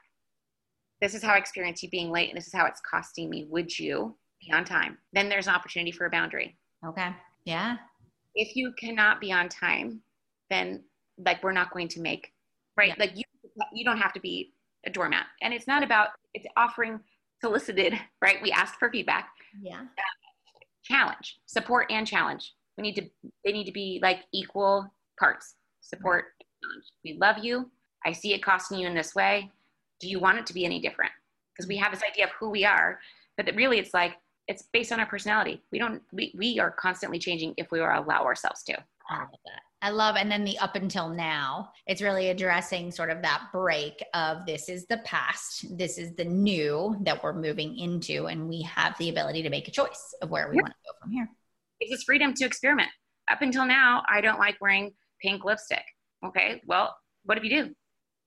This 1.01 1.15
is 1.15 1.23
how 1.23 1.35
I 1.35 1.39
experience 1.39 1.83
you 1.83 1.91
being 1.91 2.11
late, 2.11 2.29
and 2.29 2.37
this 2.37 2.47
is 2.47 2.53
how 2.53 2.67
it's 2.67 2.81
costing 2.81 3.31
me. 3.31 3.47
Would 3.51 3.79
you 3.79 4.17
be 4.41 4.53
on 4.53 4.65
time? 4.65 4.99
Then 5.13 5.29
there's 5.29 5.47
an 5.47 5.55
opportunity 5.55 5.93
for 5.93 6.07
a 6.07 6.11
boundary. 6.11 6.57
Okay. 6.87 7.11
Yeah. 7.45 7.77
If 8.35 8.57
you 8.57 8.73
cannot 8.79 9.21
be 9.21 9.33
on 9.33 9.49
time, 9.49 10.01
then 10.51 10.85
like 11.25 11.43
we're 11.43 11.53
not 11.53 11.73
going 11.73 11.89
to 11.89 12.01
make 12.01 12.33
right? 12.79 12.89
Yeah. 12.89 12.95
Like 12.99 13.17
you, 13.17 13.25
you 13.75 13.85
don't 13.85 13.99
have 13.99 14.13
to 14.15 14.21
be 14.21 14.53
a 14.87 14.91
doormat. 14.91 15.27
And 15.43 15.53
it's 15.53 15.67
not 15.67 15.83
about, 15.83 16.11
it's 16.33 16.47
offering 16.57 17.01
solicited, 17.43 17.99
right? 18.23 18.37
We 18.43 18.53
asked 18.53 18.77
for 18.79 18.91
feedback. 18.91 19.29
Yeah. 19.61 19.81
Uh, 19.81 20.65
challenge, 20.85 21.39
support 21.47 21.87
and 21.91 22.07
challenge. 22.07 22.55
We 22.79 22.83
need 22.83 22.95
to, 22.95 23.03
they 23.45 23.53
need 23.53 23.65
to 23.65 23.73
be 23.73 23.99
like 24.03 24.21
equal 24.33 24.91
parts 25.19 25.57
support. 25.81 26.27
Challenge. 26.63 26.85
We 27.05 27.19
love 27.21 27.39
you. 27.45 27.71
I 28.07 28.13
see 28.13 28.33
it 28.33 28.43
costing 28.43 28.79
you 28.79 28.87
in 28.87 28.95
this 28.95 29.15
way. 29.15 29.51
Do 30.01 30.09
you 30.09 30.21
want 30.21 30.39
it 30.39 30.47
to 30.47 30.55
be 30.55 30.65
any 30.65 30.81
different? 30.81 31.11
Because 31.53 31.69
we 31.69 31.77
have 31.77 31.93
this 31.93 32.03
idea 32.09 32.25
of 32.25 32.31
who 32.39 32.51
we 32.51 32.65
are, 32.65 33.01
but 33.37 33.47
that 33.47 33.57
really 33.57 33.79
it's 33.79 33.93
like, 33.93 34.15
it's 34.47 34.63
based 34.73 34.93
on 34.93 35.01
our 35.01 35.07
personality. 35.07 35.61
We 35.73 35.79
don't, 35.79 36.01
we, 36.13 36.33
we 36.37 36.59
are 36.59 36.71
constantly 36.71 37.19
changing 37.19 37.55
if 37.57 37.71
we 37.71 37.81
allow 37.81 38.25
ourselves 38.25 38.63
to. 38.65 38.75
I 39.11 39.19
love 39.19 39.29
that. 39.45 39.63
I 39.81 39.91
love, 39.91 40.17
and 40.17 40.31
then 40.31 40.45
the 40.45 40.59
up 40.59 40.75
until 40.75 41.09
now, 41.09 41.71
it's 41.87 42.03
really 42.03 42.31
addressing 42.31 42.91
sort 42.91 43.11
of 43.11 43.23
that 43.23 43.45
break 43.53 44.05
of 44.13 44.45
this 44.45 44.69
is 44.69 44.87
the 44.87 44.99
past, 44.99 45.77
this 45.79 45.99
is 45.99 46.17
the 46.17 46.25
new 46.25 46.97
that 47.03 47.23
we're 47.23 47.33
moving 47.33 47.79
into, 47.79 48.27
and 48.27 48.49
we 48.49 48.63
have 48.63 48.99
the 48.99 49.09
ability 49.09 49.43
to 49.45 49.51
make 49.51 49.69
a 49.69 49.71
choice 49.71 50.15
of 50.21 50.31
where 50.31 50.49
we 50.49 50.57
yep. 50.57 50.65
want 50.65 50.73
to 50.73 50.93
go 50.93 50.99
from 51.01 51.11
here. 51.13 51.31
It's 51.79 51.93
this 51.93 52.03
freedom 52.03 52.35
to 52.35 52.45
experiment. 52.45 52.89
Up 53.31 53.41
until 53.41 53.65
now, 53.65 54.03
I 54.09 54.21
don't 54.21 54.41
like 54.41 54.57
wearing 54.61 54.93
pink 55.23 55.45
lipstick. 55.45 55.85
Okay, 56.25 56.61
well, 56.67 56.97
what 57.25 57.39
if 57.39 57.45
you 57.45 57.51
do? 57.51 57.75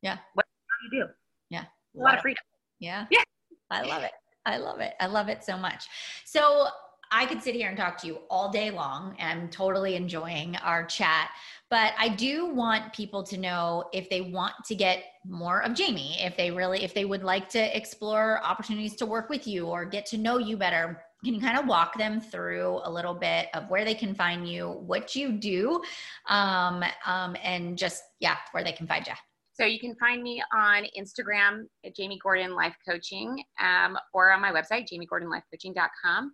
Yeah. 0.01 0.19
What 0.35 0.45
do 0.45 0.95
you 0.95 1.03
do? 1.03 1.09
Yeah. 1.49 1.65
A 1.97 1.99
lot 1.99 2.15
of 2.15 2.21
freedom. 2.21 2.43
Yeah. 2.79 3.07
Yeah. 3.11 3.23
I 3.69 3.81
love 3.83 4.03
it. 4.03 4.11
I 4.45 4.57
love 4.57 4.79
it. 4.79 4.93
I 4.99 5.07
love 5.07 5.27
it 5.27 5.43
so 5.43 5.57
much. 5.57 5.85
So 6.25 6.67
I 7.11 7.25
could 7.25 7.43
sit 7.43 7.55
here 7.55 7.67
and 7.67 7.77
talk 7.77 7.97
to 7.99 8.07
you 8.07 8.19
all 8.29 8.49
day 8.49 8.71
long. 8.71 9.15
And 9.19 9.41
I'm 9.41 9.49
totally 9.49 9.95
enjoying 9.95 10.55
our 10.57 10.85
chat. 10.85 11.31
But 11.69 11.93
I 11.99 12.09
do 12.09 12.47
want 12.47 12.93
people 12.93 13.23
to 13.23 13.37
know 13.37 13.85
if 13.93 14.09
they 14.09 14.21
want 14.21 14.53
to 14.65 14.75
get 14.75 15.03
more 15.25 15.61
of 15.61 15.73
Jamie, 15.73 16.17
if 16.19 16.35
they 16.35 16.51
really, 16.51 16.83
if 16.83 16.93
they 16.93 17.05
would 17.05 17.23
like 17.23 17.49
to 17.49 17.77
explore 17.77 18.43
opportunities 18.43 18.95
to 18.97 19.05
work 19.05 19.29
with 19.29 19.47
you 19.47 19.67
or 19.67 19.85
get 19.85 20.05
to 20.07 20.17
know 20.17 20.37
you 20.37 20.57
better. 20.57 21.03
Can 21.23 21.35
you 21.35 21.39
kind 21.39 21.57
of 21.57 21.67
walk 21.67 21.97
them 21.97 22.19
through 22.19 22.81
a 22.83 22.91
little 22.91 23.13
bit 23.13 23.47
of 23.53 23.69
where 23.69 23.85
they 23.85 23.93
can 23.93 24.15
find 24.15 24.47
you, 24.47 24.69
what 24.69 25.15
you 25.15 25.33
do, 25.33 25.81
um, 26.27 26.83
um, 27.05 27.35
and 27.43 27.77
just, 27.77 28.01
yeah, 28.19 28.37
where 28.53 28.63
they 28.63 28.71
can 28.71 28.87
find 28.87 29.05
you? 29.05 29.13
So 29.53 29.65
you 29.65 29.79
can 29.79 29.95
find 29.95 30.23
me 30.23 30.41
on 30.55 30.85
Instagram 30.97 31.65
at 31.85 31.95
Jamie 31.95 32.19
Gordon 32.23 32.55
Life 32.55 32.75
Coaching 32.87 33.43
um, 33.59 33.97
or 34.13 34.31
on 34.31 34.41
my 34.41 34.51
website, 34.51 34.87
jamiegordonlifecoaching.com. 34.91 36.31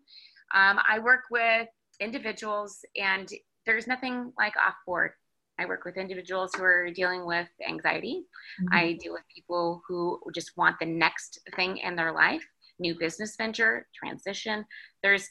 Um, 0.53 0.79
I 0.89 0.99
work 0.99 1.23
with 1.29 1.67
individuals, 1.99 2.79
and 2.95 3.29
there's 3.65 3.87
nothing 3.87 4.33
like 4.37 4.53
off 4.57 4.75
board. 4.85 5.11
I 5.59 5.65
work 5.65 5.85
with 5.85 5.97
individuals 5.97 6.51
who 6.55 6.63
are 6.63 6.91
dealing 6.91 7.25
with 7.25 7.47
anxiety. 7.67 8.23
Mm-hmm. 8.61 8.75
I 8.75 8.93
deal 8.93 9.13
with 9.13 9.23
people 9.33 9.81
who 9.87 10.19
just 10.33 10.55
want 10.55 10.77
the 10.79 10.85
next 10.85 11.39
thing 11.55 11.77
in 11.77 11.95
their 11.95 12.11
life 12.11 12.43
new 12.79 12.95
business 12.97 13.35
venture, 13.35 13.87
transition. 13.95 14.65
There's 15.01 15.29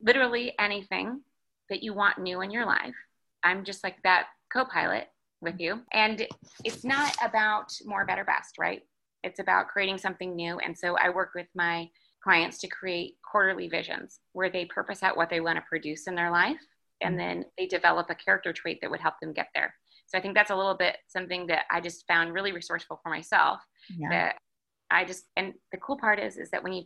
literally 0.00 0.54
anything 0.58 1.22
that 1.70 1.82
you 1.82 1.94
want 1.94 2.18
new 2.18 2.42
in 2.42 2.50
your 2.50 2.66
life. 2.66 2.94
I'm 3.42 3.64
just 3.64 3.82
like 3.82 3.96
that 4.02 4.26
co 4.52 4.64
pilot 4.64 5.08
with 5.40 5.58
you. 5.58 5.80
And 5.92 6.26
it's 6.64 6.84
not 6.84 7.14
about 7.22 7.72
more, 7.84 8.04
better, 8.04 8.24
best, 8.24 8.58
right? 8.58 8.82
It's 9.22 9.40
about 9.40 9.68
creating 9.68 9.98
something 9.98 10.34
new. 10.34 10.58
And 10.58 10.76
so 10.76 10.96
I 10.96 11.10
work 11.10 11.30
with 11.34 11.48
my 11.54 11.88
clients 12.26 12.58
to 12.58 12.66
create 12.66 13.14
quarterly 13.22 13.68
visions 13.68 14.18
where 14.32 14.50
they 14.50 14.64
purpose 14.64 15.04
out 15.04 15.16
what 15.16 15.30
they 15.30 15.40
want 15.40 15.56
to 15.56 15.64
produce 15.68 16.08
in 16.08 16.16
their 16.16 16.32
life 16.32 16.58
and 17.00 17.16
mm-hmm. 17.16 17.18
then 17.18 17.44
they 17.56 17.66
develop 17.66 18.10
a 18.10 18.16
character 18.16 18.52
trait 18.52 18.80
that 18.82 18.90
would 18.90 19.00
help 19.00 19.14
them 19.22 19.32
get 19.32 19.46
there. 19.54 19.72
So 20.08 20.18
I 20.18 20.20
think 20.20 20.34
that's 20.34 20.50
a 20.50 20.56
little 20.56 20.76
bit 20.76 20.96
something 21.06 21.46
that 21.46 21.66
I 21.70 21.80
just 21.80 22.04
found 22.08 22.34
really 22.34 22.50
resourceful 22.50 22.98
for 23.00 23.10
myself. 23.10 23.60
Yeah. 23.96 24.08
That 24.10 24.36
I 24.90 25.04
just 25.04 25.24
and 25.36 25.54
the 25.70 25.78
cool 25.78 25.98
part 25.98 26.18
is 26.18 26.36
is 26.36 26.50
that 26.50 26.64
when 26.64 26.72
you 26.72 26.82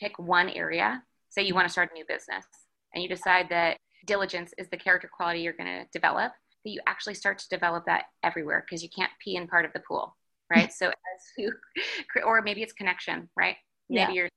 pick 0.00 0.18
one 0.18 0.48
area, 0.48 1.02
say 1.28 1.42
you 1.42 1.54
want 1.54 1.66
to 1.66 1.72
start 1.72 1.90
a 1.90 1.94
new 1.94 2.04
business 2.08 2.46
and 2.94 3.02
you 3.02 3.10
decide 3.10 3.50
that 3.50 3.76
diligence 4.06 4.54
is 4.56 4.68
the 4.70 4.76
character 4.78 5.10
quality 5.14 5.40
you're 5.40 5.52
going 5.52 5.66
to 5.66 5.86
develop, 5.92 6.32
that 6.64 6.70
you 6.70 6.80
actually 6.86 7.14
start 7.14 7.38
to 7.38 7.48
develop 7.50 7.84
that 7.84 8.04
everywhere 8.22 8.64
because 8.66 8.82
you 8.82 8.88
can't 8.96 9.12
pee 9.22 9.36
in 9.36 9.48
part 9.48 9.66
of 9.66 9.72
the 9.74 9.80
pool, 9.80 10.16
right? 10.54 10.72
so 10.80 10.88
as 10.88 10.94
you 11.36 11.52
or 12.24 12.40
maybe 12.40 12.62
it's 12.62 12.72
connection, 12.72 13.28
right? 13.36 13.56
Maybe 13.90 14.12
yeah. 14.12 14.22
you're 14.22 14.28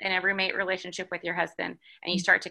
in 0.00 0.12
a 0.12 0.20
roommate 0.20 0.56
relationship 0.56 1.08
with 1.10 1.22
your 1.24 1.34
husband 1.34 1.76
and 2.04 2.12
you 2.12 2.18
mm. 2.18 2.22
start 2.22 2.42
to 2.42 2.50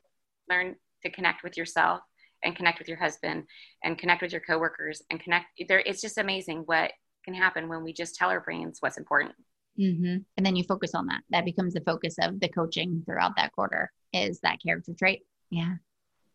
learn 0.50 0.76
to 1.04 1.10
connect 1.10 1.44
with 1.44 1.58
yourself 1.58 2.02
and 2.44 2.56
connect 2.56 2.80
with 2.80 2.88
your 2.88 2.98
husband 2.98 3.44
and 3.84 3.98
connect 3.98 4.22
with 4.22 4.32
your 4.32 4.42
coworkers 4.42 5.02
and 5.10 5.20
connect 5.20 5.46
there 5.68 5.84
it's 5.86 6.02
just 6.02 6.18
amazing 6.18 6.64
what 6.66 6.92
can 7.26 7.34
happen 7.34 7.70
when 7.70 7.84
we 7.84 7.94
just 7.94 8.16
tell 8.16 8.30
our 8.30 8.40
brains 8.40 8.78
what's 8.80 8.98
important 8.98 9.34
mm-hmm. 9.80 10.18
and 10.38 10.46
then 10.46 10.56
you 10.56 10.64
focus 10.64 10.96
on 10.96 11.08
that 11.08 11.22
that 11.30 11.46
becomes 11.46 11.74
the 11.74 11.82
focus 11.82 12.16
of 12.22 12.40
the 12.40 12.50
coaching 12.50 13.04
throughout 13.06 13.36
that 13.36 13.52
quarter 13.54 13.92
is 14.14 14.40
that 14.42 14.58
character 14.66 14.94
trait 14.98 15.22
yeah 15.50 15.76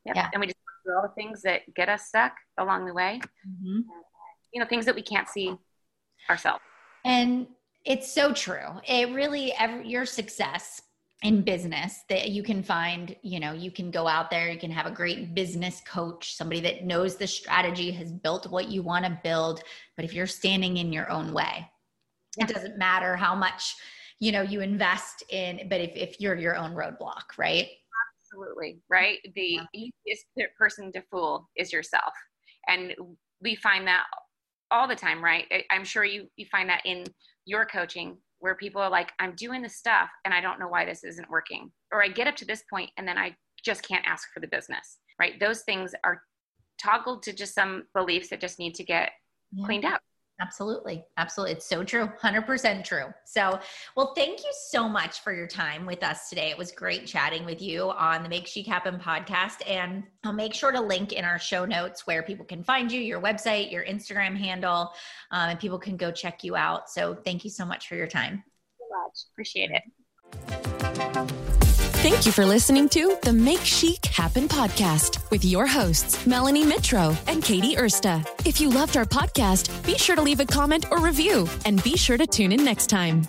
yep. 0.04 0.16
yeah 0.16 0.28
and 0.32 0.40
we 0.40 0.46
just 0.46 0.56
do 0.84 0.92
all 0.92 1.02
the 1.02 1.14
things 1.20 1.42
that 1.42 1.62
get 1.74 1.88
us 1.88 2.06
stuck 2.06 2.32
along 2.58 2.86
the 2.86 2.94
way 2.94 3.20
mm-hmm. 3.46 3.80
you 4.52 4.60
know 4.60 4.66
things 4.66 4.84
that 4.84 4.94
we 4.94 5.02
can't 5.02 5.28
see 5.28 5.54
ourselves 6.30 6.62
and 7.04 7.46
it's 7.86 8.12
so 8.12 8.32
true. 8.32 8.80
It 8.86 9.14
really, 9.14 9.52
every, 9.54 9.88
your 9.88 10.04
success 10.04 10.82
in 11.22 11.42
business 11.42 12.00
that 12.08 12.30
you 12.30 12.42
can 12.42 12.62
find, 12.62 13.16
you 13.22 13.40
know, 13.40 13.52
you 13.52 13.70
can 13.70 13.90
go 13.90 14.06
out 14.06 14.30
there, 14.30 14.50
you 14.50 14.58
can 14.58 14.70
have 14.70 14.86
a 14.86 14.90
great 14.90 15.34
business 15.34 15.80
coach, 15.86 16.34
somebody 16.34 16.60
that 16.60 16.84
knows 16.84 17.16
the 17.16 17.26
strategy, 17.26 17.90
has 17.92 18.12
built 18.12 18.50
what 18.50 18.68
you 18.68 18.82
want 18.82 19.04
to 19.04 19.18
build. 19.22 19.62
But 19.96 20.04
if 20.04 20.12
you're 20.12 20.26
standing 20.26 20.76
in 20.76 20.92
your 20.92 21.10
own 21.10 21.32
way, 21.32 21.70
yeah. 22.36 22.44
it 22.44 22.52
doesn't 22.52 22.76
matter 22.76 23.16
how 23.16 23.34
much, 23.34 23.74
you 24.20 24.30
know, 24.32 24.42
you 24.42 24.60
invest 24.60 25.22
in, 25.30 25.68
but 25.70 25.80
if, 25.80 25.92
if 25.94 26.20
you're 26.20 26.36
your 26.36 26.56
own 26.56 26.72
roadblock, 26.72 27.38
right? 27.38 27.68
Absolutely. 28.20 28.78
Right. 28.90 29.18
The 29.34 29.60
yeah. 29.72 29.90
easiest 30.04 30.26
person 30.58 30.92
to 30.92 31.02
fool 31.10 31.48
is 31.56 31.72
yourself. 31.72 32.12
And 32.68 32.94
we 33.40 33.54
find 33.54 33.86
that 33.86 34.04
all 34.70 34.88
the 34.88 34.96
time, 34.96 35.22
right? 35.22 35.46
I'm 35.70 35.84
sure 35.84 36.04
you, 36.04 36.26
you 36.36 36.44
find 36.46 36.68
that 36.68 36.82
in 36.84 37.04
your 37.46 37.64
coaching 37.64 38.18
where 38.40 38.54
people 38.54 38.82
are 38.82 38.90
like, 38.90 39.12
I'm 39.18 39.34
doing 39.34 39.62
the 39.62 39.68
stuff 39.68 40.10
and 40.24 40.34
I 40.34 40.40
don't 40.40 40.60
know 40.60 40.68
why 40.68 40.84
this 40.84 41.04
isn't 41.04 41.30
working. 41.30 41.70
Or 41.92 42.02
I 42.02 42.08
get 42.08 42.26
up 42.26 42.36
to 42.36 42.44
this 42.44 42.64
point 42.70 42.90
and 42.98 43.08
then 43.08 43.16
I 43.16 43.34
just 43.64 43.82
can't 43.82 44.04
ask 44.06 44.28
for 44.34 44.40
the 44.40 44.48
business, 44.48 44.98
right? 45.18 45.40
Those 45.40 45.62
things 45.62 45.94
are 46.04 46.22
toggled 46.82 47.22
to 47.22 47.32
just 47.32 47.54
some 47.54 47.84
beliefs 47.94 48.28
that 48.30 48.40
just 48.40 48.58
need 48.58 48.74
to 48.74 48.84
get 48.84 49.10
yeah. 49.52 49.64
cleaned 49.64 49.84
up. 49.84 50.00
Absolutely. 50.40 51.02
Absolutely. 51.16 51.54
It's 51.54 51.66
so 51.66 51.82
true. 51.82 52.10
100% 52.20 52.84
true. 52.84 53.06
So, 53.24 53.58
well, 53.96 54.12
thank 54.14 54.40
you 54.40 54.52
so 54.68 54.86
much 54.86 55.20
for 55.20 55.32
your 55.32 55.46
time 55.46 55.86
with 55.86 56.02
us 56.02 56.28
today. 56.28 56.50
It 56.50 56.58
was 56.58 56.72
great 56.72 57.06
chatting 57.06 57.46
with 57.46 57.62
you 57.62 57.90
on 57.90 58.22
the 58.22 58.28
Make 58.28 58.46
Chic 58.46 58.66
Happen 58.66 58.98
podcast. 58.98 59.66
And 59.66 60.04
I'll 60.24 60.34
make 60.34 60.52
sure 60.52 60.72
to 60.72 60.80
link 60.80 61.12
in 61.12 61.24
our 61.24 61.38
show 61.38 61.64
notes 61.64 62.06
where 62.06 62.22
people 62.22 62.44
can 62.44 62.62
find 62.62 62.92
you, 62.92 63.00
your 63.00 63.20
website, 63.20 63.72
your 63.72 63.84
Instagram 63.86 64.36
handle, 64.36 64.92
um, 65.30 65.50
and 65.50 65.58
people 65.58 65.78
can 65.78 65.96
go 65.96 66.10
check 66.10 66.44
you 66.44 66.54
out. 66.54 66.90
So, 66.90 67.14
thank 67.14 67.42
you 67.44 67.50
so 67.50 67.64
much 67.64 67.88
for 67.88 67.94
your 67.96 68.08
time. 68.08 68.44
So 68.78 68.84
much. 69.04 69.24
Appreciate 69.32 69.70
it. 69.70 71.65
Thank 72.08 72.24
you 72.24 72.30
for 72.30 72.46
listening 72.46 72.88
to 72.90 73.18
the 73.22 73.32
Make 73.32 73.64
Chic 73.64 74.06
Happen 74.06 74.46
podcast 74.46 75.28
with 75.32 75.44
your 75.44 75.66
hosts, 75.66 76.24
Melanie 76.24 76.62
Mitro 76.62 77.16
and 77.26 77.42
Katie 77.42 77.74
Ersta. 77.74 78.24
If 78.46 78.60
you 78.60 78.70
loved 78.70 78.96
our 78.96 79.04
podcast, 79.04 79.84
be 79.84 79.98
sure 79.98 80.14
to 80.14 80.22
leave 80.22 80.38
a 80.38 80.46
comment 80.46 80.86
or 80.92 81.00
review 81.00 81.48
and 81.64 81.82
be 81.82 81.96
sure 81.96 82.16
to 82.16 82.24
tune 82.24 82.52
in 82.52 82.64
next 82.64 82.86
time. 82.86 83.22